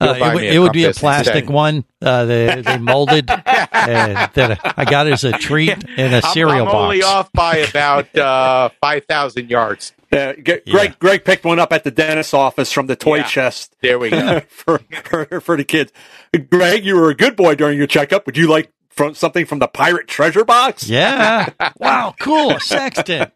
Uh, 0.02 0.14
it, 0.16 0.20
buy 0.20 0.34
would- 0.36 0.44
it 0.44 0.60
would 0.60 0.74
be 0.74 0.84
a 0.86 0.94
plastic 0.94 1.36
instead. 1.36 1.50
one. 1.54 1.86
Uh, 2.02 2.26
they, 2.26 2.62
they 2.62 2.78
molded 2.78 3.30
uh, 3.32 3.38
that 3.72 4.74
I 4.78 4.84
got 4.86 5.08
as 5.08 5.24
a 5.24 5.32
treat 5.34 5.84
in 5.98 6.14
a 6.14 6.18
I'm- 6.18 6.34
cereal 6.34 6.68
I'm, 6.68 6.76
only 6.76 7.00
box. 7.02 7.12
off 7.14 7.32
by 7.32 7.58
about 7.58 8.16
uh, 8.18 8.70
five 8.82 9.06
thousand 9.06 9.50
yards. 9.50 9.94
Uh, 10.12 10.34
G- 10.34 10.60
Greg 10.70 11.00
Greg 11.00 11.24
picked 11.26 11.46
one 11.46 11.60
up 11.60 11.72
at 11.74 11.84
the 11.84 11.92
dentist's 11.92 12.34
office 12.34 12.72
from 12.72 12.88
the 12.88 12.96
toy 12.96 13.18
Yeah. 13.18 13.24
chest. 13.24 13.76
There 13.82 13.98
we 14.00 14.10
go. 14.10 14.40
for, 14.50 14.80
for 15.06 15.40
for 15.42 15.58
the 15.58 15.64
kids. 15.64 15.92
Greg, 16.50 16.86
you 16.86 16.96
were 16.96 17.10
a 17.10 17.16
good 17.16 17.36
boy 17.38 17.56
during 17.56 17.78
your 17.78 17.88
checkup. 17.88 18.26
Would 18.26 18.38
you 18.38 18.48
like 18.50 18.72
from 18.90 19.14
something 19.16 19.46
from 19.46 19.60
the 19.60 19.68
pirate 19.68 20.08
treasure 20.08 20.46
box? 20.46 20.88
Yeah. 20.90 21.50
wow. 21.78 22.14
Cool. 22.20 22.60
Sexton. 22.60 23.32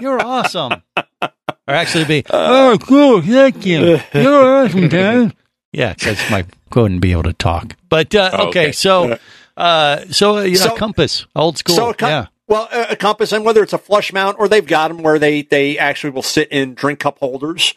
You're 0.00 0.20
awesome. 0.20 0.82
Or 1.22 1.74
actually 1.74 2.04
be, 2.06 2.24
oh, 2.30 2.78
cool. 2.80 3.20
Thank 3.22 3.66
you. 3.66 4.00
You're 4.14 4.64
awesome, 4.64 4.88
Dad. 4.88 5.34
Yeah, 5.72 5.94
because 5.94 6.18
my 6.30 6.44
couldn't 6.70 7.00
be 7.00 7.12
able 7.12 7.24
to 7.24 7.32
talk. 7.32 7.76
But 7.88 8.14
uh, 8.14 8.30
Oh, 8.32 8.48
okay, 8.48 8.60
okay. 8.66 8.72
so 8.72 9.18
uh, 9.56 10.04
so, 10.10 10.38
uh, 10.38 10.42
yeah, 10.42 10.56
So- 10.56 10.76
compass, 10.76 11.26
old 11.34 11.58
school. 11.58 11.76
So 11.76 11.90
a 11.90 11.94
com- 11.94 12.08
yeah. 12.10 12.26
Well, 12.46 12.68
a, 12.72 12.92
a 12.92 12.96
compass, 12.96 13.32
and 13.32 13.44
whether 13.44 13.62
it's 13.62 13.74
a 13.74 13.78
flush 13.78 14.12
mount 14.12 14.38
or 14.38 14.48
they've 14.48 14.66
got 14.66 14.88
them 14.88 15.02
where 15.02 15.18
they 15.18 15.42
they 15.42 15.76
actually 15.78 16.10
will 16.10 16.22
sit 16.22 16.48
in 16.50 16.74
drink 16.74 17.00
cup 17.00 17.18
holders. 17.18 17.74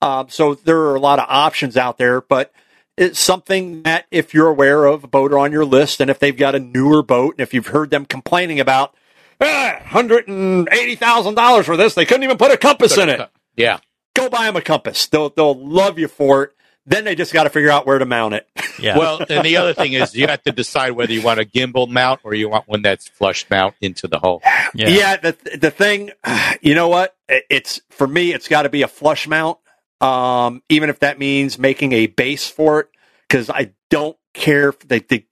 Um, 0.00 0.28
so 0.28 0.54
there 0.54 0.78
are 0.80 0.94
a 0.94 1.00
lot 1.00 1.18
of 1.18 1.26
options 1.28 1.76
out 1.76 1.98
there, 1.98 2.20
but 2.20 2.52
it's 2.96 3.18
something 3.18 3.82
that 3.82 4.06
if 4.10 4.32
you're 4.32 4.48
aware 4.48 4.84
of 4.86 5.04
a 5.04 5.06
boat 5.06 5.30
boater 5.30 5.38
on 5.38 5.52
your 5.52 5.64
list, 5.64 6.00
and 6.00 6.10
if 6.10 6.18
they've 6.18 6.36
got 6.36 6.54
a 6.54 6.58
newer 6.58 7.02
boat, 7.02 7.34
and 7.34 7.40
if 7.40 7.52
you've 7.52 7.66
heard 7.68 7.90
them 7.90 8.06
complaining 8.06 8.60
about 8.60 8.94
ah, 9.40 9.80
hundred 9.84 10.28
and 10.28 10.68
eighty 10.72 10.94
thousand 10.94 11.34
dollars 11.34 11.66
for 11.66 11.76
this, 11.76 11.94
they 11.94 12.06
couldn't 12.06 12.22
even 12.22 12.38
put 12.38 12.50
a 12.50 12.56
compass 12.56 12.96
in 12.96 13.08
it. 13.10 13.28
Yeah. 13.56 13.80
Go 14.14 14.28
buy 14.30 14.44
them 14.44 14.56
a 14.56 14.62
compass. 14.62 15.06
They'll 15.06 15.30
they'll 15.30 15.58
love 15.58 15.98
you 15.98 16.08
for 16.08 16.44
it. 16.44 16.52
Then 16.86 17.04
they 17.04 17.14
just 17.14 17.32
got 17.32 17.44
to 17.44 17.50
figure 17.50 17.70
out 17.70 17.86
where 17.86 17.98
to 17.98 18.06
mount 18.06 18.34
it. 18.34 18.48
Yeah. 18.76 18.98
Well, 18.98 19.24
and 19.30 19.44
the 19.44 19.58
other 19.58 19.72
thing 19.72 19.92
is 19.92 20.16
you 20.16 20.26
have 20.26 20.42
to 20.42 20.50
decide 20.50 20.90
whether 20.90 21.12
you 21.12 21.22
want 21.22 21.38
a 21.38 21.44
gimbal 21.44 21.88
mount 21.88 22.22
or 22.24 22.34
you 22.34 22.48
want 22.48 22.66
one 22.66 22.82
that's 22.82 23.06
flush 23.06 23.48
mount 23.48 23.76
into 23.80 24.08
the 24.08 24.18
hole. 24.18 24.42
Yeah. 24.74 25.16
the 25.16 25.36
the 25.56 25.70
thing, 25.70 26.10
you 26.60 26.74
know 26.74 26.88
what? 26.88 27.16
It's 27.28 27.80
for 27.90 28.08
me. 28.08 28.32
It's 28.32 28.48
got 28.48 28.62
to 28.62 28.68
be 28.68 28.82
a 28.82 28.88
flush 28.88 29.28
mount, 29.28 29.58
um, 30.00 30.60
even 30.68 30.90
if 30.90 30.98
that 31.00 31.20
means 31.20 31.56
making 31.56 31.92
a 31.92 32.08
base 32.08 32.48
for 32.48 32.80
it. 32.80 32.88
Because 33.28 33.48
I 33.48 33.70
don't 33.90 34.16
care. 34.32 34.70
If 34.70 34.80
the, 34.80 34.98
the 35.08 35.24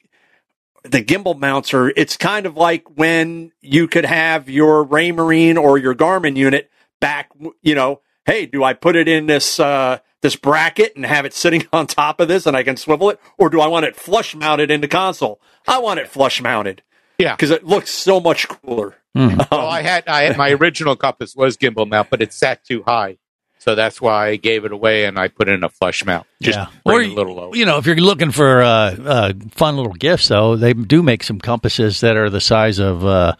the 0.85 1.03
gimbal 1.03 1.39
mounts 1.39 1.75
are. 1.75 1.89
It's 1.89 2.17
kind 2.17 2.47
of 2.47 2.57
like 2.57 2.85
when 2.97 3.53
you 3.61 3.89
could 3.89 4.05
have 4.05 4.49
your 4.49 4.87
Raymarine 4.87 5.57
or 5.57 5.79
your 5.79 5.95
Garmin 5.95 6.37
unit 6.37 6.71
back. 7.01 7.31
You 7.61 7.75
know, 7.75 8.01
hey, 8.25 8.47
do 8.47 8.63
I 8.63 8.75
put 8.75 8.97
it 8.97 9.09
in 9.09 9.27
this? 9.27 9.59
Uh, 9.59 9.99
this 10.23 10.37
bracket 10.37 10.95
and 10.97 11.05
have 11.05 11.25
it 11.27 11.35
sitting 11.35 11.67
on 11.73 11.87
top 11.87 12.21
of 12.21 12.29
this 12.29 12.47
and 12.47 12.57
I 12.57 12.63
can 12.63 12.77
swivel 12.77 13.11
it? 13.11 13.21
Or 13.39 13.51
do 13.51 13.61
I 13.61 13.67
want 13.69 13.85
it 13.87 13.97
flush 13.97 14.35
mounted 14.35 14.71
in 14.71 14.81
the 14.81 14.89
console? 14.89 15.41
I 15.69 15.79
want 15.79 16.01
it 16.01 16.09
flush 16.09 16.41
mounted. 16.41 16.83
Yeah. 17.19 17.37
Because 17.37 17.51
it 17.51 17.65
looks 17.65 17.91
so 17.91 18.19
much 18.21 18.49
cooler. 18.49 18.97
well, 19.15 19.47
I 19.53 19.83
had 19.83 20.09
I 20.09 20.23
had 20.23 20.39
my 20.39 20.51
original 20.53 20.97
compass 20.97 21.37
was 21.37 21.57
gimbal 21.59 21.87
mount, 21.89 22.09
but 22.09 22.23
it 22.23 22.33
sat 22.33 22.65
too 22.65 22.83
high, 22.87 23.19
so 23.59 23.75
that's 23.75 24.01
why 24.01 24.29
I 24.29 24.37
gave 24.37 24.65
it 24.65 24.73
away 24.73 25.05
and 25.05 25.19
I 25.19 25.29
put 25.29 25.51
in 25.51 25.63
a 25.63 25.69
flush 25.69 26.03
mount. 26.07 26.27
Just 26.41 26.59
yeah. 26.59 26.69
bring 26.87 26.97
Or, 26.97 27.03
it 27.03 27.11
a 27.11 27.15
little 27.15 27.35
lower. 27.35 27.55
you 27.55 27.67
know, 27.67 27.77
if 27.77 27.85
you're 27.85 27.97
looking 27.97 28.31
for 28.31 28.63
uh, 28.63 28.67
uh, 29.05 29.33
fun 29.51 29.77
little 29.77 29.93
gifts, 29.93 30.29
though, 30.29 30.57
they 30.57 30.73
do 30.73 31.03
make 31.03 31.23
some 31.25 31.39
compasses 31.39 32.01
that 32.01 32.17
are 32.17 32.31
the 32.31 32.41
size 32.41 32.79
of 32.79 33.05
uh, 33.05 33.35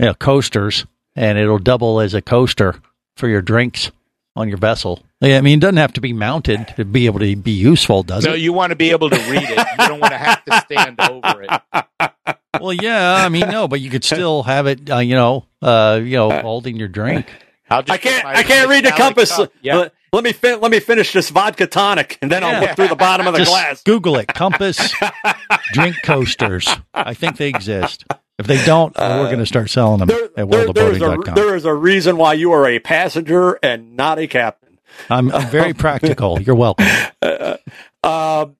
you 0.00 0.06
know, 0.06 0.14
coasters, 0.14 0.84
and 1.14 1.38
it'll 1.38 1.58
double 1.60 2.00
as 2.00 2.12
a 2.12 2.20
coaster 2.20 2.74
for 3.16 3.28
your 3.28 3.40
drinks 3.40 3.92
on 4.34 4.48
your 4.48 4.58
vessel. 4.58 5.00
Yeah, 5.24 5.38
I 5.38 5.40
mean, 5.40 5.58
it 5.58 5.60
doesn't 5.60 5.76
have 5.76 5.92
to 5.94 6.00
be 6.00 6.12
mounted 6.12 6.68
to 6.76 6.84
be 6.84 7.06
able 7.06 7.20
to 7.20 7.36
be 7.36 7.52
useful, 7.52 8.02
does 8.02 8.24
no, 8.24 8.30
it? 8.30 8.34
No, 8.34 8.36
you 8.36 8.52
want 8.52 8.70
to 8.70 8.76
be 8.76 8.90
able 8.90 9.10
to 9.10 9.16
read 9.30 9.42
it. 9.42 9.58
You 9.58 9.88
don't 9.88 10.00
want 10.00 10.12
to 10.12 10.18
have 10.18 10.44
to 10.44 10.60
stand 10.60 11.00
over 11.00 11.42
it. 11.42 12.36
well, 12.60 12.72
yeah, 12.72 13.16
I 13.24 13.28
mean, 13.28 13.48
no, 13.48 13.68
but 13.68 13.80
you 13.80 13.90
could 13.90 14.04
still 14.04 14.42
have 14.42 14.66
it, 14.66 14.90
uh, 14.90 14.98
you 14.98 15.14
know, 15.14 15.46
uh, 15.62 16.00
you 16.02 16.16
know, 16.16 16.40
holding 16.40 16.76
your 16.76 16.88
drink. 16.88 17.26
I 17.70 17.82
can't. 17.82 18.24
I 18.24 18.42
can't 18.42 18.68
read 18.68 18.84
the 18.84 18.90
compass. 18.90 19.38
Let, 19.62 19.92
let 20.12 20.22
me 20.22 20.32
fin- 20.32 20.60
let 20.60 20.70
me 20.70 20.78
finish 20.78 21.12
this 21.12 21.30
vodka 21.30 21.66
tonic, 21.66 22.18
and 22.22 22.30
then 22.30 22.44
I'll 22.44 22.60
look 22.60 22.76
through 22.76 22.88
the 22.88 22.96
bottom 22.96 23.26
of 23.26 23.32
the 23.32 23.40
Just 23.40 23.50
glass. 23.50 23.82
Google 23.82 24.16
it. 24.16 24.28
Compass 24.28 24.94
drink 25.72 25.96
coasters. 26.04 26.68
I 26.92 27.14
think 27.14 27.36
they 27.36 27.48
exist. 27.48 28.04
If 28.38 28.46
they 28.46 28.64
don't, 28.64 28.96
we're 28.96 29.26
going 29.26 29.38
to 29.38 29.46
start 29.46 29.70
selling 29.70 30.00
them 30.00 30.10
at 30.10 30.34
There, 30.34 30.46
there's 30.46 30.66
a, 30.66 30.72
worldofboating.com. 30.72 31.34
there 31.34 31.54
is 31.54 31.64
a 31.64 31.74
reason 31.74 32.16
why 32.16 32.34
you 32.34 32.52
are 32.52 32.66
a 32.66 32.80
passenger 32.80 33.58
and 33.62 33.96
not 33.96 34.18
a 34.18 34.26
captain. 34.26 34.63
I'm, 35.10 35.30
I'm 35.32 35.48
very 35.50 35.74
practical. 35.74 36.40
You're 36.40 36.56
welcome. 36.56 36.86
Um, 38.02 38.56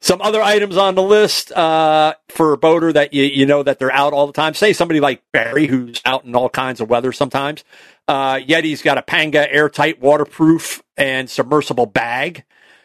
some 0.00 0.20
other 0.22 0.42
items 0.42 0.76
on 0.76 0.94
the 0.94 1.02
list 1.02 1.52
uh, 1.52 2.14
for 2.28 2.52
a 2.52 2.58
boater 2.58 2.92
that 2.92 3.12
you, 3.14 3.24
you 3.24 3.46
know 3.46 3.62
that 3.62 3.78
they're 3.78 3.92
out 3.92 4.12
all 4.12 4.26
the 4.26 4.32
time. 4.32 4.54
Say 4.54 4.72
somebody 4.72 5.00
like 5.00 5.22
Barry, 5.32 5.66
who's 5.66 6.00
out 6.04 6.24
in 6.24 6.34
all 6.34 6.48
kinds 6.48 6.80
of 6.80 6.90
weather 6.90 7.12
sometimes. 7.12 7.64
Uh, 8.06 8.36
Yeti's 8.36 8.82
got 8.82 8.98
a 8.98 9.02
Panga 9.02 9.52
airtight, 9.52 10.00
waterproof, 10.00 10.82
and 10.96 11.28
submersible 11.28 11.86
bag. 11.86 12.44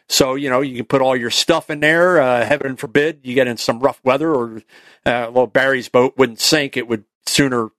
So, 0.10 0.36
you 0.36 0.50
know, 0.50 0.62
you 0.62 0.76
can 0.76 0.86
put 0.86 1.02
all 1.02 1.16
your 1.16 1.30
stuff 1.30 1.70
in 1.70 1.80
there. 1.80 2.20
Uh, 2.22 2.46
heaven 2.46 2.76
forbid 2.76 3.22
you 3.24 3.36
get 3.36 3.48
in 3.48 3.58
some 3.58 3.80
rough 3.80 4.02
weather 4.04 4.34
or, 4.34 4.62
uh, 5.06 5.32
well, 5.32 5.48
Barry's 5.48 5.90
boat 5.90 6.16
wouldn't 6.18 6.40
sink. 6.40 6.78
It 6.78 6.88
would 6.88 7.06
sooner 7.26 7.70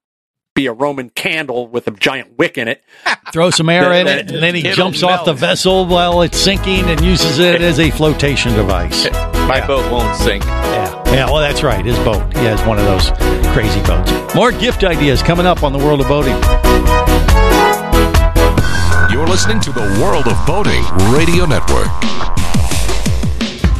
be 0.55 0.66
a 0.66 0.72
Roman 0.72 1.11
candle 1.11 1.66
with 1.66 1.88
a 1.88 1.90
giant 1.90 2.38
wick 2.38 2.57
in 2.57 2.68
it. 2.68 2.82
Throw 3.32 3.50
some 3.50 3.68
air 3.68 3.92
in 3.92 4.07
it, 4.07 4.30
and 4.30 4.42
then 4.42 4.55
he 4.55 4.61
It'll 4.61 4.76
jumps 4.76 5.02
off 5.02 5.24
the 5.24 5.32
vessel 5.34 5.84
while 5.84 6.22
it's 6.22 6.38
sinking 6.38 6.84
and 6.84 7.00
uses 7.00 7.40
it 7.40 7.61
as 7.61 7.80
a 7.80 7.90
flotation 7.90 8.55
device. 8.55 9.11
My 9.48 9.64
boat 9.66 9.90
won't 9.90 10.16
sink. 10.16 10.44
Yeah. 10.44 11.02
Yeah, 11.07 11.26
well, 11.26 11.36
that's 11.36 11.62
right. 11.62 11.84
His 11.84 11.98
boat. 11.98 12.32
He 12.36 12.44
has 12.44 12.64
one 12.66 12.78
of 12.78 12.84
those 12.84 13.11
crazy 13.52 13.80
boats. 13.82 14.34
More 14.34 14.52
gift 14.52 14.84
ideas 14.84 15.22
coming 15.22 15.46
up 15.46 15.62
on 15.62 15.72
the 15.72 15.78
world 15.78 16.00
of 16.00 16.09
boating. 16.09 16.34
You're 19.12 19.26
listening 19.26 19.61
to 19.61 19.72
the 19.72 20.00
World 20.02 20.26
of 20.26 20.46
Boating 20.46 20.82
Radio 21.12 21.46
Network. 21.46 21.86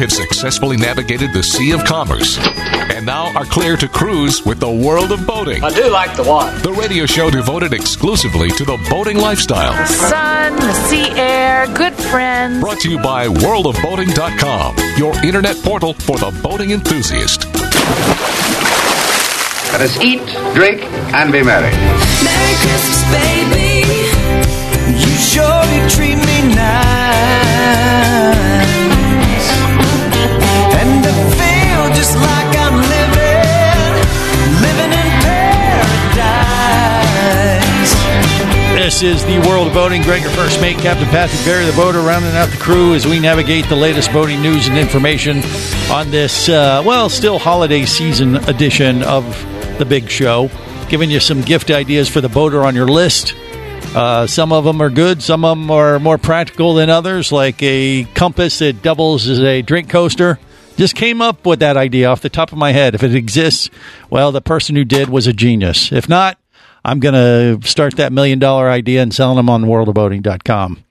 Have 0.00 0.10
successfully 0.10 0.78
navigated 0.78 1.30
the 1.34 1.42
Sea 1.42 1.72
of 1.72 1.84
Commerce 1.84 2.38
and 2.38 3.04
now 3.04 3.30
are 3.36 3.44
clear 3.44 3.76
to 3.76 3.86
cruise 3.86 4.42
with 4.46 4.58
the 4.58 4.70
World 4.70 5.12
of 5.12 5.26
Boating. 5.26 5.62
I 5.62 5.68
do 5.68 5.90
like 5.90 6.16
the 6.16 6.22
water. 6.22 6.58
The 6.60 6.72
radio 6.72 7.04
show 7.04 7.30
devoted 7.30 7.74
exclusively 7.74 8.48
to 8.52 8.64
the 8.64 8.78
boating 8.88 9.18
lifestyle. 9.18 9.72
The 9.74 9.86
sun, 9.86 10.56
the 10.56 10.72
sea 10.88 11.10
air, 11.20 11.66
good 11.74 11.92
friends. 11.92 12.60
Brought 12.60 12.80
to 12.80 12.90
you 12.90 12.96
by 12.98 13.26
worldofboating.com, 13.26 14.76
your 14.96 15.14
internet 15.22 15.56
portal 15.56 15.92
for 15.92 16.16
the 16.16 16.30
boating 16.42 16.70
enthusiast. 16.70 17.44
Let 19.72 19.82
us 19.82 20.00
eat, 20.00 20.24
drink, 20.54 20.82
and 21.12 21.30
be 21.30 21.42
merry. 21.42 21.72
Merry 22.24 22.54
Christmas, 22.64 23.02
baby. 23.12 23.84
You 24.98 25.12
surely 25.18 25.90
treat 25.90 26.16
me 26.16 26.54
nice. 26.54 26.99
This 38.90 39.02
is 39.04 39.24
the 39.24 39.38
World 39.48 39.68
of 39.68 39.72
Boating. 39.72 40.02
Greg, 40.02 40.22
your 40.22 40.32
first 40.32 40.60
mate, 40.60 40.76
Captain 40.78 41.06
Patrick 41.10 41.44
Barry, 41.44 41.64
the 41.64 41.72
boater, 41.76 42.00
rounding 42.00 42.32
out 42.32 42.48
the 42.48 42.56
crew 42.56 42.92
as 42.92 43.06
we 43.06 43.20
navigate 43.20 43.68
the 43.68 43.76
latest 43.76 44.12
boating 44.12 44.42
news 44.42 44.66
and 44.66 44.76
information 44.76 45.44
on 45.92 46.10
this, 46.10 46.48
uh, 46.48 46.82
well, 46.84 47.08
still 47.08 47.38
holiday 47.38 47.84
season 47.84 48.34
edition 48.48 49.04
of 49.04 49.24
the 49.78 49.84
big 49.84 50.10
show. 50.10 50.50
Giving 50.88 51.08
you 51.08 51.20
some 51.20 51.40
gift 51.40 51.70
ideas 51.70 52.08
for 52.08 52.20
the 52.20 52.28
boater 52.28 52.64
on 52.64 52.74
your 52.74 52.88
list. 52.88 53.32
Uh, 53.94 54.26
some 54.26 54.52
of 54.52 54.64
them 54.64 54.82
are 54.82 54.90
good, 54.90 55.22
some 55.22 55.44
of 55.44 55.56
them 55.56 55.70
are 55.70 56.00
more 56.00 56.18
practical 56.18 56.74
than 56.74 56.90
others, 56.90 57.30
like 57.30 57.62
a 57.62 58.02
compass 58.14 58.58
that 58.58 58.82
doubles 58.82 59.28
as 59.28 59.38
a 59.38 59.62
drink 59.62 59.88
coaster. 59.88 60.40
Just 60.76 60.96
came 60.96 61.22
up 61.22 61.46
with 61.46 61.60
that 61.60 61.76
idea 61.76 62.08
off 62.08 62.22
the 62.22 62.28
top 62.28 62.50
of 62.50 62.58
my 62.58 62.72
head. 62.72 62.96
If 62.96 63.04
it 63.04 63.14
exists, 63.14 63.70
well, 64.10 64.32
the 64.32 64.40
person 64.40 64.74
who 64.74 64.84
did 64.84 65.08
was 65.08 65.28
a 65.28 65.32
genius. 65.32 65.92
If 65.92 66.08
not, 66.08 66.39
I'm 66.84 67.00
going 67.00 67.14
to 67.60 67.68
start 67.68 67.96
that 67.96 68.12
million 68.12 68.38
dollar 68.38 68.68
idea 68.70 69.02
and 69.02 69.14
selling 69.14 69.36
them 69.36 69.50
on 69.50 69.64
worldofboating.com. 69.64 70.84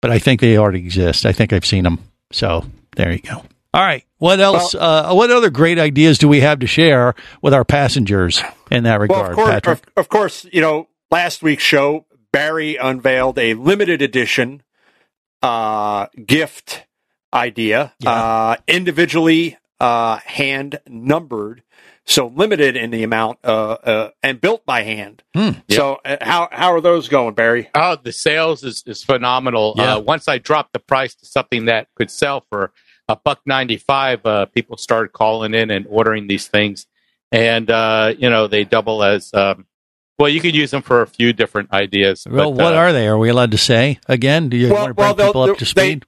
But 0.00 0.10
I 0.10 0.18
think 0.18 0.40
they 0.40 0.58
already 0.58 0.80
exist. 0.80 1.24
I 1.26 1.32
think 1.32 1.52
I've 1.52 1.64
seen 1.66 1.84
them. 1.84 2.00
So 2.32 2.64
there 2.96 3.12
you 3.12 3.20
go. 3.20 3.44
All 3.74 3.82
right. 3.82 4.04
What 4.18 4.40
else? 4.40 4.74
uh, 4.74 5.12
what 5.12 5.30
other 5.30 5.50
great 5.50 5.78
ideas 5.78 6.18
do 6.18 6.28
we 6.28 6.40
have 6.40 6.58
to 6.60 6.66
share 6.66 7.14
with 7.40 7.54
our 7.54 7.64
passengers 7.64 8.42
in 8.70 8.84
that 8.84 8.98
Well, 8.98 9.02
regard, 9.02 9.30
of 9.30 9.36
course, 9.36 9.50
Patrick? 9.50 9.78
of, 9.78 9.92
of 9.96 10.08
course, 10.08 10.46
you 10.52 10.60
know, 10.60 10.88
last 11.10 11.42
week's 11.42 11.62
show, 11.62 12.06
Barry 12.32 12.76
unveiled 12.76 13.38
a 13.38 13.54
limited 13.54 14.02
edition 14.02 14.62
uh, 15.42 16.06
gift 16.26 16.84
idea, 17.32 17.94
uh, 18.04 18.56
individually 18.68 19.56
uh, 19.80 20.18
hand 20.24 20.78
numbered 20.86 21.62
so 22.04 22.26
limited 22.26 22.76
in 22.76 22.90
the 22.90 23.02
amount 23.02 23.38
uh, 23.44 23.72
uh, 23.72 24.10
and 24.22 24.40
built 24.40 24.66
by 24.66 24.82
hand. 24.82 25.22
Hmm. 25.34 25.50
So 25.70 26.00
uh, 26.04 26.16
how 26.20 26.48
how 26.50 26.72
are 26.72 26.80
those 26.80 27.08
going, 27.08 27.34
Barry? 27.34 27.70
Oh, 27.74 27.96
the 28.02 28.12
sales 28.12 28.64
is, 28.64 28.82
is 28.86 29.04
phenomenal. 29.04 29.74
Yeah. 29.76 29.96
Uh, 29.96 30.00
once 30.00 30.28
I 30.28 30.38
dropped 30.38 30.72
the 30.72 30.78
price 30.78 31.14
to 31.16 31.26
something 31.26 31.66
that 31.66 31.88
could 31.94 32.10
sell 32.10 32.44
for 32.50 32.72
a 33.08 33.16
buck 33.16 33.40
ninety 33.46 33.76
five, 33.76 34.24
uh, 34.26 34.46
people 34.46 34.76
started 34.76 35.12
calling 35.12 35.54
in 35.54 35.70
and 35.70 35.86
ordering 35.88 36.26
these 36.26 36.48
things, 36.48 36.86
and 37.30 37.70
uh, 37.70 38.14
you 38.18 38.28
know 38.28 38.46
they 38.46 38.64
double 38.64 39.02
as 39.04 39.32
um, 39.34 39.66
well. 40.18 40.28
You 40.28 40.40
could 40.40 40.54
use 40.54 40.72
them 40.72 40.82
for 40.82 41.02
a 41.02 41.06
few 41.06 41.32
different 41.32 41.72
ideas. 41.72 42.26
Well, 42.28 42.52
but, 42.52 42.62
what 42.62 42.74
uh, 42.74 42.78
are 42.78 42.92
they? 42.92 43.06
Are 43.06 43.18
we 43.18 43.28
allowed 43.28 43.52
to 43.52 43.58
say 43.58 44.00
again? 44.08 44.48
Do 44.48 44.56
you 44.56 44.72
want 44.72 44.88
to 44.88 44.94
bring 44.94 45.16
they'll- 45.16 45.26
people 45.28 45.42
up 45.42 45.58
to 45.58 45.66
speed? 45.66 46.04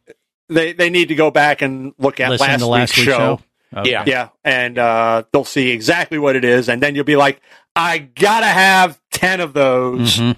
They 0.49 0.73
they 0.75 0.91
need 0.91 1.09
to 1.09 1.15
go 1.15 1.31
back 1.31 1.63
and 1.63 1.95
look 1.99 2.21
at 2.21 2.31
Listen 2.31 2.47
last, 2.47 2.63
last 2.63 2.91
week's 2.91 2.97
week's 2.99 3.17
show. 3.17 3.37
show? 3.39 3.41
Okay. 3.77 3.91
Yeah. 3.91 4.05
yeah, 4.07 4.29
and 4.45 4.79
uh, 4.79 5.25
they'll 5.33 5.45
see 5.45 5.71
exactly 5.71 6.19
what 6.19 6.37
it 6.37 6.45
is, 6.45 6.69
and 6.69 6.83
then 6.83 6.95
you'll 6.95 7.05
be 7.05 7.17
like, 7.17 7.41
I 7.77 7.99
gotta 7.99 8.47
have 8.47 9.01
ten 9.11 9.41
of 9.41 9.53
those 9.53 10.17
Mhm. 10.19 10.37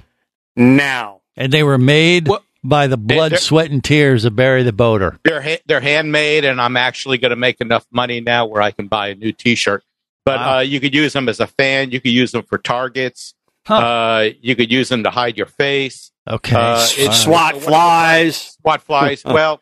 now. 0.57 1.21
And 1.37 1.53
they 1.53 1.63
were 1.63 1.79
made 1.79 2.29
by 2.65 2.87
the 2.87 2.97
blood, 2.97 3.33
they're- 3.33 3.39
sweat, 3.39 3.71
and 3.71 3.83
tears 3.85 4.25
of 4.25 4.35
Barry 4.37 4.63
the 4.63 4.73
Boater. 4.73 5.19
They're 5.25 5.43
ha- 5.43 5.61
they're 5.67 5.81
handmade, 5.81 6.45
and 6.45 6.61
I'm 6.61 6.77
actually 6.77 7.19
going 7.19 7.31
to 7.31 7.37
make 7.37 7.61
enough 7.61 7.85
money 7.93 8.21
now 8.21 8.47
where 8.47 8.63
I 8.63 8.71
can 8.71 8.89
buy 8.89 9.09
a 9.09 9.15
new 9.15 9.33
T-shirt. 9.33 9.85
But 10.25 10.41
Wow. 10.41 10.57
uh, 10.57 10.61
you 10.61 10.81
could 10.81 10.95
use 10.95 11.13
them 11.13 11.29
as 11.29 11.39
a 11.39 11.47
fan. 11.47 11.91
You 11.93 12.01
could 12.01 12.11
use 12.13 12.33
them 12.33 12.43
for 12.43 12.59
targets. 12.59 13.35
Uh, 13.69 14.29
you 14.41 14.57
could 14.57 14.71
use 14.73 14.89
them 14.89 15.03
to 15.05 15.11
hide 15.11 15.37
your 15.37 15.47
face. 15.47 16.11
Okay. 16.29 16.57
Uh, 16.57 16.77
S- 16.79 16.99
it's- 16.99 17.23
SWAT 17.25 17.61
flies, 17.63 18.57
SWAT 18.63 18.83
flies. 18.83 19.23
well, 19.27 19.61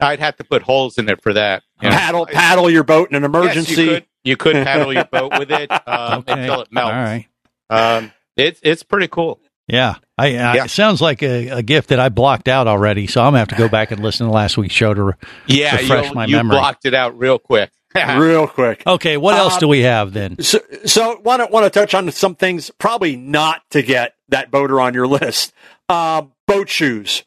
I'd 0.00 0.20
have 0.20 0.36
to 0.36 0.44
put 0.44 0.62
holes 0.62 0.98
in 0.98 1.08
it 1.08 1.22
for 1.22 1.32
that. 1.34 1.62
you 1.82 1.88
know. 1.90 1.94
paddle 1.96 2.26
paddle 2.26 2.70
your 2.70 2.84
boat 2.84 3.10
in 3.10 3.16
an 3.16 3.22
Yes, 3.22 3.28
emergency. 3.28 3.82
you 3.82 3.88
could 3.88 4.04
you 4.24 4.36
could 4.36 4.54
paddle 4.54 4.92
your 4.92 5.04
boat 5.04 5.38
with 5.38 5.50
it 5.50 5.70
um, 5.88 6.20
Okay. 6.20 6.32
until 6.32 6.60
it 6.62 6.68
melts. 6.72 6.92
All 6.94 7.00
right. 7.02 7.26
Um, 7.70 8.12
it's 8.36 8.60
it's 8.62 8.82
pretty 8.82 9.08
cool. 9.08 9.40
Yeah. 9.66 9.96
I, 10.18 10.26
I, 10.26 10.54
Yeah. 10.56 10.64
It 10.64 10.70
sounds 10.70 11.00
like 11.00 11.22
a, 11.22 11.48
a 11.48 11.62
gift 11.62 11.90
that 11.90 12.00
I 12.00 12.08
blocked 12.08 12.48
out 12.48 12.66
already, 12.66 13.06
so 13.06 13.20
I'm 13.20 13.26
going 13.32 13.34
to 13.34 13.38
have 13.40 13.48
to 13.48 13.54
go 13.56 13.68
back 13.68 13.92
and 13.92 14.02
listen 14.02 14.26
to 14.26 14.32
last 14.32 14.56
week's 14.58 14.74
show 14.74 14.92
to 14.92 15.02
re- 15.02 15.12
Yeah, 15.46 15.76
refresh 15.76 16.12
my 16.12 16.26
you 16.26 16.36
memory. 16.36 16.56
You 16.56 16.60
blocked 16.60 16.86
it 16.86 16.94
out 16.94 17.16
real 17.18 17.38
quick. 17.38 17.70
Real 17.94 18.46
quick. 18.46 18.84
Okay, 18.86 19.16
what 19.16 19.34
else 19.34 19.56
Uh, 19.56 19.58
do 19.58 19.66
we 19.68 19.80
have 19.80 20.12
then? 20.12 20.40
So, 20.40 20.60
so 20.86 21.18
want 21.24 21.42
to 21.44 21.48
want 21.52 21.64
to 21.64 21.70
touch 21.70 21.92
on 21.92 22.08
some 22.12 22.36
things 22.36 22.70
probably 22.78 23.16
not 23.16 23.62
to 23.70 23.82
get 23.82 24.14
that 24.28 24.48
boater 24.52 24.80
on 24.80 24.94
your 24.94 25.08
list. 25.08 25.52
Uh, 25.88 26.22
boat 26.46 26.68
shoes. 26.68 27.24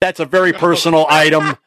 That's 0.00 0.18
a 0.18 0.24
very 0.24 0.52
personal 0.54 1.04
item. 1.10 1.58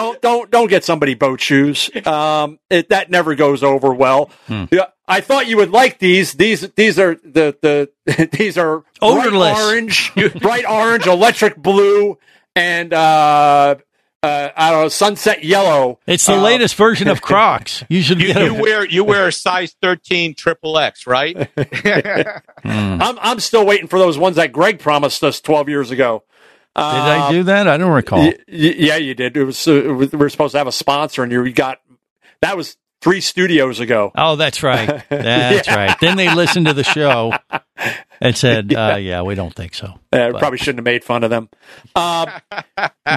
Don't 0.00 0.20
don't 0.22 0.50
don't 0.50 0.68
get 0.68 0.84
somebody 0.84 1.14
boat 1.14 1.40
shoes. 1.40 1.90
Um, 2.06 2.58
it, 2.70 2.88
that 2.88 3.10
never 3.10 3.34
goes 3.34 3.62
over 3.62 3.92
well. 3.94 4.30
Hmm. 4.46 4.64
Yeah, 4.72 4.86
I 5.06 5.20
thought 5.20 5.46
you 5.46 5.56
would 5.58 5.70
like 5.70 5.98
these. 5.98 6.32
These 6.32 6.70
these 6.72 6.98
are 6.98 7.14
the 7.16 7.56
the 8.06 8.28
these 8.32 8.56
are 8.58 8.82
Odorless. 9.02 9.52
bright 9.54 9.64
orange, 9.64 10.12
bright 10.40 10.64
orange, 10.68 11.06
electric 11.06 11.56
blue, 11.56 12.18
and 12.56 12.92
uh, 12.92 13.76
uh, 14.22 14.48
I 14.56 14.70
don't 14.70 14.82
know 14.82 14.88
sunset 14.88 15.44
yellow. 15.44 15.98
It's 16.06 16.26
the 16.26 16.34
Uh, 16.34 16.42
latest 16.42 16.74
version 16.74 17.08
of 17.08 17.22
Crocs. 17.28 17.84
You 17.88 18.02
should 18.02 18.20
You, 18.20 18.34
you 18.34 18.54
wear 18.54 18.84
you 18.86 19.04
wear 19.04 19.28
a 19.28 19.32
size 19.32 19.74
thirteen 19.80 20.34
triple 20.34 20.78
X, 20.78 21.06
right? 21.06 21.48
Hmm. 21.54 22.98
I'm 23.02 23.18
I'm 23.20 23.40
still 23.40 23.64
waiting 23.66 23.86
for 23.88 23.98
those 23.98 24.18
ones 24.18 24.36
that 24.36 24.52
Greg 24.52 24.78
promised 24.78 25.22
us 25.24 25.40
12 25.40 25.68
years 25.68 25.90
ago. 25.90 26.22
Did 26.76 26.84
I 26.84 27.30
do 27.32 27.42
that? 27.44 27.66
I 27.68 27.76
don't 27.76 27.90
recall. 27.92 28.20
Y- 28.20 28.34
y- 28.48 28.74
yeah, 28.78 28.96
you 28.96 29.14
did. 29.14 29.36
It 29.36 29.44
was, 29.44 29.66
uh, 29.66 29.72
it 29.74 29.88
was- 29.88 30.12
we 30.12 30.18
were 30.18 30.28
supposed 30.30 30.52
to 30.52 30.58
have 30.58 30.66
a 30.66 30.72
sponsor, 30.72 31.22
and 31.22 31.32
you 31.32 31.52
got 31.52 31.80
that 32.42 32.56
was 32.56 32.76
three 33.02 33.20
studios 33.20 33.80
ago. 33.80 34.12
Oh, 34.14 34.36
that's 34.36 34.62
right. 34.62 35.02
That's 35.08 35.66
Yeah. 35.68 35.74
right. 35.74 35.96
Then 36.00 36.16
they 36.16 36.32
listened 36.34 36.66
to 36.66 36.72
the 36.74 36.84
show 36.84 37.32
and 38.20 38.36
said, 38.36 38.72
uh, 38.74 38.96
"Yeah, 39.00 39.22
we 39.22 39.34
don't 39.34 39.54
think 39.54 39.74
so." 39.74 39.98
Uh, 40.12 40.30
probably 40.38 40.58
shouldn't 40.58 40.78
have 40.78 40.84
made 40.84 41.02
fun 41.04 41.24
of 41.24 41.30
them. 41.30 41.48
Um, 41.96 42.28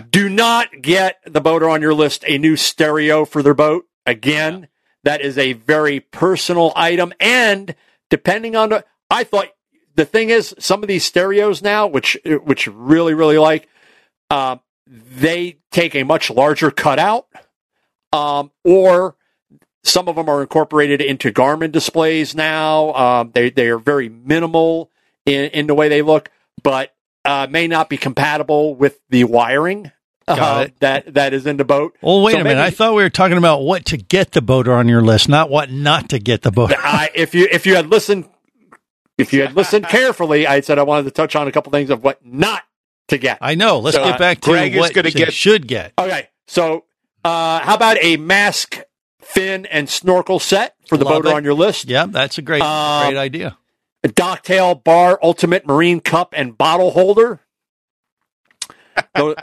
do 0.10 0.30
not 0.30 0.82
get 0.82 1.18
the 1.26 1.42
boater 1.42 1.70
on 1.70 1.82
your 1.82 1.94
list 1.94 2.24
a 2.28 2.38
new 2.38 2.56
stereo 2.56 3.24
for 3.26 3.44
their 3.44 3.54
boat. 3.54 3.86
Again, 4.06 4.68
that 5.04 5.22
is 5.22 5.38
a 5.38 5.54
very 5.54 6.00
personal 6.00 6.74
item, 6.76 7.14
and 7.20 7.76
depending 8.10 8.56
on 8.56 8.70
the, 8.70 8.86
I 9.10 9.24
thought 9.26 9.48
the 9.96 10.06
thing 10.06 10.30
is 10.30 10.56
some 10.60 10.82
of 10.84 10.88
these 10.88 11.06
stereos 11.06 11.62
now, 11.62 11.88
which 11.88 12.18
which 12.26 12.68
really 12.68 13.14
really 13.14 13.38
like, 13.38 13.68
um, 14.30 14.60
they 14.88 15.58
take 15.72 15.96
a 15.96 16.04
much 16.04 16.30
larger 16.30 16.72
cutout, 16.72 17.28
um, 18.12 18.52
or 18.64 19.16
some 19.84 20.08
of 20.08 20.16
them 20.16 20.30
are 20.30 20.42
incorporated 20.42 21.02
into 21.02 21.32
Garmin 21.32 21.72
displays 21.72 22.34
now. 22.36 22.94
Um, 22.94 23.32
they 23.34 23.50
they 23.50 23.68
are 23.70 23.78
very 23.80 24.10
minimal 24.10 24.90
in, 25.26 25.46
in 25.52 25.68
the 25.68 25.76
way 25.76 25.90
they 25.90 26.02
look, 26.02 26.30
but 26.64 26.94
uh, 27.26 27.48
may 27.50 27.68
not 27.68 27.90
be 27.90 27.98
compatible 27.98 28.76
with 28.76 29.00
the 29.10 29.24
wiring 29.26 29.92
uh, 30.28 30.68
that 30.80 31.14
that 31.14 31.34
is 31.34 31.46
in 31.46 31.58
the 31.58 31.66
boat. 31.66 31.96
Well, 32.02 32.22
wait 32.22 32.34
So 32.34 32.40
a 32.40 32.44
minute. 32.44 32.56
maybe- 32.56 32.68
I 32.68 32.70
thought 32.72 32.96
we 32.96 33.04
were 33.04 33.10
talking 33.10 33.38
about 33.38 33.62
what 33.62 33.86
to 33.88 33.98
get 33.98 34.32
the 34.32 34.42
boater 34.42 34.74
on 34.74 34.88
your 34.88 35.02
list, 35.02 35.28
not 35.30 35.50
what 35.50 35.70
not 35.72 36.10
to 36.10 36.20
get 36.20 36.42
the 36.44 36.52
boater. 36.52 36.76
I, 36.78 37.10
if 37.14 37.36
you 37.36 37.48
if 37.52 37.66
you 37.66 37.76
had 37.76 37.88
listened 37.88 38.30
if 39.18 39.34
you 39.34 39.42
had 39.42 39.56
listened 39.56 39.88
carefully, 39.88 40.48
I 40.48 40.62
said 40.62 40.80
I 40.80 40.84
wanted 40.84 41.04
to 41.04 41.12
touch 41.12 41.36
on 41.36 41.48
a 41.48 41.52
couple 41.52 41.72
things 41.72 41.90
of 41.90 42.04
what 42.04 42.26
not 42.26 42.64
to 43.10 43.18
get. 43.18 43.38
I 43.42 43.56
know. 43.56 43.80
Let's 43.80 43.96
So, 43.98 44.04
get 44.04 44.16
uh, 44.16 44.18
back 44.18 44.42
to 44.42 44.50
Greg 44.52 44.74
is 44.74 44.80
what 44.80 44.96
you 44.96 45.04
get- 45.12 45.34
should 45.34 45.68
get. 45.68 45.94
Okay, 46.00 46.30
so 46.48 46.86
uh, 47.26 47.60
how 47.60 47.76
about 47.76 47.98
a 48.02 48.18
mask, 48.18 48.80
fin, 49.22 49.66
and 49.68 49.90
snorkel 49.90 50.40
set 50.40 50.76
for 50.88 50.98
the 50.98 51.06
Love 51.06 51.24
boater 51.24 51.30
it. 51.30 51.36
on 51.36 51.44
your 51.44 51.54
list? 51.54 51.86
Yeah, 51.90 52.06
that's 52.08 52.38
a 52.38 52.42
great, 52.42 52.62
Um, 52.62 53.08
great 53.12 53.20
idea. 53.20 53.58
A 54.04 54.10
Docktail 54.10 54.84
Bar 54.84 55.18
Ultimate 55.24 55.66
Marine 55.66 56.00
Cup 56.02 56.34
and 56.36 56.58
Bottle 56.58 56.92
Holder. 56.92 57.40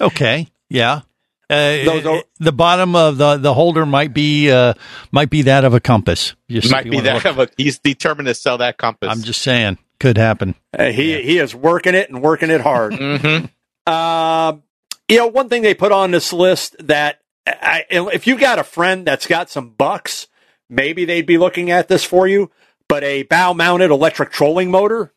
Okay, 0.00 0.48
yeah. 0.68 1.00
Uh, 1.48 1.84
Those 1.84 2.06
are- 2.06 2.22
the 2.40 2.52
bottom 2.52 2.96
of 2.96 3.18
the, 3.18 3.36
the 3.36 3.54
holder 3.54 3.86
might 3.86 4.12
be 4.12 4.50
uh, 4.50 4.74
might 5.12 5.30
be 5.30 5.42
that 5.42 5.64
of 5.64 5.74
a 5.74 5.80
compass. 5.80 6.34
Just 6.50 6.70
Might 6.72 6.90
be 6.90 7.00
that 7.00 7.24
of 7.24 7.38
a, 7.38 7.48
he's 7.56 7.78
determined 7.78 8.26
to 8.26 8.34
sell 8.34 8.58
that 8.58 8.78
compass. 8.78 9.08
I'm 9.10 9.22
just 9.22 9.42
saying, 9.42 9.78
could 10.00 10.18
happen. 10.18 10.54
Uh, 10.76 10.86
he 10.90 11.22
he 11.22 11.38
is 11.38 11.54
working 11.54 11.94
it 11.94 12.10
and 12.10 12.20
working 12.20 12.50
it 12.50 12.60
hard. 12.62 12.94
hmm 12.98 13.46
Um, 13.90 14.62
you 15.08 15.18
know, 15.18 15.28
one 15.28 15.48
thing 15.48 15.62
they 15.62 15.74
put 15.74 15.92
on 15.92 16.10
this 16.10 16.32
list 16.32 16.74
that 16.80 17.20
I, 17.46 17.84
if 17.90 18.26
you 18.26 18.36
got 18.38 18.58
a 18.58 18.64
friend 18.64 19.06
that's 19.06 19.28
got 19.28 19.48
some 19.48 19.70
bucks, 19.70 20.26
maybe 20.68 21.04
they'd 21.04 21.26
be 21.26 21.38
looking 21.38 21.70
at 21.70 21.86
this 21.86 22.02
for 22.02 22.26
you. 22.26 22.50
But 22.88 23.04
a 23.04 23.22
bow 23.22 23.52
mounted 23.52 23.90
electric 23.92 24.32
trolling 24.32 24.70
motor, 24.70 25.12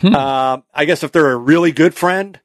Hmm. 0.00 0.14
uh, 0.16 0.58
I 0.74 0.84
guess 0.84 1.04
if 1.04 1.12
they're 1.12 1.30
a 1.30 1.36
really 1.36 1.70
good 1.70 1.94
friend, 1.94 2.40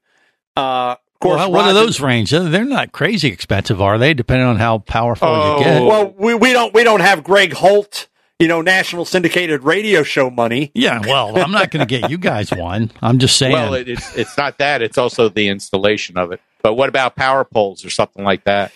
uh, 0.55 0.91
of 0.91 0.99
course, 1.20 1.38
Well, 1.38 1.52
what 1.52 1.66
are 1.66 1.74
those 1.74 2.00
range? 2.00 2.32
They're 2.32 2.64
not 2.66 2.92
crazy 2.92 3.28
expensive, 3.30 3.82
are 3.82 3.98
they? 3.98 4.14
Depending 4.14 4.48
on 4.48 4.58
how 4.58 4.80
powerful 4.80 5.28
Oh. 5.30 5.58
you 5.58 5.64
get. 5.64 5.82
Well, 5.84 6.14
we, 6.18 6.34
we 6.36 6.54
don't 6.54 6.74
we 6.74 6.84
don't 6.84 7.02
have 7.02 7.24
Greg 7.24 7.54
Holt, 7.54 8.08
you 8.40 8.48
know, 8.48 8.62
national 8.62 9.06
syndicated 9.06 9.64
radio 9.64 10.04
show 10.04 10.30
money. 10.30 10.72
yeah. 10.74 11.00
Well, 11.02 11.38
I'm 11.38 11.52
not 11.52 11.72
going 11.72 11.86
to 11.86 12.00
get 12.00 12.10
you 12.10 12.18
guys 12.18 12.52
one. 12.52 12.92
I'm 13.02 13.20
just 13.20 13.38
saying. 13.38 13.54
Well, 13.54 13.74
it, 13.74 13.88
it's 13.90 14.16
it's 14.16 14.38
not 14.38 14.58
that. 14.60 14.82
It's 14.82 14.98
also 14.98 15.30
the 15.30 15.50
installation 15.50 16.18
of 16.18 16.32
it. 16.32 16.40
But 16.62 16.74
what 16.76 16.90
about 16.90 17.16
power 17.16 17.44
poles 17.46 17.84
or 17.86 17.90
something 17.90 18.24
like 18.24 18.44
that? 18.46 18.72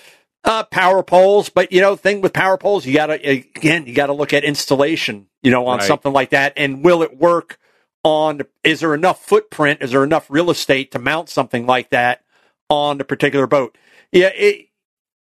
uh, 0.46 0.64
power 0.64 1.04
poles. 1.04 1.48
But 1.50 1.72
you 1.72 1.80
know, 1.80 1.96
thing 1.96 2.20
with 2.22 2.34
power 2.34 2.58
poles, 2.58 2.86
you 2.86 2.94
gotta 2.94 3.14
again, 3.30 3.86
you 3.88 3.94
gotta 3.94 4.12
look 4.14 4.34
at 4.34 4.44
installation. 4.44 5.28
You 5.42 5.52
know, 5.52 5.68
on 5.68 5.78
Right. 5.80 5.88
something 5.88 6.12
like 6.14 6.30
that, 6.32 6.54
and 6.58 6.84
will 6.84 7.02
it 7.04 7.18
work? 7.18 7.58
On 8.06 8.42
is 8.66 8.82
there 8.82 8.94
enough 8.94 9.24
footprint? 9.26 9.82
Is 9.82 9.92
there 9.92 10.04
enough 10.04 10.26
real 10.30 10.50
estate 10.50 10.92
to 10.92 11.00
mount 11.00 11.30
something 11.30 11.66
like 11.66 11.90
that 11.92 12.23
on 12.70 12.98
the 12.98 13.04
particular 13.04 13.48
boat? 13.48 13.78
Yeah, 14.12 14.32
it, 14.36 14.68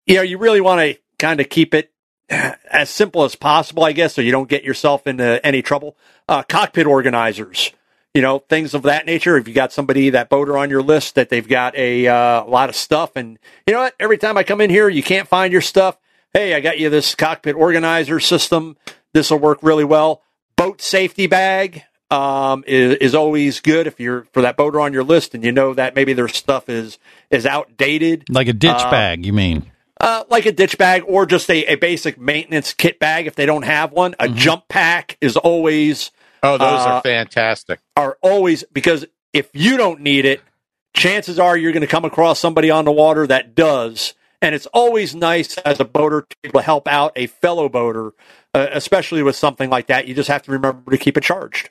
you 0.06 0.16
know, 0.16 0.22
you 0.22 0.38
really 0.38 0.62
want 0.62 0.82
to 0.82 1.00
kind 1.18 1.40
of 1.40 1.50
keep 1.50 1.74
it 1.74 1.92
as 2.30 2.90
simple 2.90 3.24
as 3.24 3.36
possible, 3.36 3.84
I 3.84 3.92
guess, 3.92 4.14
so 4.14 4.22
you 4.22 4.32
don't 4.32 4.50
get 4.50 4.64
yourself 4.64 5.08
into 5.08 5.44
any 5.46 5.62
trouble. 5.62 5.98
Uh, 6.28 6.44
cockpit 6.44 6.86
organizers, 6.86 7.72
you 8.14 8.22
know, 8.22 8.40
things 8.40 8.74
of 8.74 8.84
that 8.84 9.06
nature. 9.06 9.38
If 9.38 9.48
you 9.48 9.54
got 9.54 9.74
somebody 9.74 10.12
that 10.12 10.30
boater 10.30 10.58
on 10.58 10.70
your 10.70 10.82
list 10.82 11.16
that 11.16 11.30
they've 11.30 11.48
got 11.48 11.76
a 11.76 12.08
uh, 12.08 12.46
lot 12.46 12.70
of 12.70 12.76
stuff, 12.76 13.16
and 13.16 13.40
you 13.68 13.74
know 13.74 13.82
what, 13.82 13.96
every 14.00 14.18
time 14.18 14.38
I 14.38 14.44
come 14.44 14.62
in 14.62 14.70
here, 14.70 14.90
you 14.90 15.04
can't 15.04 15.28
find 15.28 15.52
your 15.52 15.62
stuff. 15.62 15.98
Hey, 16.34 16.54
I 16.54 16.60
got 16.60 16.80
you 16.80 16.90
this 16.90 17.16
cockpit 17.16 17.56
organizer 17.56 18.20
system. 18.20 18.78
This 19.14 19.32
will 19.32 19.40
work 19.40 19.60
really 19.64 19.84
well. 19.84 20.22
Boat 20.56 20.82
safety 20.82 21.26
bag 21.26 21.84
um, 22.12 22.64
is, 22.68 22.95
is 22.95 23.16
always 23.16 23.60
good 23.60 23.88
if 23.88 23.99
you're 23.99 24.24
for 24.34 24.41
that 24.41 24.57
boater 24.57 24.80
on 24.80 24.93
your 24.93 25.03
list, 25.03 25.34
and 25.36 25.43
you 25.43 25.51
know 25.51 25.74
that 25.74 25.95
maybe 25.95 26.14
their 26.14 26.28
stuff 26.28 26.70
is 26.70 26.97
is 27.30 27.45
outdated. 27.45 28.26
like 28.30 28.47
a 28.47 28.53
ditch 28.53 28.72
Uh, 28.72 28.91
bag, 28.91 29.26
you 29.26 29.34
mean? 29.34 29.72
Uh, 30.01 30.24
like 30.30 30.45
a 30.45 30.51
ditch 30.51 30.78
bag 30.78 31.03
or 31.07 31.26
just 31.26 31.49
a, 31.49 31.66
a 31.66 31.76
basic 31.76 32.18
maintenance 32.20 32.74
kit 32.74 32.99
bag 32.99 33.28
if 33.28 33.36
they 33.36 33.45
don't 33.45 33.64
have 33.64 33.91
one. 33.91 34.16
A 34.20 34.30
jump 34.30 34.68
pack 34.70 35.18
is 35.22 35.36
always 35.38 36.12
Oh, 36.41 36.57
those 36.57 36.82
Uh, 36.86 36.89
are 36.89 37.01
fantastic. 37.01 37.80
are 37.97 38.18
always 38.22 38.64
because 38.72 39.05
if 39.34 39.49
you 39.53 39.76
don't 39.76 39.99
need 39.99 40.24
it, 40.26 40.41
chances 40.95 41.38
are 41.38 41.57
you're 41.57 41.74
going 41.74 41.82
to 41.82 41.88
come 41.88 42.05
across 42.05 42.39
somebody 42.39 42.72
on 42.72 42.86
the 42.86 42.91
water 42.93 43.28
that 43.28 43.55
does. 43.55 44.14
And 44.41 44.55
it's 44.55 44.68
always 44.68 45.14
nice 45.14 45.57
as 45.57 45.82
a 45.82 45.86
boater 45.86 46.22
to 46.22 46.36
be 46.41 46.47
able 46.47 46.62
to 46.62 46.66
help 46.66 46.88
out 46.88 47.12
a 47.18 47.28
fellow 47.28 47.68
boater, 47.68 48.14
uh, 48.55 48.68
especially 48.72 49.22
with 49.22 49.36
something 49.36 49.70
like 49.70 49.88
that, 49.88 50.07
you 50.07 50.16
just 50.16 50.30
have 50.30 50.43
to 50.43 50.51
remember 50.51 50.89
to 50.91 50.97
keep 50.97 51.18
it 51.18 51.24
charged. 51.24 51.70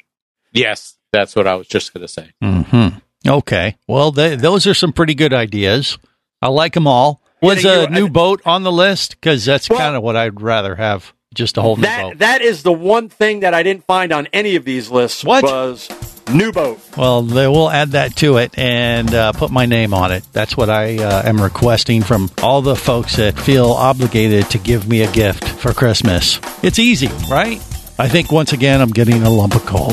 Yes, 0.53 0.95
that's 1.13 1.35
what 1.37 1.47
I 1.47 1.55
was 1.55 1.67
just 1.67 1.93
going 1.95 2.07
to 2.07 2.09
say. 2.13 2.31
Hmm. 2.43 2.89
Okay. 3.27 3.77
Well, 3.87 4.11
they, 4.13 4.37
those 4.37 4.67
are 4.67 4.75
some 4.75 4.93
pretty 4.93 5.15
good 5.15 5.33
ideas. 5.35 5.99
I 6.41 6.49
like 6.49 6.75
them 6.75 6.87
all. 6.87 7.21
Was 7.43 7.65
Yeah, 7.65 7.73
a 7.73 7.83
you- 7.83 7.89
new 7.91 8.09
boat 8.09 8.41
on 8.47 8.63
the 8.63 8.73
list? 8.73 9.13
Because 9.13 9.45
that's 9.45 9.69
kind 9.69 9.95
of 9.97 10.03
what 10.03 10.17
I'd 10.17 10.41
rather 10.41 10.75
have. 10.77 11.13
Just 11.35 11.59
a 11.59 11.63
whole 11.63 11.77
new 11.77 11.83
That 11.83 12.03
boat. 12.03 12.19
that 12.19 12.41
is 12.41 12.63
the 12.63 12.73
one 12.73 13.11
thing 13.11 13.41
that 13.41 13.53
I 13.53 13.63
didn't 13.63 13.85
find 13.85 14.13
on 14.13 14.27
any 14.33 14.57
of 14.57 14.65
these 14.65 14.91
lists 14.91 15.23
What? 15.23 15.45
was 15.45 15.87
new 16.33 16.53
boat. 16.53 16.81
Well, 16.97 17.21
they 17.23 17.47
will 17.47 17.69
add 17.71 17.91
that 17.91 18.17
to 18.17 18.39
it 18.39 18.59
and 18.59 19.13
uh, 19.15 19.33
put 19.33 19.51
my 19.51 19.67
name 19.67 19.93
on 19.93 20.11
it. 20.11 20.25
That's 20.33 20.57
what 20.57 20.71
I 20.71 20.97
uh, 20.97 21.23
am 21.29 21.41
requesting 21.41 22.03
from 22.03 22.31
all 22.43 22.63
the 22.63 22.75
folks 22.75 23.17
that 23.17 23.39
feel 23.39 23.67
obligated 23.73 24.49
to 24.51 24.59
give 24.59 24.89
me 24.89 25.03
a 25.03 25.13
gift 25.13 25.47
for 25.47 25.75
Christmas. 25.75 26.41
It's 26.63 26.79
easy, 26.79 27.09
right? 27.31 27.59
I 27.99 28.09
think 28.09 28.33
once 28.33 28.53
again 28.55 28.81
I'm 28.81 28.91
getting 28.91 29.23
a 29.23 29.31
lump 29.31 29.55
of 29.55 29.67
coal. 29.67 29.93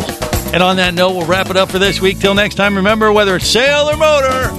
And 0.56 0.64
on 0.64 0.78
that 0.78 0.94
note, 0.94 1.18
we'll 1.18 1.28
wrap 1.28 1.50
it 1.50 1.58
up 1.58 1.70
for 1.70 1.80
this 1.80 2.00
week. 2.00 2.20
Till 2.20 2.34
next 2.34 2.56
time, 2.56 2.78
remember 2.78 3.12
whether 3.12 3.36
it's 3.36 3.46
sail 3.46 3.90
or 3.90 3.98
motor, 3.98 4.54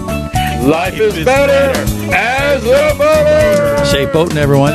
life 0.69 1.01
is 1.01 1.25
better 1.25 1.73
as 2.15 2.63
a 2.67 2.95
motor. 2.97 3.87
Safe 3.87 4.13
boating, 4.13 4.37
everyone. 4.37 4.75